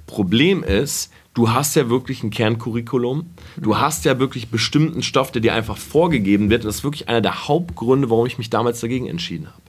Problem 0.07 0.63
ist, 0.63 1.11
du 1.33 1.51
hast 1.51 1.75
ja 1.75 1.89
wirklich 1.89 2.23
ein 2.23 2.29
Kerncurriculum, 2.29 3.29
du 3.57 3.77
hast 3.77 4.05
ja 4.05 4.19
wirklich 4.19 4.49
bestimmten 4.49 5.03
Stoff, 5.03 5.31
der 5.31 5.41
dir 5.41 5.53
einfach 5.53 5.77
vorgegeben 5.77 6.49
wird. 6.49 6.65
das 6.65 6.77
ist 6.77 6.83
wirklich 6.83 7.09
einer 7.09 7.21
der 7.21 7.47
Hauptgründe, 7.47 8.09
warum 8.09 8.25
ich 8.25 8.37
mich 8.37 8.49
damals 8.49 8.79
dagegen 8.79 9.07
entschieden 9.07 9.47
habe. 9.47 9.61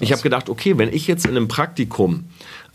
Ich 0.00 0.12
habe 0.12 0.20
gedacht, 0.20 0.50
okay, 0.50 0.76
wenn 0.76 0.92
ich 0.92 1.06
jetzt 1.06 1.24
in 1.24 1.30
einem 1.30 1.48
Praktikum 1.48 2.24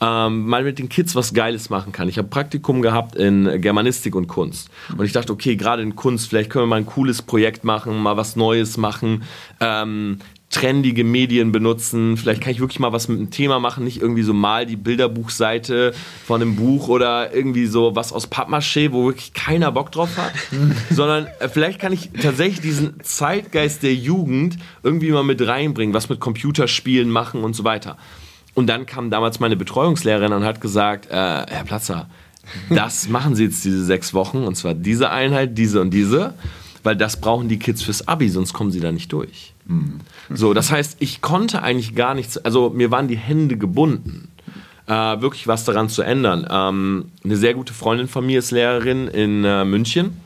ähm, 0.01 0.47
mal 0.47 0.63
mit 0.63 0.79
den 0.79 0.89
Kids 0.89 1.15
was 1.15 1.33
Geiles 1.33 1.69
machen 1.69 1.91
kann. 1.91 2.09
Ich 2.09 2.17
habe 2.17 2.27
Praktikum 2.27 2.81
gehabt 2.81 3.15
in 3.15 3.61
Germanistik 3.61 4.15
und 4.15 4.27
Kunst. 4.27 4.69
Und 4.97 5.05
ich 5.05 5.11
dachte, 5.11 5.31
okay, 5.31 5.55
gerade 5.55 5.83
in 5.83 5.95
Kunst, 5.95 6.27
vielleicht 6.27 6.49
können 6.49 6.63
wir 6.63 6.67
mal 6.67 6.77
ein 6.77 6.87
cooles 6.87 7.21
Projekt 7.21 7.63
machen, 7.63 8.01
mal 8.01 8.17
was 8.17 8.35
Neues 8.35 8.77
machen. 8.77 9.23
Ähm, 9.59 10.17
trendige 10.51 11.05
Medien 11.05 11.51
benutzen. 11.51 12.17
Vielleicht 12.17 12.41
kann 12.41 12.51
ich 12.51 12.59
wirklich 12.59 12.79
mal 12.79 12.91
was 12.91 13.07
mit 13.07 13.17
einem 13.17 13.31
Thema 13.31 13.59
machen, 13.59 13.85
nicht 13.85 14.01
irgendwie 14.01 14.21
so 14.21 14.33
mal 14.33 14.65
die 14.65 14.75
Bilderbuchseite 14.75 15.93
von 16.25 16.41
einem 16.41 16.57
Buch 16.57 16.89
oder 16.89 17.33
irgendwie 17.33 17.65
so 17.65 17.95
was 17.95 18.11
aus 18.11 18.29
Pappmaché, 18.29 18.91
wo 18.91 19.05
wirklich 19.05 19.33
keiner 19.33 19.71
Bock 19.71 19.91
drauf 19.91 20.17
hat, 20.17 20.33
sondern 20.91 21.27
äh, 21.39 21.47
vielleicht 21.47 21.79
kann 21.79 21.93
ich 21.93 22.09
tatsächlich 22.21 22.59
diesen 22.59 23.01
Zeitgeist 23.01 23.81
der 23.81 23.95
Jugend 23.95 24.57
irgendwie 24.83 25.11
mal 25.11 25.23
mit 25.23 25.45
reinbringen, 25.45 25.93
was 25.93 26.09
mit 26.09 26.19
Computerspielen 26.19 27.09
machen 27.09 27.43
und 27.43 27.55
so 27.55 27.63
weiter. 27.63 27.97
Und 28.53 28.67
dann 28.67 28.85
kam 28.85 29.09
damals 29.09 29.39
meine 29.39 29.55
Betreuungslehrerin 29.55 30.33
und 30.33 30.43
hat 30.43 30.59
gesagt, 30.59 31.05
äh, 31.05 31.11
Herr 31.11 31.63
Platzer, 31.65 32.09
das 32.69 33.07
machen 33.07 33.35
Sie 33.35 33.45
jetzt 33.45 33.63
diese 33.63 33.85
sechs 33.85 34.13
Wochen 34.13 34.39
und 34.39 34.55
zwar 34.55 34.73
diese 34.73 35.11
Einheit, 35.11 35.57
diese 35.57 35.79
und 35.79 35.91
diese, 35.91 36.33
weil 36.83 36.97
das 36.97 37.21
brauchen 37.21 37.47
die 37.47 37.59
Kids 37.59 37.81
fürs 37.83 38.07
Abi, 38.07 38.27
sonst 38.29 38.51
kommen 38.51 38.71
sie 38.71 38.79
da 38.81 38.91
nicht 38.91 39.13
durch. 39.13 39.53
Mhm. 39.71 39.99
So, 40.33 40.53
das 40.53 40.71
heißt, 40.71 40.97
ich 40.99 41.21
konnte 41.21 41.61
eigentlich 41.63 41.95
gar 41.95 42.13
nichts, 42.13 42.37
also 42.37 42.69
mir 42.69 42.91
waren 42.91 43.07
die 43.07 43.17
Hände 43.17 43.57
gebunden, 43.57 44.29
äh, 44.87 44.93
wirklich 44.93 45.47
was 45.47 45.65
daran 45.65 45.89
zu 45.89 46.01
ändern. 46.01 46.47
Ähm, 46.49 47.05
eine 47.23 47.35
sehr 47.35 47.53
gute 47.53 47.73
Freundin 47.73 48.07
von 48.07 48.25
mir 48.25 48.39
ist 48.39 48.51
Lehrerin 48.51 49.07
in 49.07 49.43
äh, 49.43 49.65
München 49.65 50.17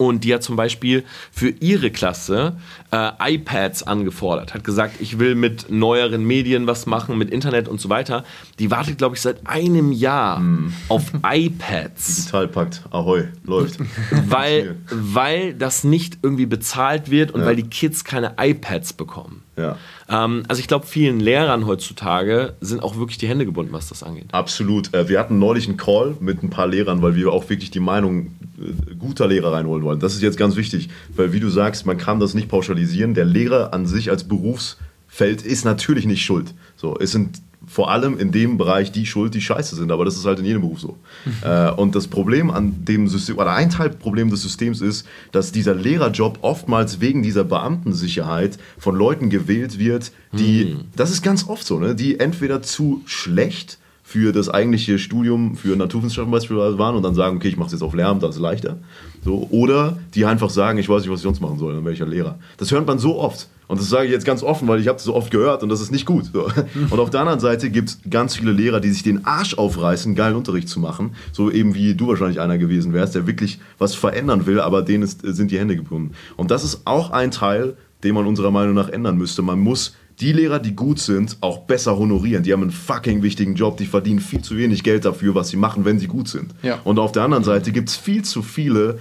und 0.00 0.24
die 0.24 0.32
hat 0.32 0.42
zum 0.42 0.56
Beispiel 0.56 1.04
für 1.30 1.50
ihre 1.50 1.90
Klasse 1.90 2.56
äh, 2.90 3.34
iPads 3.34 3.82
angefordert, 3.82 4.54
hat 4.54 4.64
gesagt, 4.64 4.94
ich 4.98 5.18
will 5.18 5.34
mit 5.34 5.70
neueren 5.70 6.24
Medien 6.24 6.66
was 6.66 6.86
machen, 6.86 7.18
mit 7.18 7.28
Internet 7.28 7.68
und 7.68 7.82
so 7.82 7.90
weiter. 7.90 8.24
Die 8.58 8.70
wartet, 8.70 8.96
glaube 8.96 9.16
ich, 9.16 9.20
seit 9.20 9.46
einem 9.46 9.92
Jahr 9.92 10.40
mm. 10.40 10.72
auf 10.88 11.12
iPads. 11.22 12.16
Digitalpakt, 12.16 12.82
ahoi, 12.90 13.28
läuft. 13.44 13.78
Weil, 14.26 14.76
weil 14.90 15.52
das 15.52 15.84
nicht 15.84 16.18
irgendwie 16.22 16.46
bezahlt 16.46 17.10
wird 17.10 17.32
und 17.32 17.40
ja. 17.42 17.46
weil 17.46 17.56
die 17.56 17.68
Kids 17.68 18.02
keine 18.02 18.36
iPads 18.38 18.94
bekommen. 18.94 19.42
Ja. 19.60 19.76
Ähm, 20.08 20.42
also 20.48 20.60
ich 20.60 20.68
glaube, 20.68 20.86
vielen 20.86 21.20
Lehrern 21.20 21.66
heutzutage 21.66 22.54
sind 22.60 22.82
auch 22.82 22.96
wirklich 22.96 23.18
die 23.18 23.28
Hände 23.28 23.44
gebunden, 23.44 23.72
was 23.72 23.88
das 23.88 24.02
angeht. 24.02 24.26
Absolut. 24.32 24.92
Äh, 24.94 25.08
wir 25.08 25.18
hatten 25.18 25.38
neulich 25.38 25.68
einen 25.68 25.76
Call 25.76 26.16
mit 26.20 26.42
ein 26.42 26.50
paar 26.50 26.66
Lehrern, 26.66 27.02
weil 27.02 27.14
wir 27.14 27.32
auch 27.32 27.48
wirklich 27.48 27.70
die 27.70 27.80
Meinung 27.80 28.32
äh, 28.58 28.94
guter 28.94 29.28
Lehrer 29.28 29.52
reinholen 29.52 29.84
wollen. 29.84 30.00
Das 30.00 30.14
ist 30.14 30.22
jetzt 30.22 30.36
ganz 30.36 30.56
wichtig, 30.56 30.88
weil 31.14 31.32
wie 31.32 31.40
du 31.40 31.48
sagst, 31.48 31.86
man 31.86 31.98
kann 31.98 32.20
das 32.20 32.34
nicht 32.34 32.48
pauschalisieren. 32.48 33.14
Der 33.14 33.24
Lehrer 33.24 33.72
an 33.72 33.86
sich 33.86 34.10
als 34.10 34.24
Berufsfeld 34.24 35.42
ist 35.42 35.64
natürlich 35.64 36.06
nicht 36.06 36.24
schuld. 36.24 36.54
So, 36.76 36.98
es 36.98 37.12
sind 37.12 37.40
vor 37.70 37.88
allem 37.88 38.18
in 38.18 38.32
dem 38.32 38.58
Bereich 38.58 38.90
die 38.90 39.06
schuld, 39.06 39.32
die 39.32 39.40
scheiße 39.40 39.76
sind. 39.76 39.92
Aber 39.92 40.04
das 40.04 40.16
ist 40.16 40.26
halt 40.26 40.40
in 40.40 40.44
jedem 40.44 40.62
Beruf 40.62 40.80
so. 40.80 40.98
Mhm. 41.24 41.32
Äh, 41.44 41.70
und 41.70 41.94
das 41.94 42.08
Problem 42.08 42.50
an 42.50 42.84
dem 42.84 43.06
System, 43.06 43.38
oder 43.38 43.52
ein 43.52 43.70
Teilproblem 43.70 44.28
des 44.28 44.42
Systems 44.42 44.80
ist, 44.80 45.06
dass 45.30 45.52
dieser 45.52 45.76
Lehrerjob 45.76 46.40
oftmals 46.42 47.00
wegen 47.00 47.22
dieser 47.22 47.44
Beamtensicherheit 47.44 48.58
von 48.76 48.96
Leuten 48.96 49.30
gewählt 49.30 49.78
wird, 49.78 50.10
die, 50.32 50.64
mhm. 50.64 50.80
das 50.96 51.12
ist 51.12 51.22
ganz 51.22 51.48
oft 51.48 51.64
so, 51.64 51.78
ne, 51.78 51.94
die 51.94 52.18
entweder 52.18 52.60
zu 52.60 53.02
schlecht 53.06 53.78
für 54.10 54.32
das 54.32 54.48
eigentliche 54.48 54.98
Studium 54.98 55.54
für 55.54 55.76
Naturwissenschaften 55.76 56.32
beispielsweise 56.32 56.76
waren 56.78 56.96
und 56.96 57.04
dann 57.04 57.14
sagen, 57.14 57.36
okay, 57.36 57.46
ich 57.46 57.56
mache 57.56 57.66
es 57.66 57.74
jetzt 57.74 57.82
auf 57.82 57.94
Lehramt, 57.94 58.24
das 58.24 58.34
ist 58.34 58.40
leichter. 58.40 58.76
So, 59.24 59.46
oder 59.52 59.98
die 60.16 60.24
einfach 60.24 60.50
sagen, 60.50 60.80
ich 60.80 60.88
weiß 60.88 61.02
nicht, 61.02 61.12
was 61.12 61.20
ich 61.20 61.22
sonst 61.22 61.40
machen 61.40 61.60
soll, 61.60 61.74
dann 61.74 61.84
wäre 61.84 61.92
ich 61.92 62.00
ja 62.00 62.06
Lehrer. 62.06 62.36
Das 62.56 62.72
hört 62.72 62.88
man 62.88 62.98
so 62.98 63.20
oft. 63.20 63.46
Und 63.68 63.78
das 63.78 63.88
sage 63.88 64.06
ich 64.06 64.10
jetzt 64.10 64.24
ganz 64.24 64.42
offen, 64.42 64.66
weil 64.66 64.80
ich 64.80 64.88
habe 64.88 64.96
das 64.96 65.04
so 65.04 65.14
oft 65.14 65.30
gehört 65.30 65.62
und 65.62 65.68
das 65.68 65.80
ist 65.80 65.92
nicht 65.92 66.06
gut. 66.06 66.24
So. 66.32 66.50
Und 66.90 66.98
auf 66.98 67.10
der 67.10 67.20
anderen 67.20 67.38
Seite 67.38 67.70
gibt 67.70 67.90
es 67.90 68.00
ganz 68.10 68.34
viele 68.34 68.50
Lehrer, 68.50 68.80
die 68.80 68.90
sich 68.90 69.04
den 69.04 69.24
Arsch 69.26 69.54
aufreißen, 69.54 70.16
geilen 70.16 70.34
Unterricht 70.34 70.68
zu 70.68 70.80
machen. 70.80 71.12
So 71.30 71.48
eben 71.48 71.76
wie 71.76 71.94
du 71.94 72.08
wahrscheinlich 72.08 72.40
einer 72.40 72.58
gewesen 72.58 72.92
wärst, 72.92 73.14
der 73.14 73.28
wirklich 73.28 73.60
was 73.78 73.94
verändern 73.94 74.44
will, 74.46 74.58
aber 74.58 74.82
denen 74.82 75.04
ist, 75.04 75.20
sind 75.22 75.52
die 75.52 75.58
Hände 75.60 75.76
gebunden. 75.76 76.16
Und 76.36 76.50
das 76.50 76.64
ist 76.64 76.80
auch 76.84 77.12
ein 77.12 77.30
Teil, 77.30 77.76
den 78.02 78.16
man 78.16 78.26
unserer 78.26 78.50
Meinung 78.50 78.74
nach 78.74 78.88
ändern 78.88 79.16
müsste. 79.16 79.42
Man 79.42 79.60
muss 79.60 79.94
die 80.20 80.32
Lehrer, 80.32 80.58
die 80.58 80.74
gut 80.76 80.98
sind, 80.98 81.36
auch 81.40 81.60
besser 81.60 81.96
honorieren. 81.96 82.42
Die 82.42 82.52
haben 82.52 82.62
einen 82.62 82.70
fucking 82.70 83.22
wichtigen 83.22 83.54
Job, 83.54 83.76
die 83.78 83.86
verdienen 83.86 84.20
viel 84.20 84.42
zu 84.42 84.56
wenig 84.56 84.82
Geld 84.82 85.04
dafür, 85.04 85.34
was 85.34 85.48
sie 85.48 85.56
machen, 85.56 85.84
wenn 85.84 85.98
sie 85.98 86.06
gut 86.06 86.28
sind. 86.28 86.54
Ja. 86.62 86.78
Und 86.84 86.98
auf 86.98 87.12
der 87.12 87.22
anderen 87.22 87.44
Seite 87.44 87.72
gibt 87.72 87.88
es 87.88 87.96
viel 87.96 88.22
zu 88.22 88.42
viele 88.42 88.98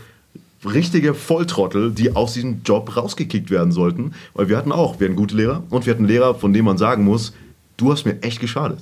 richtige 0.65 1.13
Volltrottel, 1.13 1.91
die 1.91 2.15
aus 2.15 2.33
diesem 2.33 2.61
Job 2.63 2.95
rausgekickt 2.95 3.49
werden 3.49 3.71
sollten. 3.71 4.13
Weil 4.33 4.49
wir 4.49 4.57
hatten 4.57 4.71
auch, 4.71 4.99
wir 4.99 5.07
hatten 5.07 5.15
gute 5.15 5.35
Lehrer 5.35 5.63
und 5.69 5.85
wir 5.85 5.93
hatten 5.93 6.05
Lehrer, 6.05 6.35
von 6.35 6.53
denen 6.53 6.65
man 6.65 6.77
sagen 6.77 7.03
muss, 7.03 7.33
du 7.77 7.91
hast 7.91 8.05
mir 8.05 8.21
echt 8.21 8.39
geschadet. 8.39 8.79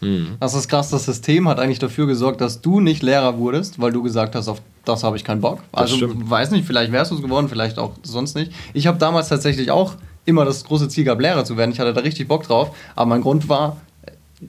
Hm. 0.00 0.36
Das 0.38 0.54
ist 0.54 0.68
krass, 0.68 0.90
das 0.90 1.06
System 1.06 1.48
hat 1.48 1.58
eigentlich 1.58 1.80
dafür 1.80 2.06
gesorgt, 2.06 2.40
dass 2.40 2.60
du 2.60 2.78
nicht 2.80 3.02
Lehrer 3.02 3.36
wurdest, 3.36 3.80
weil 3.80 3.92
du 3.92 4.02
gesagt 4.02 4.36
hast, 4.36 4.48
auf 4.48 4.62
das 4.84 5.02
habe 5.02 5.16
ich 5.16 5.24
keinen 5.24 5.40
Bock. 5.40 5.60
Also 5.72 5.96
weiß 6.00 6.50
nicht, 6.52 6.66
vielleicht 6.66 6.92
wärst 6.92 7.10
du 7.10 7.16
es 7.16 7.22
geworden, 7.22 7.48
vielleicht 7.48 7.78
auch 7.78 7.92
sonst 8.02 8.36
nicht. 8.36 8.52
Ich 8.72 8.86
habe 8.86 8.96
damals 8.96 9.28
tatsächlich 9.28 9.70
auch 9.70 9.94
immer 10.28 10.44
das 10.44 10.64
große 10.64 10.88
Ziel 10.88 11.04
gehabt, 11.04 11.22
Lehrer 11.22 11.44
zu 11.44 11.56
werden. 11.56 11.72
Ich 11.72 11.80
hatte 11.80 11.92
da 11.92 12.00
richtig 12.02 12.28
Bock 12.28 12.44
drauf, 12.44 12.76
aber 12.94 13.06
mein 13.06 13.22
Grund 13.22 13.48
war, 13.48 13.78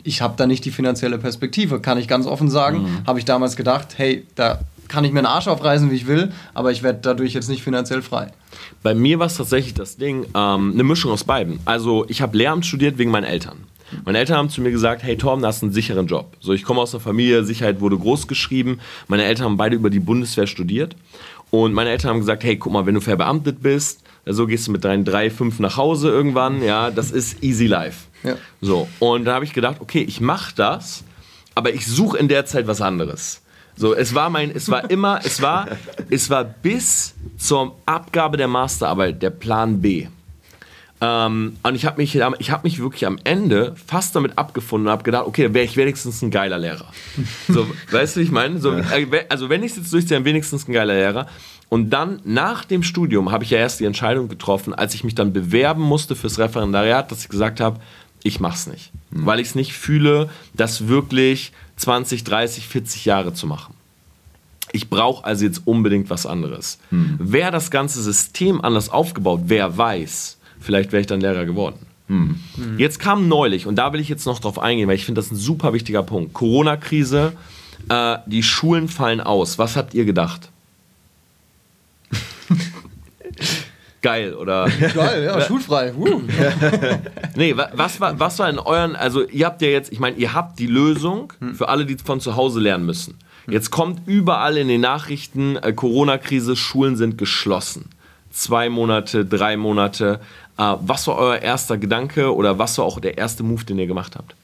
ich 0.04 0.22
habe 0.22 0.36
da 0.38 0.46
nicht 0.46 0.66
die 0.66 0.72
finanzielle 0.72 1.18
Perspektive, 1.18 1.80
kann 1.80 1.98
ich 1.98 2.08
ganz 2.08 2.28
offen 2.28 2.50
sagen. 2.50 2.84
Mhm. 2.84 3.08
Habe 3.08 3.20
ich 3.20 3.26
damals 3.26 3.56
gedacht, 3.56 3.96
hey, 3.98 4.28
da 4.36 4.60
kann 4.88 5.06
ich 5.06 5.12
mir 5.12 5.20
einen 5.20 5.28
Arsch 5.28 5.48
aufreißen, 5.48 5.90
wie 5.90 5.96
ich 5.96 6.08
will, 6.08 6.32
aber 6.54 6.72
ich 6.72 6.84
werde 6.84 7.00
dadurch 7.02 7.34
jetzt 7.34 7.48
nicht 7.48 7.64
finanziell 7.64 8.02
frei. 8.02 8.32
Bei 8.84 8.94
mir 8.94 9.20
war 9.20 9.28
es 9.28 9.38
tatsächlich 9.38 9.74
das 9.74 9.98
Ding, 9.98 10.26
ähm, 10.36 10.72
eine 10.74 10.84
Mischung 10.84 11.12
aus 11.12 11.24
beiden. 11.24 11.60
Also 11.66 12.06
ich 12.10 12.22
habe 12.22 12.38
Lehramt 12.38 12.66
studiert 12.66 12.98
wegen 12.98 13.12
meinen 13.12 13.24
Eltern. 13.24 13.58
Meine 14.06 14.20
Eltern 14.20 14.38
haben 14.38 14.50
zu 14.50 14.62
mir 14.62 14.72
gesagt, 14.72 15.02
hey 15.02 15.18
Torben, 15.18 15.42
du 15.42 15.48
hast 15.48 15.64
einen 15.64 15.72
sicheren 15.72 16.08
Job. 16.08 16.36
So, 16.40 16.54
ich 16.54 16.64
komme 16.64 16.82
aus 16.82 16.94
einer 16.94 17.02
Familie, 17.02 17.44
Sicherheit 17.44 17.82
wurde 17.82 17.98
groß 17.98 18.28
geschrieben. 18.28 18.80
Meine 19.08 19.24
Eltern 19.24 19.46
haben 19.46 19.58
beide 19.58 19.76
über 19.76 19.90
die 19.90 20.00
Bundeswehr 20.00 20.46
studiert. 20.46 20.96
Und 21.52 21.74
meine 21.74 21.90
Eltern 21.90 22.12
haben 22.12 22.20
gesagt, 22.20 22.44
hey, 22.44 22.58
guck 22.58 22.72
mal, 22.72 22.86
wenn 22.86 22.94
du 22.94 23.02
verbeamtet 23.02 23.64
bist, 23.64 24.04
so 24.34 24.48
gehst 24.48 24.68
du 24.68 24.72
mit 24.72 24.84
deinen 24.84 25.06
drei, 25.06 25.30
fünf 25.30 25.60
nach 25.60 25.78
Hause 25.78 26.10
irgendwann, 26.10 26.62
ja, 26.64 26.92
das 26.92 27.12
ist 27.12 27.44
easy 27.44 27.68
life. 27.68 28.08
Ja. 28.24 28.36
So, 28.62 28.88
und 29.00 29.26
da 29.26 29.36
habe 29.36 29.46
ich 29.46 29.54
gedacht, 29.54 29.78
okay, 29.80 30.02
ich 30.02 30.22
mache 30.22 30.54
das, 30.56 31.04
aber 31.56 31.74
ich 31.74 31.86
suche 31.88 32.18
in 32.18 32.28
der 32.28 32.46
Zeit 32.46 32.68
was 32.68 32.82
anderes. 32.82 33.42
So, 33.76 33.96
es 33.96 34.14
war 34.14 34.30
mein, 34.30 34.52
es 34.54 34.70
war 34.70 34.90
immer, 34.90 35.22
es 35.24 35.42
war, 35.42 35.68
es 36.10 36.30
war 36.30 36.44
bis 36.44 37.16
zur 37.38 37.78
Abgabe 37.86 38.36
der 38.36 38.50
Masterarbeit 38.50 39.22
der 39.22 39.30
Plan 39.30 39.80
B. 39.80 40.08
Ähm, 41.02 41.58
und 41.64 41.76
ich 41.76 41.86
habe 41.86 41.98
mich, 41.98 42.16
ich 42.40 42.52
hab 42.52 42.64
mich 42.64 42.80
wirklich 42.80 43.06
am 43.06 43.20
Ende 43.24 43.74
fast 43.86 44.16
damit 44.16 44.38
abgefunden 44.38 44.88
und 44.88 44.92
habe 44.92 45.04
gedacht, 45.04 45.26
okay, 45.28 45.44
dann 45.44 45.54
wäre 45.54 45.66
ich 45.66 45.78
wenigstens 45.78 46.22
ein 46.22 46.32
geiler 46.32 46.58
Lehrer. 46.58 46.88
So, 47.48 47.66
weißt 47.92 48.18
du, 48.18 48.20
ich 48.20 48.32
meine? 48.32 48.60
So, 48.60 48.74
äh, 48.74 49.26
also 49.30 49.50
wenn 49.50 49.64
ich 49.64 49.72
es 49.72 49.78
jetzt 49.78 49.94
durchziehe, 49.94 50.18
dann 50.18 50.26
wenigstens 50.26 50.68
ein 50.68 50.74
geiler 50.74 50.94
Lehrer. 50.94 51.28
Und 51.70 51.92
dann 51.92 52.20
nach 52.26 52.66
dem 52.66 52.84
Studium 52.84 53.32
habe 53.32 53.44
ich 53.44 53.52
ja 53.52 53.60
erst 53.60 53.80
die 53.80 53.86
Entscheidung 53.86 54.28
getroffen, 54.28 54.74
als 54.74 54.94
ich 54.94 55.04
mich 55.04 55.16
dann 55.16 55.34
bewerben 55.34 55.84
musste 55.84 56.16
fürs 56.16 56.40
Referendariat, 56.40 57.12
dass 57.12 57.22
ich 57.22 57.30
gesagt 57.30 57.60
habe, 57.60 57.80
ich 58.24 58.40
mache 58.40 58.56
es 58.56 58.68
nicht. 58.68 58.92
Mhm. 59.12 59.26
Weil 59.26 59.40
ich 59.40 59.50
es 59.50 59.56
nicht 59.56 59.74
fühle, 59.74 60.30
das 60.54 60.88
wirklich 60.88 61.54
20, 61.78 62.24
30, 62.24 62.68
40 62.68 63.06
Jahre 63.06 63.34
zu 63.34 63.48
machen. 63.48 63.74
Ich 64.72 64.90
brauche 64.90 65.26
also 65.26 65.46
jetzt 65.46 65.62
unbedingt 65.66 66.10
was 66.10 66.26
anderes. 66.26 66.78
Hm. 66.90 67.18
Wäre 67.20 67.52
das 67.52 67.72
ganze 67.72 68.04
System 68.04 68.62
anders 68.62 68.90
aufgebaut, 68.90 69.42
wer 69.46 69.78
weiß, 69.78 70.38
vielleicht 70.60 70.92
wäre 70.92 71.02
ich 71.02 71.08
dann 71.08 71.22
Lehrer 71.22 71.46
geworden. 71.46 71.78
Jetzt 72.78 72.98
kam 73.00 73.28
neulich, 73.28 73.68
und 73.68 73.76
da 73.76 73.94
will 73.94 74.00
ich 74.00 74.10
jetzt 74.10 74.26
noch 74.26 74.40
drauf 74.40 74.58
eingehen, 74.58 74.88
weil 74.88 74.96
ich 74.96 75.06
finde, 75.06 75.20
das 75.20 75.28
ist 75.28 75.34
ein 75.34 75.36
super 75.38 75.74
wichtiger 75.74 76.02
Punkt. 76.02 76.34
Corona-Krise, 76.34 77.34
äh, 77.88 78.18
die 78.26 78.42
Schulen 78.42 78.88
fallen 78.88 79.22
aus. 79.22 79.60
Was 79.60 79.76
habt 79.76 79.94
ihr 79.94 80.06
gedacht? 80.06 80.50
Geil, 84.02 84.34
oder? 84.34 84.68
Geil, 84.96 85.24
ja, 85.26 85.42
schulfrei. 85.42 85.94
Uh. 85.94 86.22
Nee, 87.36 87.56
wa- 87.56 87.70
was 87.74 88.00
war, 88.00 88.18
was 88.20 88.40
war 88.40 88.50
in 88.50 88.58
euren, 88.58 88.96
also 88.96 89.28
ihr 89.28 89.46
habt 89.46 89.62
ja 89.62 89.68
jetzt, 89.68 89.92
ich 89.92 90.00
meine, 90.00 90.16
ihr 90.18 90.34
habt 90.34 90.58
die 90.60 90.68
Lösung 90.68 91.32
Hm. 91.40 91.54
für 91.56 91.68
alle, 91.70 91.86
die 91.86 91.98
von 91.98 92.20
zu 92.22 92.36
Hause 92.36 92.60
lernen 92.60 92.86
müssen. 92.86 93.16
Jetzt 93.48 93.72
kommt 93.72 94.08
überall 94.08 94.58
in 94.58 94.68
den 94.68 94.82
Nachrichten, 94.82 95.58
äh, 95.58 95.74
Corona-Krise, 95.74 96.56
Schulen 96.56 96.96
sind 96.96 97.18
geschlossen. 97.18 97.90
Zwei 98.32 98.70
Monate, 98.70 99.26
drei 99.26 99.58
Monate. 99.58 100.20
Äh, 100.58 100.76
was 100.82 101.08
war 101.08 101.18
euer 101.18 101.38
erster 101.38 101.78
Gedanke 101.78 102.36
oder 102.36 102.60
was 102.60 102.78
war 102.78 102.86
auch 102.86 103.00
der 103.00 103.18
erste 103.18 103.44
Move, 103.44 103.64
den 103.64 103.80
ihr 103.80 103.88
gemacht 103.88 104.16
habt? 104.18 104.36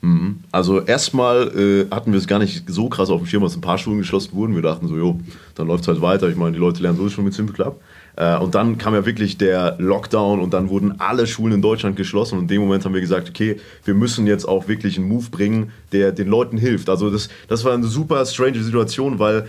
Also 0.52 0.82
erstmal 0.82 1.88
äh, 1.90 1.94
hatten 1.94 2.14
wir 2.14 2.20
es 2.20 2.28
gar 2.28 2.40
nicht 2.40 2.64
so 2.68 2.88
krass 2.88 3.10
auf 3.10 3.22
dem 3.22 3.28
Schirm, 3.28 3.44
dass 3.44 3.56
ein 3.56 3.62
paar 3.62 3.78
Schulen 3.78 3.98
geschlossen 3.98 4.34
wurden. 4.34 4.56
Wir 4.56 4.62
dachten 4.62 4.88
so, 4.88 4.96
jo, 4.96 5.20
dann 5.56 5.68
läuft 5.68 5.84
es 5.84 5.88
halt 5.90 6.02
weiter. 6.02 6.30
Ich 6.30 6.38
meine, 6.38 6.54
die 6.54 6.60
Leute 6.60 6.82
lernen 6.82 6.98
sowieso 6.98 7.16
schon 7.16 7.26
mit 7.26 7.34
Simple 7.34 7.54
Club. 7.54 7.82
Äh, 8.16 8.38
und 8.38 8.56
dann 8.56 8.78
kam 8.78 8.94
ja 8.94 9.06
wirklich 9.06 9.38
der 9.38 9.76
Lockdown 9.78 10.40
und 10.40 10.54
dann 10.54 10.70
wurden 10.70 11.00
alle 11.00 11.28
Schulen 11.28 11.54
in 11.54 11.62
Deutschland 11.62 11.98
geschlossen. 11.98 12.36
Und 12.36 12.44
in 12.44 12.48
dem 12.48 12.62
Moment 12.62 12.86
haben 12.86 12.94
wir 12.94 13.02
gesagt, 13.02 13.30
okay, 13.30 13.60
wir 13.84 13.94
müssen 13.94 14.26
jetzt 14.26 14.48
auch 14.48 14.68
wirklich 14.68 14.98
einen 14.98 15.10
Move 15.10 15.30
bringen, 15.30 15.72
der 15.92 16.12
den 16.12 16.30
Leuten 16.30 16.58
hilft. 16.58 16.90
Also 16.90 17.10
das, 17.10 17.30
das 17.48 17.66
war 17.66 17.74
eine 17.74 17.88
super 17.88 18.26
strange 18.26 18.64
Situation, 18.64 19.20
weil 19.20 19.48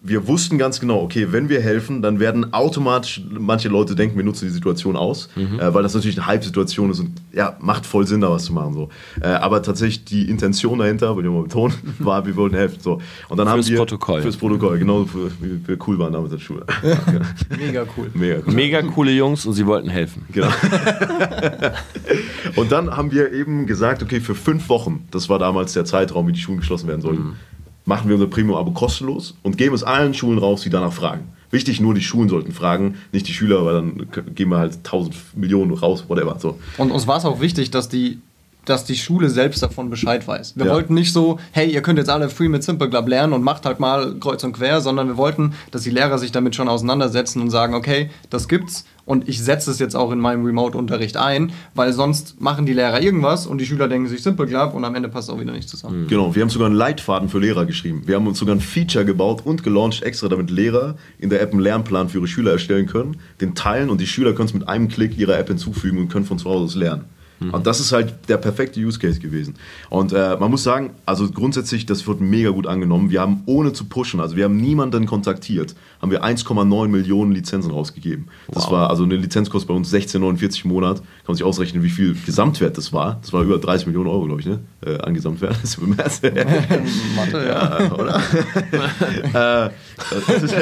wir 0.00 0.28
wussten 0.28 0.58
ganz 0.58 0.78
genau, 0.78 1.02
okay, 1.02 1.32
wenn 1.32 1.48
wir 1.48 1.60
helfen, 1.60 2.02
dann 2.02 2.20
werden 2.20 2.52
automatisch 2.52 3.20
manche 3.30 3.68
Leute 3.68 3.96
denken, 3.96 4.16
wir 4.16 4.24
nutzen 4.24 4.46
die 4.46 4.52
Situation 4.52 4.96
aus, 4.96 5.28
äh, 5.36 5.74
weil 5.74 5.82
das 5.82 5.94
natürlich 5.94 6.16
eine 6.18 6.26
Hype-Situation 6.26 6.90
ist 6.90 7.00
und 7.00 7.10
ja, 7.32 7.56
macht 7.60 7.84
voll 7.84 8.06
Sinn, 8.06 8.20
da 8.20 8.30
was 8.30 8.44
zu 8.44 8.52
machen. 8.52 8.74
So. 8.74 8.88
Äh, 9.20 9.26
aber 9.26 9.60
tatsächlich 9.60 10.04
die 10.04 10.30
Intention 10.30 10.78
dahinter, 10.78 11.16
will 11.16 11.24
ich 11.24 11.30
mal 11.30 11.42
betonen, 11.42 11.74
war, 11.98 12.24
wir 12.24 12.36
wollten 12.36 12.54
helfen. 12.54 12.78
So. 12.80 13.00
Und 13.28 13.38
dann 13.38 13.48
haben 13.48 13.56
Fürs 13.56 13.70
wir, 13.70 13.78
Protokoll. 13.78 14.22
Fürs 14.22 14.36
Protokoll, 14.36 14.78
genau, 14.78 15.04
für, 15.04 15.32
wie 15.40 15.66
wir 15.66 15.76
cool 15.88 15.98
waren 15.98 16.12
damals 16.12 16.32
in 16.32 16.38
der 16.38 16.44
Schule. 16.44 16.64
Mega 17.58 17.84
cool. 17.96 18.10
Mega 18.14 18.40
cool. 18.46 18.54
Mega 18.54 18.82
coole 18.82 19.10
Jungs 19.10 19.46
und 19.46 19.54
sie 19.54 19.66
wollten 19.66 19.88
helfen. 19.88 20.26
Genau. 20.32 20.48
und 22.56 22.70
dann 22.70 22.96
haben 22.96 23.10
wir 23.10 23.32
eben 23.32 23.66
gesagt, 23.66 24.04
okay, 24.04 24.20
für 24.20 24.36
fünf 24.36 24.68
Wochen, 24.68 25.08
das 25.10 25.28
war 25.28 25.40
damals 25.40 25.72
der 25.72 25.84
Zeitraum, 25.84 26.28
wie 26.28 26.32
die 26.32 26.40
Schulen 26.40 26.60
geschlossen 26.60 26.86
werden 26.86 27.00
sollten, 27.00 27.36
machen 27.88 28.08
wir 28.08 28.14
unser 28.14 28.28
Premium-Abo 28.28 28.70
kostenlos 28.72 29.34
und 29.42 29.56
geben 29.56 29.74
es 29.74 29.82
allen 29.82 30.12
Schulen 30.14 30.38
raus, 30.38 30.60
die 30.62 30.70
danach 30.70 30.92
fragen. 30.92 31.32
Wichtig, 31.50 31.80
nur 31.80 31.94
die 31.94 32.02
Schulen 32.02 32.28
sollten 32.28 32.52
fragen, 32.52 32.96
nicht 33.10 33.26
die 33.26 33.32
Schüler, 33.32 33.64
weil 33.64 33.74
dann 33.74 34.06
geben 34.34 34.50
wir 34.50 34.58
halt 34.58 34.84
tausend 34.84 35.16
Millionen 35.34 35.72
raus, 35.72 36.04
whatever. 36.06 36.36
So. 36.38 36.58
Und 36.76 36.90
uns 36.90 37.06
war 37.06 37.16
es 37.16 37.24
auch 37.24 37.40
wichtig, 37.40 37.70
dass 37.70 37.88
die, 37.88 38.18
dass 38.66 38.84
die 38.84 38.96
Schule 38.96 39.30
selbst 39.30 39.62
davon 39.62 39.88
Bescheid 39.88 40.28
weiß. 40.28 40.56
Wir 40.56 40.66
Ja. 40.66 40.72
wollten 40.74 40.92
nicht 40.92 41.10
so, 41.14 41.38
hey, 41.52 41.70
ihr 41.72 41.80
könnt 41.80 41.98
jetzt 41.98 42.10
alle 42.10 42.28
free 42.28 42.48
mit 42.50 42.62
Simple 42.62 42.90
Club 42.90 43.08
lernen 43.08 43.32
und 43.32 43.42
macht 43.42 43.64
halt 43.64 43.80
mal 43.80 44.16
kreuz 44.20 44.44
und 44.44 44.52
quer, 44.52 44.82
sondern 44.82 45.08
wir 45.08 45.16
wollten, 45.16 45.54
dass 45.70 45.82
die 45.84 45.90
Lehrer 45.90 46.18
sich 46.18 46.32
damit 46.32 46.54
schon 46.54 46.68
auseinandersetzen 46.68 47.40
und 47.40 47.48
sagen, 47.48 47.72
okay, 47.74 48.10
das 48.28 48.46
gibt's 48.46 48.84
und 49.08 49.26
ich 49.26 49.42
setze 49.42 49.70
es 49.70 49.78
jetzt 49.78 49.96
auch 49.96 50.12
in 50.12 50.20
meinem 50.20 50.44
Remote-Unterricht 50.44 51.16
ein, 51.16 51.52
weil 51.74 51.94
sonst 51.94 52.42
machen 52.42 52.66
die 52.66 52.74
Lehrer 52.74 53.00
irgendwas 53.00 53.46
und 53.46 53.58
die 53.58 53.64
Schüler 53.64 53.88
denken 53.88 54.06
sich 54.06 54.22
Simple 54.22 54.46
Club 54.46 54.74
und 54.74 54.84
am 54.84 54.94
Ende 54.94 55.08
passt 55.08 55.30
auch 55.30 55.40
wieder 55.40 55.52
nicht 55.52 55.68
zusammen. 55.68 56.06
Genau, 56.08 56.34
wir 56.34 56.42
haben 56.42 56.50
sogar 56.50 56.66
einen 56.66 56.76
Leitfaden 56.76 57.30
für 57.30 57.38
Lehrer 57.38 57.64
geschrieben. 57.64 58.02
Wir 58.04 58.16
haben 58.16 58.26
uns 58.26 58.38
sogar 58.38 58.54
ein 58.54 58.60
Feature 58.60 59.06
gebaut 59.06 59.46
und 59.46 59.62
gelauncht, 59.62 60.02
extra 60.02 60.28
damit 60.28 60.50
Lehrer 60.50 60.96
in 61.18 61.30
der 61.30 61.40
App 61.40 61.52
einen 61.52 61.60
Lernplan 61.60 62.10
für 62.10 62.18
ihre 62.18 62.26
Schüler 62.26 62.52
erstellen 62.52 62.86
können, 62.86 63.16
den 63.40 63.54
teilen 63.54 63.88
und 63.88 63.98
die 63.98 64.06
Schüler 64.06 64.34
können 64.34 64.48
es 64.48 64.54
mit 64.54 64.68
einem 64.68 64.88
Klick 64.88 65.16
ihrer 65.16 65.38
App 65.38 65.48
hinzufügen 65.48 65.98
und 65.98 66.08
können 66.08 66.26
von 66.26 66.38
zu 66.38 66.44
Hause 66.44 66.64
aus 66.64 66.74
lernen. 66.74 67.04
Und 67.40 67.66
das 67.66 67.78
ist 67.80 67.92
halt 67.92 68.14
der 68.28 68.36
perfekte 68.36 68.80
Use 68.80 68.98
Case 68.98 69.20
gewesen. 69.20 69.54
Und 69.90 70.12
äh, 70.12 70.36
man 70.40 70.50
muss 70.50 70.64
sagen, 70.64 70.90
also 71.06 71.30
grundsätzlich, 71.30 71.86
das 71.86 72.06
wird 72.06 72.20
mega 72.20 72.50
gut 72.50 72.66
angenommen. 72.66 73.10
Wir 73.10 73.20
haben 73.20 73.42
ohne 73.46 73.72
zu 73.72 73.84
pushen, 73.84 74.18
also 74.20 74.34
wir 74.36 74.44
haben 74.44 74.56
niemanden 74.56 75.06
kontaktiert, 75.06 75.74
haben 76.02 76.10
wir 76.10 76.24
1,9 76.24 76.88
Millionen 76.88 77.32
Lizenzen 77.32 77.70
rausgegeben. 77.70 78.26
Das 78.48 78.64
Wow. 78.64 78.72
war 78.72 78.90
also 78.90 79.04
eine 79.04 79.16
Lizenz 79.16 79.50
kostet 79.50 79.68
bei 79.68 79.74
uns 79.74 79.92
16,49 79.92 80.64
im 80.64 80.70
Monat. 80.70 80.96
Kann 80.98 81.06
man 81.28 81.36
sich 81.36 81.44
ausrechnen, 81.44 81.82
wie 81.82 81.90
viel 81.90 82.16
Gesamtwert 82.26 82.76
das 82.76 82.92
war. 82.92 83.18
Das 83.20 83.32
war 83.32 83.42
über 83.42 83.58
30 83.58 83.86
Millionen 83.86 84.08
Euro, 84.08 84.24
glaube 84.26 84.40
ich, 84.40 84.46
ne? 84.46 84.58
Äh, 84.84 84.98
an 84.98 85.14
Gesamtwert. 85.14 85.56
Das 85.62 85.70
ist 85.70 85.80
bemerkt. 85.80 86.22
Mathe, 87.16 87.46
ja. 87.46 87.80
Ja, 87.82 87.92
oder? 87.92 88.20
Äh, 89.28 89.70
das 90.40 90.54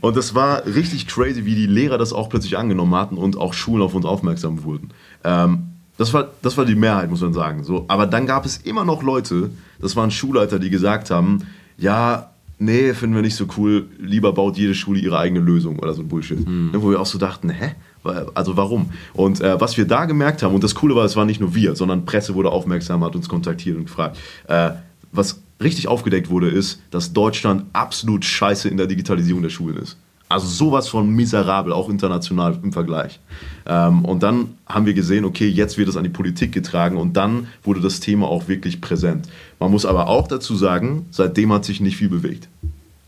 und 0.00 0.16
das 0.16 0.34
war 0.34 0.66
richtig 0.66 1.06
crazy, 1.06 1.44
wie 1.44 1.54
die 1.54 1.66
Lehrer 1.66 1.98
das 1.98 2.12
auch 2.12 2.28
plötzlich 2.28 2.56
angenommen 2.56 2.94
hatten 2.94 3.16
und 3.16 3.36
auch 3.36 3.54
Schulen 3.54 3.82
auf 3.82 3.94
uns 3.94 4.04
aufmerksam 4.04 4.64
wurden. 4.64 4.90
Ähm, 5.24 5.68
das 5.98 6.12
war, 6.12 6.28
das 6.42 6.56
war 6.56 6.64
die 6.64 6.74
Mehrheit, 6.74 7.10
muss 7.10 7.20
man 7.20 7.32
sagen. 7.32 7.64
So, 7.64 7.84
aber 7.88 8.06
dann 8.06 8.26
gab 8.26 8.44
es 8.44 8.56
immer 8.58 8.84
noch 8.84 9.02
Leute, 9.02 9.50
das 9.80 9.94
waren 9.94 10.10
Schulleiter, 10.10 10.58
die 10.58 10.70
gesagt 10.70 11.10
haben, 11.10 11.46
ja, 11.76 12.30
nee, 12.58 12.94
finden 12.94 13.14
wir 13.14 13.22
nicht 13.22 13.36
so 13.36 13.46
cool, 13.56 13.86
lieber 13.98 14.32
baut 14.32 14.56
jede 14.56 14.74
Schule 14.74 15.00
ihre 15.00 15.18
eigene 15.18 15.40
Lösung 15.40 15.78
oder 15.78 15.94
so 15.94 16.02
ein 16.02 16.08
Bullshit. 16.08 16.46
Ne, 16.72 16.82
Wo 16.82 16.90
wir 16.90 17.00
auch 17.00 17.06
so 17.06 17.18
dachten, 17.18 17.50
hä? 17.50 17.74
Also 18.34 18.56
warum? 18.56 18.90
Und 19.12 19.40
äh, 19.40 19.60
was 19.60 19.76
wir 19.76 19.86
da 19.86 20.06
gemerkt 20.06 20.42
haben, 20.42 20.54
und 20.54 20.64
das 20.64 20.74
Coole 20.74 20.96
war, 20.96 21.04
es 21.04 21.14
waren 21.14 21.28
nicht 21.28 21.40
nur 21.40 21.54
wir, 21.54 21.76
sondern 21.76 22.04
Presse 22.04 22.34
wurde 22.34 22.50
aufmerksam, 22.50 23.04
hat 23.04 23.14
uns 23.14 23.28
kontaktiert 23.28 23.76
und 23.76 23.84
gefragt. 23.84 24.18
Äh, 24.48 24.70
was 25.12 25.40
richtig 25.62 25.86
aufgedeckt 25.86 26.28
wurde, 26.28 26.48
ist, 26.48 26.80
dass 26.90 27.12
Deutschland 27.12 27.66
absolut 27.72 28.24
scheiße 28.24 28.68
in 28.68 28.76
der 28.76 28.86
Digitalisierung 28.86 29.42
der 29.42 29.50
Schulen 29.50 29.76
ist. 29.76 29.96
Also 30.32 30.46
sowas 30.46 30.88
von 30.88 31.08
miserabel, 31.10 31.72
auch 31.72 31.88
international 31.88 32.58
im 32.62 32.72
Vergleich. 32.72 33.20
Ähm, 33.66 34.04
und 34.04 34.22
dann 34.22 34.54
haben 34.66 34.86
wir 34.86 34.94
gesehen, 34.94 35.24
okay, 35.24 35.46
jetzt 35.48 35.78
wird 35.78 35.88
es 35.88 35.96
an 35.96 36.04
die 36.04 36.10
Politik 36.10 36.52
getragen 36.52 36.96
und 36.96 37.16
dann 37.16 37.48
wurde 37.62 37.80
das 37.80 38.00
Thema 38.00 38.28
auch 38.28 38.48
wirklich 38.48 38.80
präsent. 38.80 39.28
Man 39.60 39.70
muss 39.70 39.84
aber 39.84 40.08
auch 40.08 40.28
dazu 40.28 40.56
sagen, 40.56 41.06
seitdem 41.10 41.52
hat 41.52 41.64
sich 41.64 41.80
nicht 41.80 41.96
viel 41.96 42.08
bewegt. 42.08 42.48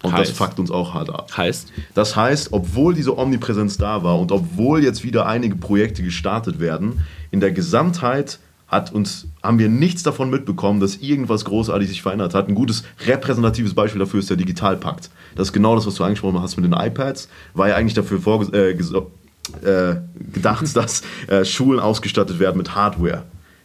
Und 0.02 0.12
Heißt? 0.12 0.32
das 0.32 0.36
fuckt 0.36 0.58
uns 0.58 0.70
auch 0.70 0.92
hart 0.92 1.08
ab. 1.08 1.30
Heißt, 1.34 1.72
Das 1.94 2.14
heißt, 2.14 2.52
obwohl 2.52 2.92
diese 2.92 3.16
Omnipräsenz 3.16 3.78
da 3.78 4.02
war 4.02 4.18
und 4.18 4.30
obwohl 4.30 4.84
jetzt 4.84 5.02
wieder 5.02 5.26
einige 5.26 5.56
Projekte 5.56 6.02
gestartet 6.02 6.60
werden, 6.60 7.00
in 7.30 7.40
der 7.40 7.52
Gesamtheit 7.52 8.38
hat 8.68 8.92
uns, 8.92 9.26
haben 9.42 9.58
wir 9.58 9.68
nichts 9.68 10.02
davon 10.02 10.30
mitbekommen, 10.30 10.80
dass 10.80 10.96
irgendwas 10.96 11.44
großartig 11.44 11.88
sich 11.88 12.02
verändert 12.02 12.34
hat. 12.34 12.48
Ein 12.48 12.54
gutes 12.54 12.84
repräsentatives 13.06 13.74
Beispiel 13.74 13.98
dafür 13.98 14.20
ist 14.20 14.30
der 14.30 14.36
Digitalpakt. 14.36 15.10
Das 15.36 15.48
ist 15.48 15.52
genau 15.52 15.74
das, 15.74 15.86
was 15.86 15.94
du 15.96 16.04
angesprochen 16.04 16.40
hast 16.40 16.56
mit 16.56 16.64
den 16.64 16.72
iPads. 16.72 17.28
War 17.54 17.68
ja 17.68 17.76
eigentlich 17.76 17.94
dafür 17.94 18.20
äh, 18.52 18.70
äh, 18.70 19.96
gedacht, 20.32 20.64
dass 20.76 21.02
äh, 21.28 21.44
Schulen 21.44 21.80
ausgestattet 21.80 22.38
werden 22.38 22.56
mit 22.58 22.74
Hardware. 22.74 23.24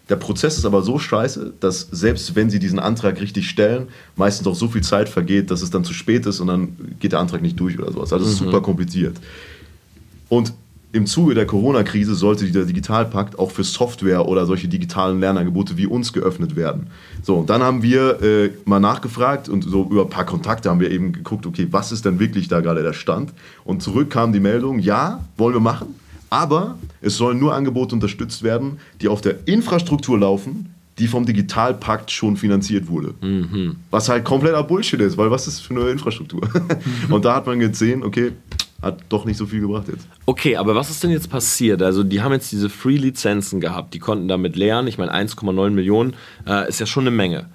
Der 0.10 0.16
Prozess 0.16 0.58
ist 0.58 0.66
aber 0.66 0.82
so 0.82 0.98
scheiße, 0.98 1.54
dass 1.60 1.88
selbst 1.92 2.36
wenn 2.36 2.50
sie 2.50 2.58
diesen 2.58 2.80
Antrag 2.80 3.22
richtig 3.22 3.48
stellen, 3.48 3.90
meistens 4.16 4.48
auch 4.48 4.56
so 4.56 4.68
viel 4.68 4.82
Zeit 4.82 5.08
vergeht, 5.08 5.52
dass 5.52 5.62
es 5.62 5.70
dann 5.70 5.84
zu 5.84 5.94
spät 5.94 6.26
ist 6.26 6.40
und 6.40 6.48
dann 6.48 6.96
geht 7.00 7.12
der 7.12 7.20
Antrag 7.20 7.44
nicht 7.44 7.60
durch 7.60 7.78
oder 7.78 7.92
sowas. 7.92 8.12
Also 8.12 8.26
es 8.26 8.32
ist 8.32 8.40
super 8.40 8.62
kompliziert. 8.62 9.18
Und 10.28 10.54
im 10.92 11.06
Zuge 11.06 11.36
der 11.36 11.46
Corona-Krise 11.46 12.16
sollte 12.16 12.46
dieser 12.46 12.66
Digitalpakt 12.66 13.38
auch 13.38 13.52
für 13.52 13.64
Software 13.64 14.28
oder 14.28 14.46
solche 14.48 14.68
digitalen 14.68 15.20
Lernangebote 15.20 15.78
wie 15.78 15.86
uns 15.86 16.14
geöffnet 16.14 16.56
werden. 16.56 16.88
So, 17.22 17.36
und 17.36 17.50
dann 17.50 17.62
haben 17.62 17.84
wir 17.84 18.22
äh, 18.24 18.52
mal 18.66 18.80
nachgefragt 18.80 19.50
und 19.50 19.64
so 19.64 19.84
über 19.84 20.04
ein 20.04 20.10
paar 20.10 20.26
Kontakte 20.26 20.70
haben 20.70 20.80
wir 20.80 20.90
eben 20.90 21.12
geguckt, 21.12 21.46
okay, 21.46 21.68
was 21.70 21.92
ist 21.92 22.06
denn 22.06 22.20
wirklich 22.20 22.48
da 22.48 22.62
gerade 22.62 22.82
der 22.82 22.94
Stand? 22.94 23.34
Und 23.66 23.84
zurück 23.84 24.10
kam 24.10 24.34
die 24.34 24.40
Meldung, 24.40 24.80
ja, 24.80 25.24
wollen 25.38 25.54
wir 25.54 25.62
machen, 25.62 25.94
aber 26.32 26.78
es 27.02 27.18
sollen 27.18 27.40
nur 27.40 27.54
Angebote 27.54 27.94
unterstützt 27.94 28.42
werden, 28.42 28.80
die 29.02 29.10
auf 29.10 29.22
der 29.22 29.48
Infrastruktur 29.48 30.18
laufen, 30.18 30.74
die 30.98 31.08
vom 31.08 31.26
Digitalpakt 31.26 32.12
schon 32.12 32.36
finanziert 32.36 32.88
wurde. 32.88 33.14
Was 33.92 34.10
halt 34.10 34.26
kompletter 34.26 34.64
Bullshit 34.64 35.00
ist, 35.00 35.18
weil 35.18 35.30
was 35.30 35.48
ist 35.48 35.60
für 35.60 35.76
eine 35.76 35.90
Infrastruktur? 35.90 36.42
und 37.10 37.26
da 37.26 37.36
hat 37.36 37.46
man 37.46 37.60
gesehen, 37.60 38.04
okay, 38.04 38.32
hat 38.82 39.00
doch 39.10 39.26
nicht 39.26 39.38
so 39.38 39.46
viel 39.46 39.62
gebracht 39.62 39.88
jetzt. 39.88 40.08
Okay, 40.26 40.56
aber 40.56 40.76
was 40.76 40.90
ist 40.90 41.04
denn 41.04 41.12
jetzt 41.12 41.30
passiert? 41.30 41.82
Also, 41.82 42.04
die 42.04 42.22
haben 42.22 42.32
jetzt 42.32 42.52
diese 42.52 42.70
Free-Lizenzen 42.70 43.60
gehabt, 43.60 43.94
die 43.94 44.00
konnten 44.00 44.28
damit 44.28 44.56
lernen. 44.56 44.88
Ich 44.88 44.98
meine, 44.98 45.14
1,9 45.14 45.70
Millionen 45.72 46.16
äh, 46.48 46.68
ist 46.70 46.80
ja 46.80 46.86
schon 46.86 47.04
eine 47.04 47.12
Menge. 47.12 47.46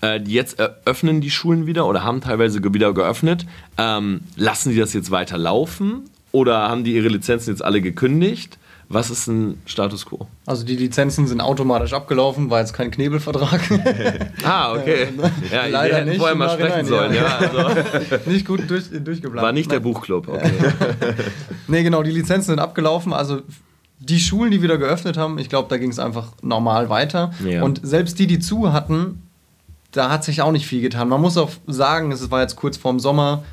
Äh, 0.00 0.20
die 0.20 0.32
jetzt 0.32 0.58
öffnen 0.86 1.20
die 1.20 1.30
Schulen 1.30 1.66
wieder 1.66 1.86
oder 1.86 2.04
haben 2.04 2.20
teilweise 2.20 2.62
wieder 2.62 2.94
geöffnet. 2.94 3.46
Ähm, 3.76 4.20
lassen 4.36 4.70
die 4.70 4.78
das 4.78 4.94
jetzt 4.94 5.10
weiter 5.10 5.36
laufen 5.36 6.04
oder 6.32 6.68
haben 6.68 6.84
die 6.84 6.94
ihre 6.94 7.08
Lizenzen 7.08 7.50
jetzt 7.50 7.62
alle 7.62 7.80
gekündigt? 7.82 8.58
Was 8.92 9.08
ist 9.08 9.28
ein 9.28 9.62
Status 9.66 10.04
quo? 10.04 10.26
Also 10.46 10.64
die 10.64 10.74
Lizenzen 10.74 11.28
sind 11.28 11.40
automatisch 11.40 11.92
abgelaufen, 11.92 12.50
war 12.50 12.58
jetzt 12.58 12.72
kein 12.72 12.90
Knebelvertrag. 12.90 13.60
Ah, 14.44 14.72
okay. 14.72 15.08
Ja, 15.52 15.66
Leider 15.66 15.98
wir 15.98 16.04
nicht 16.06 16.18
vorher 16.18 16.34
mal 16.34 16.50
sprechen 16.50 16.86
sollen. 16.86 17.14
Ja. 17.14 17.38
also, 17.38 18.26
nicht 18.30 18.46
gut 18.46 18.68
durch, 18.68 18.86
durchgeplant. 18.90 19.44
war 19.44 19.52
nicht 19.52 19.70
der. 19.70 19.78
Buchclub. 19.78 20.28
Okay. 20.28 20.50
Nee, 21.68 21.84
genau, 21.84 22.02
die 22.02 22.10
Lizenzen 22.10 22.50
sind 22.50 22.58
abgelaufen. 22.58 23.12
Also 23.12 23.42
die 24.00 24.18
Schulen, 24.18 24.50
die 24.50 24.60
wieder 24.60 24.76
geöffnet 24.76 25.16
haben, 25.16 25.38
ich 25.38 25.48
glaube, 25.48 25.68
da 25.68 25.76
ging 25.76 25.90
es 25.90 26.00
einfach 26.00 26.32
normal 26.42 26.88
weiter. 26.88 27.32
Ja. 27.46 27.62
Und 27.62 27.80
selbst 27.84 28.18
die, 28.18 28.26
die 28.26 28.40
zu 28.40 28.72
hatten, 28.72 29.22
da 29.92 30.10
hat 30.10 30.24
sich 30.24 30.42
auch 30.42 30.50
nicht 30.50 30.66
viel 30.66 30.80
getan. 30.80 31.08
Man 31.08 31.20
muss 31.20 31.36
auch 31.36 31.50
sagen, 31.68 32.10
es 32.10 32.28
war 32.32 32.40
jetzt 32.42 32.56
kurz 32.56 32.76
vorm 32.76 32.98
Sommer. 32.98 33.44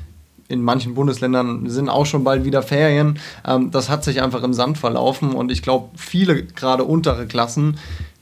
In 0.48 0.62
manchen 0.62 0.94
Bundesländern 0.94 1.68
sind 1.68 1.88
auch 1.88 2.06
schon 2.06 2.24
bald 2.24 2.44
wieder 2.44 2.62
Ferien. 2.62 3.18
Ähm, 3.46 3.70
das 3.70 3.88
hat 3.88 4.02
sich 4.02 4.22
einfach 4.22 4.42
im 4.42 4.54
Sand 4.54 4.78
verlaufen 4.78 5.32
und 5.32 5.52
ich 5.52 5.62
glaube, 5.62 5.90
viele 5.96 6.42
gerade 6.42 6.84
untere 6.84 7.26
Klassen, 7.26 7.78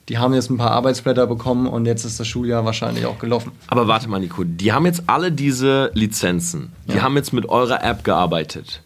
die 0.09 0.19
haben 0.19 0.35
jetzt 0.35 0.51
ein 0.51 0.57
paar 0.57 0.71
Arbeitsblätter 0.73 1.27
bekommen 1.27 1.67
und 1.67 1.87
jetzt 1.87 2.05
ist 2.05 2.21
das 2.21 2.27
Schuljahr 2.29 2.65
wahrscheinlich 2.65 3.07
auch 3.07 3.19
gelaufen. 3.19 3.53
Aber 3.69 3.89
warte 3.89 4.09
mal, 4.09 4.21
Nico, 4.21 4.45
die 4.45 4.73
haben 4.73 4.87
jetzt 4.87 5.05
alle 5.07 5.33
diese 5.33 5.91
Lizenzen. 5.95 6.73
Die 6.87 6.97
ja. 6.97 7.03
haben 7.03 7.17
jetzt 7.17 7.33
mit 7.33 7.49
eurer 7.49 7.83
App 7.83 8.05
gearbeitet. 8.05 8.83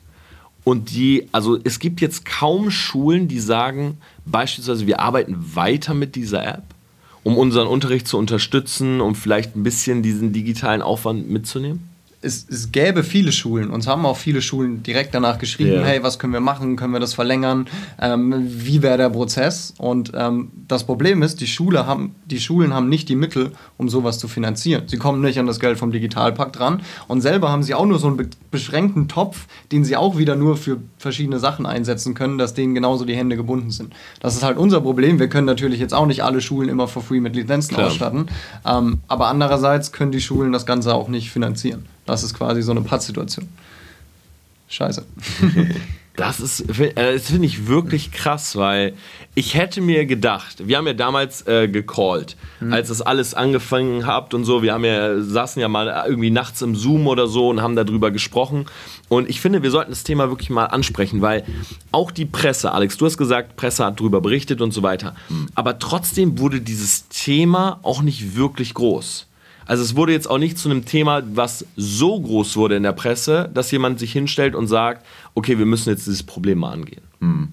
Und 0.64 0.90
die, 0.90 1.28
also 1.32 1.58
es 1.62 1.78
gibt 1.78 2.00
jetzt 2.00 2.24
kaum 2.24 2.70
Schulen, 2.70 3.28
die 3.28 3.40
sagen, 3.40 3.98
beispielsweise, 4.24 4.86
wir 4.86 5.00
arbeiten 5.00 5.36
weiter 5.54 5.94
mit 5.94 6.14
dieser 6.14 6.46
App, 6.46 6.64
um 7.22 7.36
unseren 7.36 7.66
Unterricht 7.66 8.06
zu 8.06 8.16
unterstützen, 8.16 9.00
um 9.00 9.14
vielleicht 9.14 9.56
ein 9.56 9.62
bisschen 9.62 10.02
diesen 10.02 10.32
digitalen 10.32 10.80
Aufwand 10.80 11.28
mitzunehmen? 11.28 11.89
Es, 12.22 12.46
es 12.50 12.70
gäbe 12.70 13.02
viele 13.02 13.32
Schulen, 13.32 13.70
uns 13.70 13.86
haben 13.86 14.04
auch 14.04 14.16
viele 14.16 14.42
Schulen 14.42 14.82
direkt 14.82 15.14
danach 15.14 15.38
geschrieben, 15.38 15.70
yeah. 15.70 15.84
hey, 15.84 16.02
was 16.02 16.18
können 16.18 16.34
wir 16.34 16.40
machen, 16.40 16.76
können 16.76 16.92
wir 16.92 17.00
das 17.00 17.14
verlängern, 17.14 17.66
ähm, 17.98 18.34
wie 18.46 18.82
wäre 18.82 18.98
der 18.98 19.08
Prozess? 19.08 19.72
Und 19.78 20.12
ähm, 20.14 20.50
das 20.68 20.84
Problem 20.84 21.22
ist, 21.22 21.40
die, 21.40 21.46
Schule 21.46 21.86
haben, 21.86 22.14
die 22.26 22.38
Schulen 22.38 22.74
haben 22.74 22.90
nicht 22.90 23.08
die 23.08 23.16
Mittel, 23.16 23.52
um 23.78 23.88
sowas 23.88 24.18
zu 24.18 24.28
finanzieren. 24.28 24.82
Sie 24.86 24.98
kommen 24.98 25.22
nicht 25.22 25.38
an 25.38 25.46
das 25.46 25.60
Geld 25.60 25.78
vom 25.78 25.92
Digitalpakt 25.92 26.60
ran 26.60 26.82
und 27.08 27.22
selber 27.22 27.50
haben 27.50 27.62
sie 27.62 27.74
auch 27.74 27.86
nur 27.86 27.98
so 27.98 28.08
einen 28.08 28.28
beschränkten 28.50 29.08
Topf, 29.08 29.46
den 29.72 29.84
sie 29.84 29.96
auch 29.96 30.18
wieder 30.18 30.36
nur 30.36 30.58
für 30.58 30.76
verschiedene 30.98 31.38
Sachen 31.38 31.64
einsetzen 31.64 32.12
können, 32.12 32.36
dass 32.36 32.52
denen 32.52 32.74
genauso 32.74 33.06
die 33.06 33.16
Hände 33.16 33.36
gebunden 33.36 33.70
sind. 33.70 33.94
Das 34.20 34.36
ist 34.36 34.42
halt 34.42 34.58
unser 34.58 34.82
Problem. 34.82 35.18
Wir 35.18 35.28
können 35.28 35.46
natürlich 35.46 35.80
jetzt 35.80 35.94
auch 35.94 36.06
nicht 36.06 36.22
alle 36.22 36.42
Schulen 36.42 36.68
immer 36.68 36.86
for 36.86 37.02
free 37.02 37.20
mit 37.20 37.34
Lizenzen 37.34 37.76
Klar. 37.76 37.86
ausstatten, 37.86 38.26
ähm, 38.66 38.98
aber 39.08 39.28
andererseits 39.28 39.90
können 39.90 40.12
die 40.12 40.20
Schulen 40.20 40.52
das 40.52 40.66
Ganze 40.66 40.94
auch 40.94 41.08
nicht 41.08 41.30
finanzieren. 41.30 41.86
Das 42.10 42.22
ist 42.22 42.34
quasi 42.34 42.62
so 42.62 42.72
eine 42.72 42.82
Pattsituation. 42.82 43.48
Scheiße. 44.68 45.04
Das 46.20 46.38
ist, 46.38 46.78
äh, 46.78 46.92
das 47.14 47.30
finde 47.30 47.46
ich 47.46 47.66
wirklich 47.66 48.12
krass, 48.12 48.54
weil 48.54 48.94
ich 49.34 49.54
hätte 49.54 49.80
mir 49.80 50.04
gedacht, 50.04 50.68
wir 50.68 50.76
haben 50.76 50.86
ja 50.86 50.92
damals 50.92 51.46
äh, 51.46 51.66
gecallt, 51.66 52.36
mhm. 52.60 52.74
als 52.74 52.88
das 52.88 53.00
alles 53.00 53.32
angefangen 53.32 54.06
habt 54.06 54.34
und 54.34 54.44
so, 54.44 54.62
wir 54.62 54.74
haben 54.74 54.84
ja, 54.84 55.18
saßen 55.18 55.62
ja 55.62 55.68
mal 55.68 56.04
irgendwie 56.06 56.30
nachts 56.30 56.60
im 56.60 56.76
Zoom 56.76 57.06
oder 57.06 57.26
so 57.26 57.48
und 57.48 57.62
haben 57.62 57.74
darüber 57.74 58.10
gesprochen. 58.10 58.66
Und 59.08 59.30
ich 59.30 59.40
finde, 59.40 59.62
wir 59.62 59.70
sollten 59.70 59.92
das 59.92 60.04
Thema 60.04 60.28
wirklich 60.28 60.50
mal 60.50 60.66
ansprechen, 60.66 61.22
weil 61.22 61.44
auch 61.90 62.10
die 62.10 62.26
Presse, 62.26 62.72
Alex, 62.72 62.98
du 62.98 63.06
hast 63.06 63.16
gesagt, 63.16 63.56
Presse 63.56 63.86
hat 63.86 64.00
darüber 64.00 64.20
berichtet 64.20 64.60
und 64.60 64.72
so 64.72 64.82
weiter. 64.82 65.14
Mhm. 65.30 65.48
Aber 65.54 65.78
trotzdem 65.78 66.38
wurde 66.38 66.60
dieses 66.60 67.08
Thema 67.08 67.78
auch 67.82 68.02
nicht 68.02 68.36
wirklich 68.36 68.74
groß. 68.74 69.26
Also 69.70 69.84
es 69.84 69.94
wurde 69.94 70.10
jetzt 70.12 70.28
auch 70.28 70.38
nicht 70.38 70.58
zu 70.58 70.68
einem 70.68 70.84
Thema, 70.84 71.22
was 71.32 71.64
so 71.76 72.20
groß 72.20 72.56
wurde 72.56 72.74
in 72.74 72.82
der 72.82 72.90
Presse, 72.90 73.48
dass 73.54 73.70
jemand 73.70 74.00
sich 74.00 74.10
hinstellt 74.10 74.56
und 74.56 74.66
sagt, 74.66 75.06
okay, 75.36 75.60
wir 75.60 75.64
müssen 75.64 75.90
jetzt 75.90 76.08
dieses 76.08 76.24
Problem 76.24 76.58
mal 76.58 76.72
angehen. 76.72 77.02
Mhm. 77.20 77.52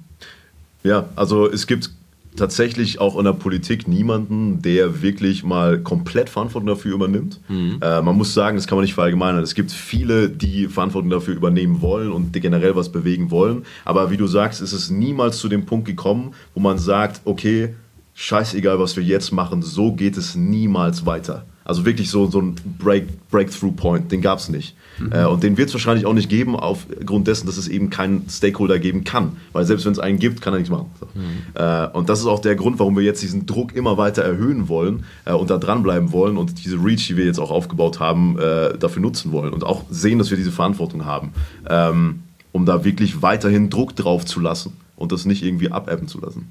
Ja, 0.84 1.10
also 1.16 1.48
es 1.48 1.68
gibt 1.68 1.92
tatsächlich 2.36 3.00
auch 3.00 3.20
in 3.20 3.26
der 3.26 3.34
Politik 3.34 3.88
niemanden, 3.88 4.64
der 4.64 5.04
wirklich 5.04 5.44
mal 5.44 5.78
komplett 5.78 6.32
Verantwortung 6.32 6.70
dafür 6.70 6.96
übernimmt. 6.96 7.40
Mhm. 7.50 7.78
Äh, 7.82 8.02
man 8.02 8.18
muss 8.18 8.34
sagen, 8.34 8.58
das 8.58 8.66
kann 8.66 8.80
man 8.80 8.86
nicht 8.86 8.96
verallgemeinern. 8.96 9.44
Es 9.44 9.54
gibt 9.54 9.72
viele, 9.72 10.28
die 10.28 10.66
Verantwortung 10.70 11.12
dafür 11.12 11.36
übernehmen 11.36 11.82
wollen 11.82 12.12
und 12.12 12.34
generell 12.34 12.76
was 12.76 12.92
bewegen 12.92 13.30
wollen. 13.30 13.64
Aber 13.86 14.10
wie 14.10 14.18
du 14.18 14.26
sagst, 14.26 14.60
ist 14.64 14.74
es 14.74 14.90
niemals 14.90 15.38
zu 15.38 15.50
dem 15.50 15.68
Punkt 15.68 15.86
gekommen, 15.86 16.34
wo 16.56 16.62
man 16.62 16.80
sagt, 16.80 17.22
okay, 17.26 17.76
scheißegal, 18.16 18.80
was 18.80 18.96
wir 18.96 19.04
jetzt 19.04 19.32
machen, 19.32 19.62
so 19.62 19.92
geht 19.92 20.18
es 20.18 20.34
niemals 20.34 21.06
weiter. 21.06 21.46
Also 21.68 21.86
wirklich 21.86 22.10
so, 22.10 22.28
so 22.28 22.40
ein 22.40 22.56
Break, 22.80 23.30
Breakthrough-Point, 23.30 24.10
den 24.10 24.22
gab 24.22 24.40
es 24.40 24.48
nicht. 24.48 24.74
Mhm. 25.00 25.12
Äh, 25.12 25.26
und 25.26 25.44
den 25.44 25.58
wird 25.58 25.68
es 25.68 25.74
wahrscheinlich 25.74 26.06
auch 26.06 26.14
nicht 26.14 26.30
geben, 26.30 26.56
aufgrund 26.56 27.28
dessen, 27.28 27.46
dass 27.46 27.58
es 27.58 27.68
eben 27.68 27.90
keinen 27.90 28.30
Stakeholder 28.30 28.80
geben 28.80 29.04
kann. 29.04 29.36
Weil 29.52 29.66
selbst 29.66 29.86
wenn 29.86 29.92
es 29.92 30.00
einen 30.00 30.18
gibt, 30.18 30.42
kann 30.42 30.54
er 30.54 30.60
nichts 30.60 30.72
machen. 30.72 30.90
So. 30.98 31.08
Mhm. 31.14 31.22
Äh, 31.56 31.88
und 31.88 32.08
das 32.08 32.22
ist 32.22 32.26
auch 32.26 32.40
der 32.40 32.56
Grund, 32.56 32.80
warum 32.80 32.96
wir 32.96 33.04
jetzt 33.04 33.22
diesen 33.22 33.46
Druck 33.46 33.76
immer 33.76 33.98
weiter 33.98 34.24
erhöhen 34.24 34.70
wollen 34.70 35.04
äh, 35.26 35.34
und 35.34 35.50
da 35.50 35.58
dranbleiben 35.58 36.14
wollen 36.14 36.38
und 36.38 36.64
diese 36.64 36.78
Reach, 36.78 37.06
die 37.08 37.18
wir 37.18 37.26
jetzt 37.26 37.40
auch 37.40 37.52
aufgebaut 37.52 38.00
haben, 38.00 38.40
äh, 38.40 38.78
dafür 38.78 39.02
nutzen 39.02 39.34
wollen 39.34 39.52
und 39.52 39.66
auch 39.66 39.84
sehen, 39.90 40.20
dass 40.20 40.30
wir 40.30 40.38
diese 40.38 40.54
Verantwortung 40.54 41.04
haben, 41.04 41.34
ähm, 41.70 42.24
um 42.54 42.66
da 42.66 42.86
wirklich 42.86 43.22
weiterhin 43.22 43.70
Druck 43.70 43.94
drauf 43.94 44.24
zu 44.24 44.40
lassen 44.40 44.72
und 44.96 45.12
das 45.12 45.26
nicht 45.26 45.44
irgendwie 45.44 45.70
abebben 45.70 46.08
zu 46.08 46.22
lassen. 46.22 46.48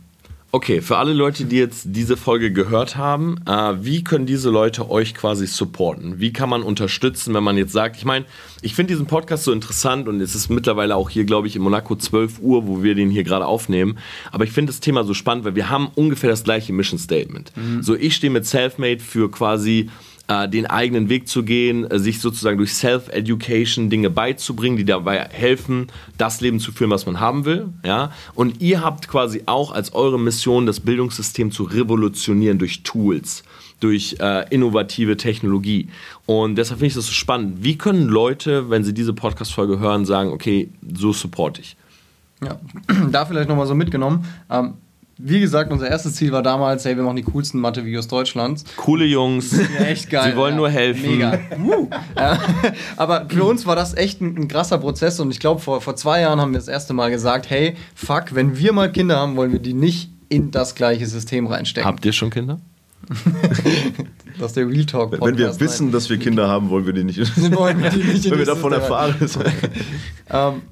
Okay, 0.56 0.80
für 0.80 0.96
alle 0.96 1.12
Leute, 1.12 1.44
die 1.44 1.58
jetzt 1.58 1.82
diese 1.90 2.16
Folge 2.16 2.50
gehört 2.50 2.96
haben, 2.96 3.36
äh, 3.46 3.74
wie 3.78 4.02
können 4.02 4.24
diese 4.24 4.48
Leute 4.48 4.88
euch 4.88 5.14
quasi 5.14 5.46
supporten? 5.46 6.18
Wie 6.18 6.32
kann 6.32 6.48
man 6.48 6.62
unterstützen, 6.62 7.34
wenn 7.34 7.44
man 7.44 7.58
jetzt 7.58 7.72
sagt, 7.72 7.98
ich 7.98 8.06
meine, 8.06 8.24
ich 8.62 8.74
finde 8.74 8.94
diesen 8.94 9.04
Podcast 9.04 9.44
so 9.44 9.52
interessant 9.52 10.08
und 10.08 10.18
es 10.22 10.34
ist 10.34 10.48
mittlerweile 10.48 10.96
auch 10.96 11.10
hier, 11.10 11.24
glaube 11.24 11.46
ich, 11.46 11.56
in 11.56 11.62
Monaco 11.62 11.94
12 11.94 12.38
Uhr, 12.40 12.66
wo 12.66 12.82
wir 12.82 12.94
den 12.94 13.10
hier 13.10 13.22
gerade 13.22 13.44
aufnehmen. 13.44 13.98
Aber 14.32 14.44
ich 14.44 14.50
finde 14.50 14.72
das 14.72 14.80
Thema 14.80 15.04
so 15.04 15.12
spannend, 15.12 15.44
weil 15.44 15.56
wir 15.56 15.68
haben 15.68 15.90
ungefähr 15.94 16.30
das 16.30 16.42
gleiche 16.42 16.72
Mission 16.72 16.98
Statement. 16.98 17.52
Mhm. 17.54 17.82
So, 17.82 17.94
ich 17.94 18.16
stehe 18.16 18.32
mit 18.32 18.46
Selfmade 18.46 19.00
für 19.00 19.30
quasi 19.30 19.90
äh, 20.28 20.48
den 20.48 20.66
eigenen 20.66 21.08
Weg 21.08 21.28
zu 21.28 21.42
gehen, 21.42 21.88
äh, 21.90 21.98
sich 21.98 22.20
sozusagen 22.20 22.58
durch 22.58 22.74
Self-Education 22.74 23.90
Dinge 23.90 24.10
beizubringen, 24.10 24.76
die 24.76 24.84
dabei 24.84 25.28
helfen, 25.30 25.88
das 26.18 26.40
Leben 26.40 26.60
zu 26.60 26.72
führen, 26.72 26.90
was 26.90 27.06
man 27.06 27.20
haben 27.20 27.44
will. 27.44 27.68
Ja? 27.84 28.12
Und 28.34 28.60
ihr 28.60 28.82
habt 28.82 29.08
quasi 29.08 29.42
auch 29.46 29.72
als 29.72 29.94
eure 29.94 30.18
Mission, 30.18 30.66
das 30.66 30.80
Bildungssystem 30.80 31.50
zu 31.50 31.64
revolutionieren 31.64 32.58
durch 32.58 32.82
Tools 32.82 33.44
durch 33.78 34.16
äh, 34.20 34.48
innovative 34.48 35.18
Technologie. 35.18 35.88
Und 36.24 36.56
deshalb 36.56 36.78
finde 36.78 36.88
ich 36.88 36.94
das 36.94 37.06
so 37.06 37.12
spannend. 37.12 37.62
Wie 37.62 37.76
können 37.76 38.08
Leute, 38.08 38.70
wenn 38.70 38.84
sie 38.84 38.94
diese 38.94 39.12
Podcast-Folge 39.12 39.78
hören, 39.78 40.06
sagen, 40.06 40.30
okay, 40.30 40.70
so 40.96 41.12
support 41.12 41.58
ich? 41.58 41.76
Ja, 42.42 42.58
da 43.10 43.26
vielleicht 43.26 43.50
nochmal 43.50 43.66
so 43.66 43.74
mitgenommen. 43.74 44.24
Ähm, 44.50 44.74
wie 45.18 45.40
gesagt, 45.40 45.72
unser 45.72 45.88
erstes 45.88 46.14
Ziel 46.14 46.30
war 46.32 46.42
damals, 46.42 46.84
hey, 46.84 46.96
wir 46.96 47.02
machen 47.02 47.16
die 47.16 47.22
coolsten 47.22 47.58
Mathe-Videos 47.58 48.06
Deutschlands. 48.06 48.64
Coole 48.76 49.06
Jungs. 49.06 49.52
Ja, 49.52 49.86
echt 49.86 50.10
geil. 50.10 50.32
Sie 50.32 50.36
wollen 50.36 50.54
ja. 50.54 50.58
nur 50.58 50.70
helfen. 50.70 51.10
Mega. 51.10 51.38
Uh. 51.58 51.88
aber 52.96 53.26
für 53.28 53.44
uns 53.44 53.66
war 53.66 53.76
das 53.76 53.94
echt 53.94 54.20
ein, 54.20 54.36
ein 54.36 54.48
krasser 54.48 54.78
Prozess 54.78 55.18
und 55.20 55.30
ich 55.30 55.40
glaube, 55.40 55.60
vor, 55.60 55.80
vor 55.80 55.96
zwei 55.96 56.20
Jahren 56.20 56.40
haben 56.40 56.52
wir 56.52 56.58
das 56.58 56.68
erste 56.68 56.92
Mal 56.92 57.10
gesagt, 57.10 57.50
hey, 57.50 57.76
fuck, 57.94 58.34
wenn 58.34 58.56
wir 58.58 58.72
mal 58.72 58.92
Kinder 58.92 59.16
haben, 59.16 59.36
wollen 59.36 59.52
wir 59.52 59.58
die 59.58 59.72
nicht 59.72 60.10
in 60.28 60.50
das 60.50 60.74
gleiche 60.74 61.06
System 61.06 61.46
reinstecken. 61.46 61.88
Habt 61.88 62.04
ihr 62.04 62.12
schon 62.12 62.30
Kinder? 62.30 62.60
das 64.38 64.48
ist 64.48 64.56
der 64.56 64.68
Real 64.68 64.84
Talk 64.84 65.10
Podcast. 65.12 65.26
Wenn 65.26 65.38
wir 65.38 65.60
wissen, 65.60 65.92
dass 65.92 66.10
wir 66.10 66.18
Kinder 66.18 66.48
haben, 66.48 66.70
wollen 66.70 66.86
wir 66.86 66.92
die 66.92 67.04
nicht. 67.04 67.18
wollen 67.54 67.82
wir 67.82 67.90
die 67.90 68.02
nicht 68.02 68.24
Wenn 68.30 68.38
wir 68.38 68.46
davon 68.46 68.72
erfahren. 68.72 69.14
ähm, 70.30 70.62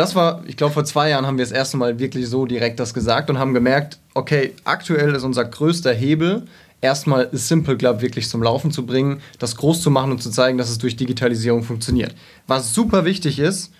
das 0.00 0.14
war, 0.14 0.42
ich 0.46 0.56
glaube, 0.56 0.72
vor 0.72 0.84
zwei 0.84 1.10
Jahren 1.10 1.26
haben 1.26 1.36
wir 1.36 1.44
das 1.44 1.52
erste 1.52 1.76
Mal 1.76 1.98
wirklich 1.98 2.26
so 2.26 2.46
direkt 2.46 2.80
das 2.80 2.94
gesagt 2.94 3.28
und 3.28 3.38
haben 3.38 3.52
gemerkt, 3.52 3.98
okay, 4.14 4.54
aktuell 4.64 5.14
ist 5.14 5.24
unser 5.24 5.44
größter 5.44 5.92
Hebel, 5.92 6.46
erstmal 6.80 7.28
Simple 7.32 7.76
Club 7.76 8.00
wirklich 8.00 8.26
zum 8.26 8.42
Laufen 8.42 8.70
zu 8.70 8.86
bringen, 8.86 9.20
das 9.38 9.56
groß 9.56 9.82
zu 9.82 9.90
machen 9.90 10.10
und 10.10 10.22
zu 10.22 10.30
zeigen, 10.30 10.56
dass 10.56 10.70
es 10.70 10.78
durch 10.78 10.96
Digitalisierung 10.96 11.64
funktioniert. 11.64 12.14
Was 12.46 12.74
super 12.74 13.04
wichtig 13.04 13.38
ist, 13.38 13.72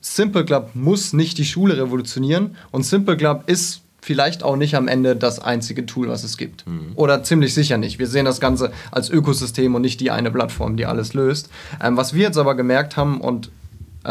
Simple 0.00 0.44
Club 0.44 0.70
muss 0.74 1.12
nicht 1.12 1.36
die 1.36 1.44
Schule 1.44 1.76
revolutionieren 1.76 2.56
und 2.70 2.84
Simple 2.84 3.16
Club 3.16 3.42
ist 3.46 3.82
vielleicht 4.00 4.44
auch 4.44 4.54
nicht 4.54 4.76
am 4.76 4.86
Ende 4.86 5.16
das 5.16 5.40
einzige 5.40 5.84
Tool, 5.84 6.08
was 6.08 6.22
es 6.22 6.36
gibt. 6.36 6.64
Mhm. 6.64 6.92
Oder 6.94 7.24
ziemlich 7.24 7.54
sicher 7.54 7.76
nicht. 7.76 7.98
Wir 7.98 8.06
sehen 8.06 8.24
das 8.24 8.38
Ganze 8.38 8.70
als 8.92 9.10
Ökosystem 9.10 9.74
und 9.74 9.82
nicht 9.82 9.98
die 9.98 10.12
eine 10.12 10.30
Plattform, 10.30 10.76
die 10.76 10.86
alles 10.86 11.12
löst. 11.12 11.50
Ähm, 11.82 11.96
was 11.96 12.14
wir 12.14 12.22
jetzt 12.22 12.38
aber 12.38 12.54
gemerkt 12.54 12.96
haben 12.96 13.20
und 13.20 13.50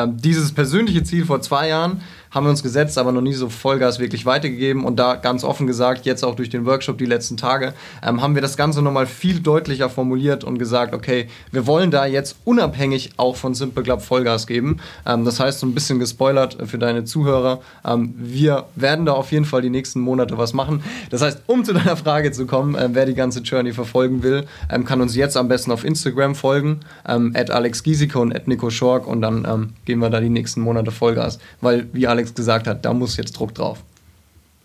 dieses 0.07 0.51
persönliche 0.51 1.03
Ziel 1.03 1.25
vor 1.25 1.41
zwei 1.41 1.69
Jahren 1.69 2.01
haben 2.35 2.45
wir 2.45 2.49
uns 2.49 2.61
gesetzt, 2.61 2.97
aber 2.97 3.13
noch 3.13 3.21
nie 3.21 3.33
so 3.33 3.47
Vollgas 3.47 3.97
wirklich 3.99 4.25
weitergegeben. 4.25 4.83
Und 4.83 4.97
da 4.97 5.15
ganz 5.15 5.45
offen 5.45 5.67
gesagt, 5.67 6.05
jetzt 6.05 6.23
auch 6.25 6.35
durch 6.35 6.49
den 6.49 6.65
Workshop 6.65 6.97
die 6.97 7.05
letzten 7.05 7.37
Tage, 7.37 7.73
ähm, 8.05 8.21
haben 8.21 8.35
wir 8.35 8.41
das 8.41 8.57
Ganze 8.57 8.81
nochmal 8.81 9.05
viel 9.07 9.39
deutlicher 9.39 9.89
formuliert 9.89 10.43
und 10.43 10.59
gesagt, 10.59 10.93
okay, 10.93 11.29
wir 11.51 11.65
wollen 11.65 11.91
da 11.91 12.05
jetzt 12.05 12.35
unabhängig 12.43 13.11
auch 13.15 13.37
von 13.37 13.55
Simple 13.55 13.83
Club 13.83 14.01
Vollgas 14.01 14.47
geben. 14.47 14.81
Ähm, 15.05 15.23
das 15.23 15.39
heißt, 15.39 15.61
so 15.61 15.65
ein 15.65 15.73
bisschen 15.73 15.97
gespoilert 15.97 16.57
für 16.65 16.77
deine 16.77 17.05
Zuhörer. 17.05 17.61
Ähm, 17.85 18.13
wir 18.17 18.65
werden 18.75 19.05
da 19.05 19.13
auf 19.13 19.31
jeden 19.31 19.45
Fall 19.45 19.61
die 19.61 19.69
nächsten 19.69 20.01
Monate 20.01 20.37
was 20.37 20.53
machen. 20.53 20.83
Das 21.11 21.21
heißt, 21.21 21.43
um 21.47 21.63
zu 21.63 21.73
deiner 21.73 21.95
Frage 21.95 22.33
zu 22.33 22.45
kommen, 22.45 22.75
äh, 22.75 22.89
wer 22.91 23.05
die 23.05 23.15
ganze 23.15 23.39
Journey 23.39 23.71
verfolgen 23.71 24.23
will, 24.23 24.45
ähm, 24.69 24.83
kann 24.83 24.99
uns 24.99 25.15
jetzt 25.15 25.37
am 25.37 25.47
besten 25.47 25.71
auf 25.71 25.85
Instagram 25.85 26.35
folgen, 26.35 26.81
ähm, 27.07 27.31
at 27.33 27.49
Alex 27.49 27.81
Giesecke 27.81 28.19
und 28.19 28.35
at 28.35 28.49
Nico 28.49 28.69
Schork 28.69 29.07
und 29.07 29.21
dann 29.21 29.47
ähm, 29.49 29.69
gehen 29.85 29.99
wir 29.99 30.09
da 30.09 30.19
die 30.19 30.29
nächsten 30.29 30.59
Monate 30.59 30.91
Vollgas. 30.91 31.39
Weil, 31.61 31.87
wie 31.93 32.07
Alex 32.07 32.24
Alex 32.25 32.33
gesagt 32.33 32.65
hat, 32.65 32.83
da 32.83 32.93
muss 32.93 33.17
jetzt 33.17 33.33
Druck 33.33 33.53
drauf. 33.53 33.83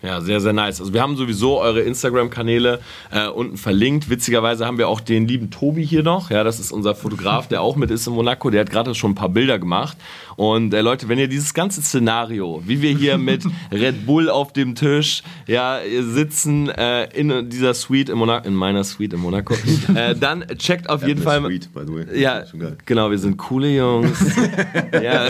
Ja, 0.03 0.19
sehr, 0.19 0.41
sehr 0.41 0.53
nice. 0.53 0.79
Also 0.79 0.93
wir 0.93 1.01
haben 1.01 1.15
sowieso 1.15 1.59
eure 1.59 1.81
Instagram-Kanäle 1.81 2.79
äh, 3.11 3.27
unten 3.27 3.57
verlinkt. 3.57 4.09
Witzigerweise 4.09 4.65
haben 4.65 4.79
wir 4.79 4.87
auch 4.87 4.99
den 4.99 5.27
lieben 5.27 5.51
Tobi 5.51 5.85
hier 5.85 6.01
noch. 6.01 6.31
Ja, 6.31 6.43
das 6.43 6.59
ist 6.59 6.71
unser 6.71 6.95
Fotograf, 6.95 7.47
der 7.47 7.61
auch 7.61 7.75
mit 7.75 7.91
ist 7.91 8.07
in 8.07 8.13
Monaco. 8.13 8.49
Der 8.49 8.61
hat 8.61 8.71
gerade 8.71 8.95
schon 8.95 9.11
ein 9.11 9.15
paar 9.15 9.29
Bilder 9.29 9.59
gemacht. 9.59 9.97
Und 10.37 10.73
äh, 10.73 10.81
Leute, 10.81 11.07
wenn 11.07 11.19
ihr 11.19 11.27
dieses 11.27 11.53
ganze 11.53 11.83
Szenario, 11.83 12.63
wie 12.65 12.81
wir 12.81 12.97
hier 12.97 13.19
mit 13.19 13.43
Red 13.71 14.07
Bull 14.07 14.27
auf 14.27 14.53
dem 14.53 14.73
Tisch 14.73 15.21
ja, 15.45 15.79
sitzen 16.01 16.69
äh, 16.69 17.03
in 17.13 17.49
dieser 17.49 17.75
Suite 17.75 18.09
in 18.09 18.17
Monaco, 18.17 18.47
in 18.47 18.55
meiner 18.55 18.83
Suite 18.83 19.13
in 19.13 19.19
Monaco, 19.19 19.53
äh, 19.95 20.15
dann 20.15 20.45
checkt 20.57 20.89
auf 20.89 21.05
jeden 21.05 21.21
Fall. 21.21 21.41
Suite, 21.41 21.71
by 21.71 21.81
the 21.85 21.93
way. 21.93 22.19
Ja, 22.19 22.43
genau, 22.87 23.11
wir 23.11 23.19
sind 23.19 23.37
coole 23.37 23.75
Jungs. 23.75 24.19
ja. 24.93 25.27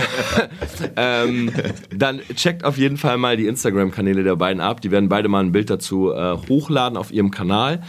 ähm, 0.95 1.51
dann 1.93 2.21
checkt 2.35 2.63
auf 2.63 2.77
jeden 2.77 2.95
Fall 2.95 3.17
mal 3.17 3.35
die 3.35 3.47
Instagram-Kanäle 3.47 4.23
der 4.23 4.37
beiden 4.37 4.60
ab. 4.61 4.81
Die 4.81 4.91
werden 4.91 5.09
beide 5.09 5.27
mal 5.27 5.43
ein 5.43 5.51
Bild 5.51 5.69
dazu 5.69 6.11
äh, 6.11 6.37
hochladen 6.49 6.97
auf 6.97 7.11
ihrem 7.11 7.31
Kanal. 7.31 7.81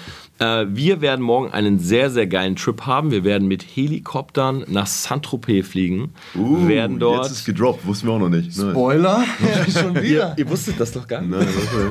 Äh, 0.42 0.66
wir 0.74 1.00
werden 1.00 1.24
morgen 1.24 1.52
einen 1.52 1.78
sehr, 1.78 2.10
sehr 2.10 2.26
geilen 2.26 2.56
Trip 2.56 2.82
haben. 2.82 3.12
Wir 3.12 3.22
werden 3.22 3.46
mit 3.46 3.62
Helikoptern 3.62 4.64
nach 4.66 4.86
Saint-Tropez 4.86 5.68
fliegen. 5.68 6.14
Uh, 6.34 6.66
werden 6.66 6.98
dort 6.98 7.26
jetzt 7.26 7.38
ist 7.38 7.44
gedroppt, 7.44 7.86
wussten 7.86 8.08
wir 8.08 8.14
auch 8.14 8.18
noch 8.18 8.28
nicht. 8.28 8.52
Spoiler, 8.52 9.24
schon 9.72 9.94
wieder. 9.94 10.02
Ihr, 10.02 10.34
ihr, 10.38 10.50
wusstet 10.50 10.80
das 10.80 10.92
doch 10.92 11.06
gar 11.06 11.20
nicht. 11.20 11.30
Nein, 11.30 11.46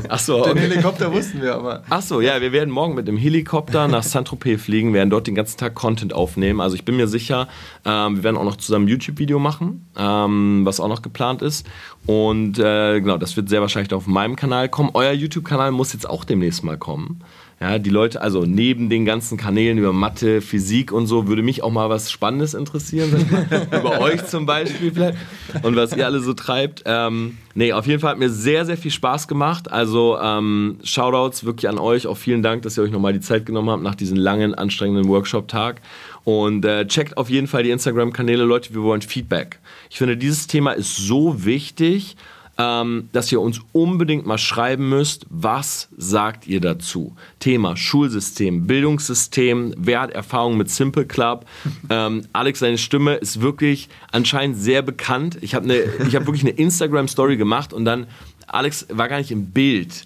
Ach 0.09 0.19
so, 0.19 0.39
okay. 0.39 0.53
Den 0.53 0.71
Helikopter 0.71 1.13
wussten 1.13 1.41
wir 1.41 1.55
aber. 1.55 1.83
Ach 1.89 2.01
so, 2.01 2.19
ja, 2.19 2.41
wir 2.41 2.51
werden 2.51 2.69
morgen 2.69 2.93
mit 2.95 3.07
dem 3.07 3.17
Helikopter 3.17 3.87
nach 3.87 4.03
Saint-Tropez 4.03 4.61
fliegen, 4.61 4.93
werden 4.93 5.09
dort 5.09 5.27
den 5.27 5.35
ganzen 5.35 5.57
Tag 5.57 5.73
Content 5.73 6.13
aufnehmen. 6.13 6.59
Also 6.59 6.75
ich 6.75 6.83
bin 6.83 6.97
mir 6.97 7.07
sicher, 7.07 7.47
ähm, 7.85 8.17
wir 8.17 8.23
werden 8.23 8.37
auch 8.37 8.43
noch 8.43 8.57
zusammen 8.57 8.85
ein 8.85 8.89
YouTube-Video 8.89 9.39
machen, 9.39 9.85
ähm, 9.97 10.61
was 10.65 10.81
auch 10.81 10.89
noch 10.89 11.01
geplant 11.01 11.41
ist. 11.41 11.65
Und 12.05 12.59
äh, 12.59 12.99
genau, 12.99 13.17
das 13.17 13.37
wird 13.37 13.47
sehr 13.47 13.61
wahrscheinlich 13.61 13.93
auf 13.93 14.07
meinem 14.07 14.35
Kanal 14.35 14.67
kommen. 14.67 14.89
Euer 14.93 15.13
YouTube-Kanal 15.13 15.71
muss 15.71 15.93
jetzt 15.93 16.09
auch 16.09 16.25
demnächst 16.25 16.63
mal 16.63 16.77
kommen. 16.77 17.21
Ja, 17.61 17.77
die 17.77 17.91
Leute, 17.91 18.23
also 18.23 18.43
neben 18.43 18.89
den 18.89 19.05
ganzen 19.05 19.37
Kanälen 19.37 19.77
über 19.77 19.93
Mathe, 19.93 20.41
Physik 20.41 20.91
und 20.91 21.05
so, 21.05 21.27
würde 21.27 21.43
mich 21.43 21.61
auch 21.61 21.69
mal 21.69 21.91
was 21.91 22.09
Spannendes 22.09 22.55
interessieren. 22.55 23.11
über 23.67 24.01
euch 24.01 24.25
zum 24.25 24.47
Beispiel 24.47 24.91
vielleicht. 24.91 25.19
Und 25.61 25.75
was 25.75 25.95
ihr 25.95 26.07
alle 26.07 26.21
so 26.21 26.33
treibt. 26.33 26.81
Ähm, 26.87 27.37
nee, 27.53 27.71
auf 27.71 27.85
jeden 27.85 27.99
Fall 27.99 28.13
hat 28.13 28.17
mir 28.17 28.31
sehr, 28.31 28.65
sehr 28.65 28.77
viel 28.77 28.89
Spaß 28.89 29.27
gemacht. 29.27 29.71
Also 29.71 30.17
ähm, 30.19 30.79
Shoutouts 30.83 31.43
wirklich 31.43 31.69
an 31.69 31.77
euch. 31.77 32.07
Auch 32.07 32.17
vielen 32.17 32.41
Dank, 32.41 32.63
dass 32.63 32.79
ihr 32.79 32.83
euch 32.83 32.89
nochmal 32.89 33.13
die 33.13 33.19
Zeit 33.19 33.45
genommen 33.45 33.69
habt 33.69 33.83
nach 33.83 33.93
diesem 33.93 34.17
langen, 34.17 34.55
anstrengenden 34.55 35.07
Workshop-Tag. 35.07 35.81
Und 36.23 36.65
äh, 36.65 36.87
checkt 36.87 37.15
auf 37.15 37.29
jeden 37.29 37.45
Fall 37.45 37.61
die 37.61 37.69
Instagram-Kanäle. 37.69 38.43
Leute, 38.43 38.73
wir 38.73 38.81
wollen 38.81 39.03
Feedback. 39.03 39.59
Ich 39.91 39.99
finde, 39.99 40.17
dieses 40.17 40.47
Thema 40.47 40.71
ist 40.71 40.97
so 40.97 41.45
wichtig 41.45 42.15
ähm, 42.57 43.09
dass 43.11 43.31
ihr 43.31 43.41
uns 43.41 43.61
unbedingt 43.71 44.25
mal 44.25 44.37
schreiben 44.37 44.89
müsst, 44.89 45.25
was 45.29 45.89
sagt 45.97 46.47
ihr 46.47 46.59
dazu? 46.61 47.15
Thema 47.39 47.77
Schulsystem, 47.77 48.67
Bildungssystem, 48.67 49.73
wer 49.77 50.01
hat 50.01 50.11
Erfahrung 50.11 50.57
mit 50.57 50.69
Simple 50.69 51.05
Club? 51.05 51.45
Ähm, 51.89 52.23
Alex, 52.31 52.59
seine 52.59 52.77
Stimme 52.77 53.15
ist 53.15 53.41
wirklich 53.41 53.89
anscheinend 54.11 54.55
sehr 54.55 54.81
bekannt. 54.81 55.37
Ich 55.41 55.55
habe 55.55 55.67
hab 55.73 56.25
wirklich 56.25 56.43
eine 56.43 56.51
Instagram-Story 56.51 57.35
gemacht 57.35 57.73
und 57.73 57.83
dann 57.83 58.07
Alex 58.51 58.85
war 58.89 59.07
gar 59.07 59.17
nicht 59.17 59.31
im 59.31 59.51
Bild, 59.51 60.05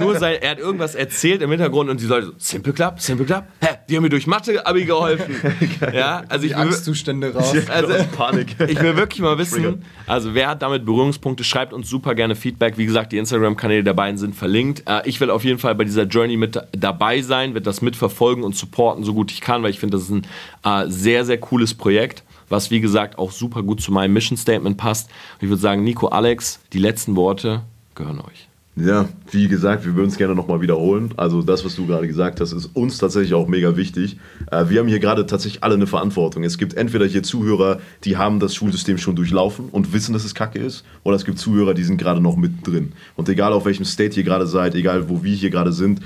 nur 0.00 0.18
sein, 0.18 0.38
er 0.40 0.50
hat 0.50 0.58
irgendwas 0.58 0.96
erzählt 0.96 1.40
im 1.40 1.50
Hintergrund 1.50 1.88
und 1.88 2.00
die 2.00 2.06
Leute 2.06 2.26
so, 2.26 2.32
Simple 2.38 2.72
Club, 2.72 3.00
Simple 3.00 3.24
Club, 3.24 3.44
hä, 3.60 3.68
die 3.88 3.96
haben 3.96 4.02
mir 4.02 4.08
durch 4.08 4.26
Mathe-Abi 4.26 4.84
geholfen. 4.84 5.36
ja, 5.92 6.24
also 6.28 6.42
die 6.42 6.48
ich 6.48 6.56
Angstzustände 6.56 7.32
raus. 7.32 7.54
Also, 7.68 7.94
Panik. 8.16 8.56
Ich 8.66 8.80
will 8.80 8.96
wirklich 8.96 9.20
mal 9.20 9.38
wissen, 9.38 9.84
also 10.06 10.34
wer 10.34 10.48
hat 10.48 10.62
damit 10.62 10.84
Berührungspunkte, 10.84 11.44
schreibt 11.44 11.72
uns 11.72 11.88
super 11.88 12.14
gerne 12.14 12.34
Feedback. 12.34 12.76
Wie 12.76 12.86
gesagt, 12.86 13.12
die 13.12 13.18
Instagram-Kanäle 13.18 13.84
der 13.84 13.94
beiden 13.94 14.18
sind 14.18 14.34
verlinkt. 14.34 14.82
Äh, 14.88 15.08
ich 15.08 15.20
will 15.20 15.30
auf 15.30 15.44
jeden 15.44 15.58
Fall 15.58 15.74
bei 15.76 15.84
dieser 15.84 16.04
Journey 16.04 16.36
mit 16.36 16.60
dabei 16.72 17.22
sein, 17.22 17.54
wird 17.54 17.66
das 17.66 17.82
mitverfolgen 17.82 18.42
und 18.42 18.56
supporten, 18.56 19.04
so 19.04 19.14
gut 19.14 19.30
ich 19.30 19.40
kann, 19.40 19.62
weil 19.62 19.70
ich 19.70 19.78
finde, 19.78 19.96
das 19.96 20.08
ist 20.08 20.10
ein 20.10 20.26
äh, 20.64 20.90
sehr, 20.90 21.24
sehr 21.24 21.38
cooles 21.38 21.74
Projekt 21.74 22.24
was 22.50 22.70
wie 22.70 22.80
gesagt 22.80 23.18
auch 23.18 23.32
super 23.32 23.62
gut 23.62 23.80
zu 23.80 23.92
meinem 23.92 24.12
Mission 24.12 24.36
Statement 24.36 24.76
passt. 24.76 25.08
Und 25.08 25.44
ich 25.44 25.48
würde 25.48 25.62
sagen, 25.62 25.82
Nico, 25.82 26.08
Alex, 26.08 26.60
die 26.74 26.78
letzten 26.78 27.16
Worte 27.16 27.62
gehören 27.94 28.20
euch. 28.20 28.50
Ja, 28.76 29.08
wie 29.30 29.48
gesagt, 29.48 29.84
wir 29.84 29.94
würden 29.96 30.08
es 30.08 30.16
gerne 30.16 30.34
nochmal 30.34 30.60
wiederholen. 30.60 31.12
Also 31.16 31.42
das, 31.42 31.64
was 31.64 31.74
du 31.74 31.86
gerade 31.86 32.06
gesagt 32.06 32.40
hast, 32.40 32.52
ist 32.52 32.66
uns 32.74 32.98
tatsächlich 32.98 33.34
auch 33.34 33.48
mega 33.48 33.76
wichtig. 33.76 34.16
Äh, 34.50 34.66
wir 34.68 34.80
haben 34.80 34.88
hier 34.88 35.00
gerade 35.00 35.26
tatsächlich 35.26 35.64
alle 35.64 35.74
eine 35.74 35.88
Verantwortung. 35.88 36.44
Es 36.44 36.56
gibt 36.56 36.74
entweder 36.74 37.04
hier 37.04 37.22
Zuhörer, 37.22 37.80
die 38.04 38.16
haben 38.16 38.38
das 38.38 38.54
Schulsystem 38.54 38.96
schon 38.96 39.16
durchlaufen 39.16 39.68
und 39.70 39.92
wissen, 39.92 40.12
dass 40.12 40.24
es 40.24 40.34
kacke 40.34 40.60
ist, 40.60 40.84
oder 41.02 41.16
es 41.16 41.24
gibt 41.24 41.38
Zuhörer, 41.38 41.74
die 41.74 41.82
sind 41.82 41.98
gerade 41.98 42.20
noch 42.20 42.36
mit 42.36 42.66
drin. 42.66 42.92
Und 43.16 43.28
egal 43.28 43.52
auf 43.52 43.64
welchem 43.64 43.84
State 43.84 44.16
ihr 44.16 44.24
gerade 44.24 44.46
seid, 44.46 44.74
egal 44.74 45.08
wo 45.08 45.24
wir 45.24 45.34
hier 45.34 45.50
gerade 45.50 45.72
sind, 45.72 46.00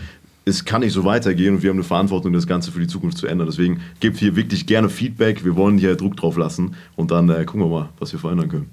es 0.45 0.65
kann 0.65 0.83
nicht 0.83 0.93
so 0.93 1.05
weitergehen 1.05 1.57
und 1.57 1.63
wir 1.63 1.71
haben 1.71 1.77
eine 1.77 1.85
Verantwortung, 1.85 2.33
das 2.33 2.47
Ganze 2.47 2.71
für 2.71 2.81
die 2.81 2.87
Zukunft 2.87 3.19
zu 3.19 3.27
ändern. 3.27 3.47
Deswegen 3.47 3.81
gebt 4.01 4.19
hier 4.19 4.37
wirklich 4.37 4.67
gerne 4.67 4.89
Feedback. 4.89 5.45
Wir 5.45 5.57
wollen 5.57 5.79
hier 5.79 5.97
Druck 5.97 6.17
drauf 6.17 6.37
lassen 6.37 6.77
und 6.97 7.11
dann 7.11 7.29
äh, 7.31 7.45
gucken 7.45 7.63
wir 7.63 7.69
mal, 7.69 7.89
was 7.99 8.13
wir 8.13 8.21
verändern 8.21 8.49
können. 8.49 8.71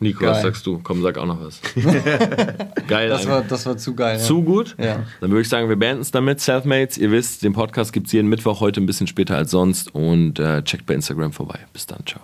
Nico, 0.00 0.20
geil. 0.20 0.30
was 0.30 0.42
sagst 0.42 0.66
du? 0.66 0.80
Komm, 0.82 1.02
sag 1.02 1.16
auch 1.18 1.26
noch 1.26 1.40
was. 1.40 1.60
geil. 2.88 3.08
Das 3.08 3.26
war, 3.26 3.42
das 3.42 3.64
war 3.64 3.76
zu 3.76 3.94
geil. 3.94 4.18
Zu 4.18 4.42
gut? 4.42 4.74
Ja. 4.76 5.04
Dann 5.20 5.30
würde 5.30 5.42
ich 5.42 5.48
sagen, 5.48 5.68
wir 5.68 5.76
beenden 5.76 6.02
es 6.02 6.10
damit. 6.10 6.40
Selfmates, 6.40 6.98
ihr 6.98 7.10
wisst, 7.10 7.42
den 7.42 7.52
Podcast 7.52 7.92
gibt 7.92 8.08
es 8.08 8.12
jeden 8.12 8.28
Mittwoch, 8.28 8.60
heute 8.60 8.80
ein 8.80 8.86
bisschen 8.86 9.06
später 9.06 9.36
als 9.36 9.52
sonst. 9.52 9.94
Und 9.94 10.40
äh, 10.40 10.62
checkt 10.62 10.84
bei 10.86 10.94
Instagram 10.94 11.32
vorbei. 11.32 11.60
Bis 11.72 11.86
dann, 11.86 12.00
ciao. 12.04 12.20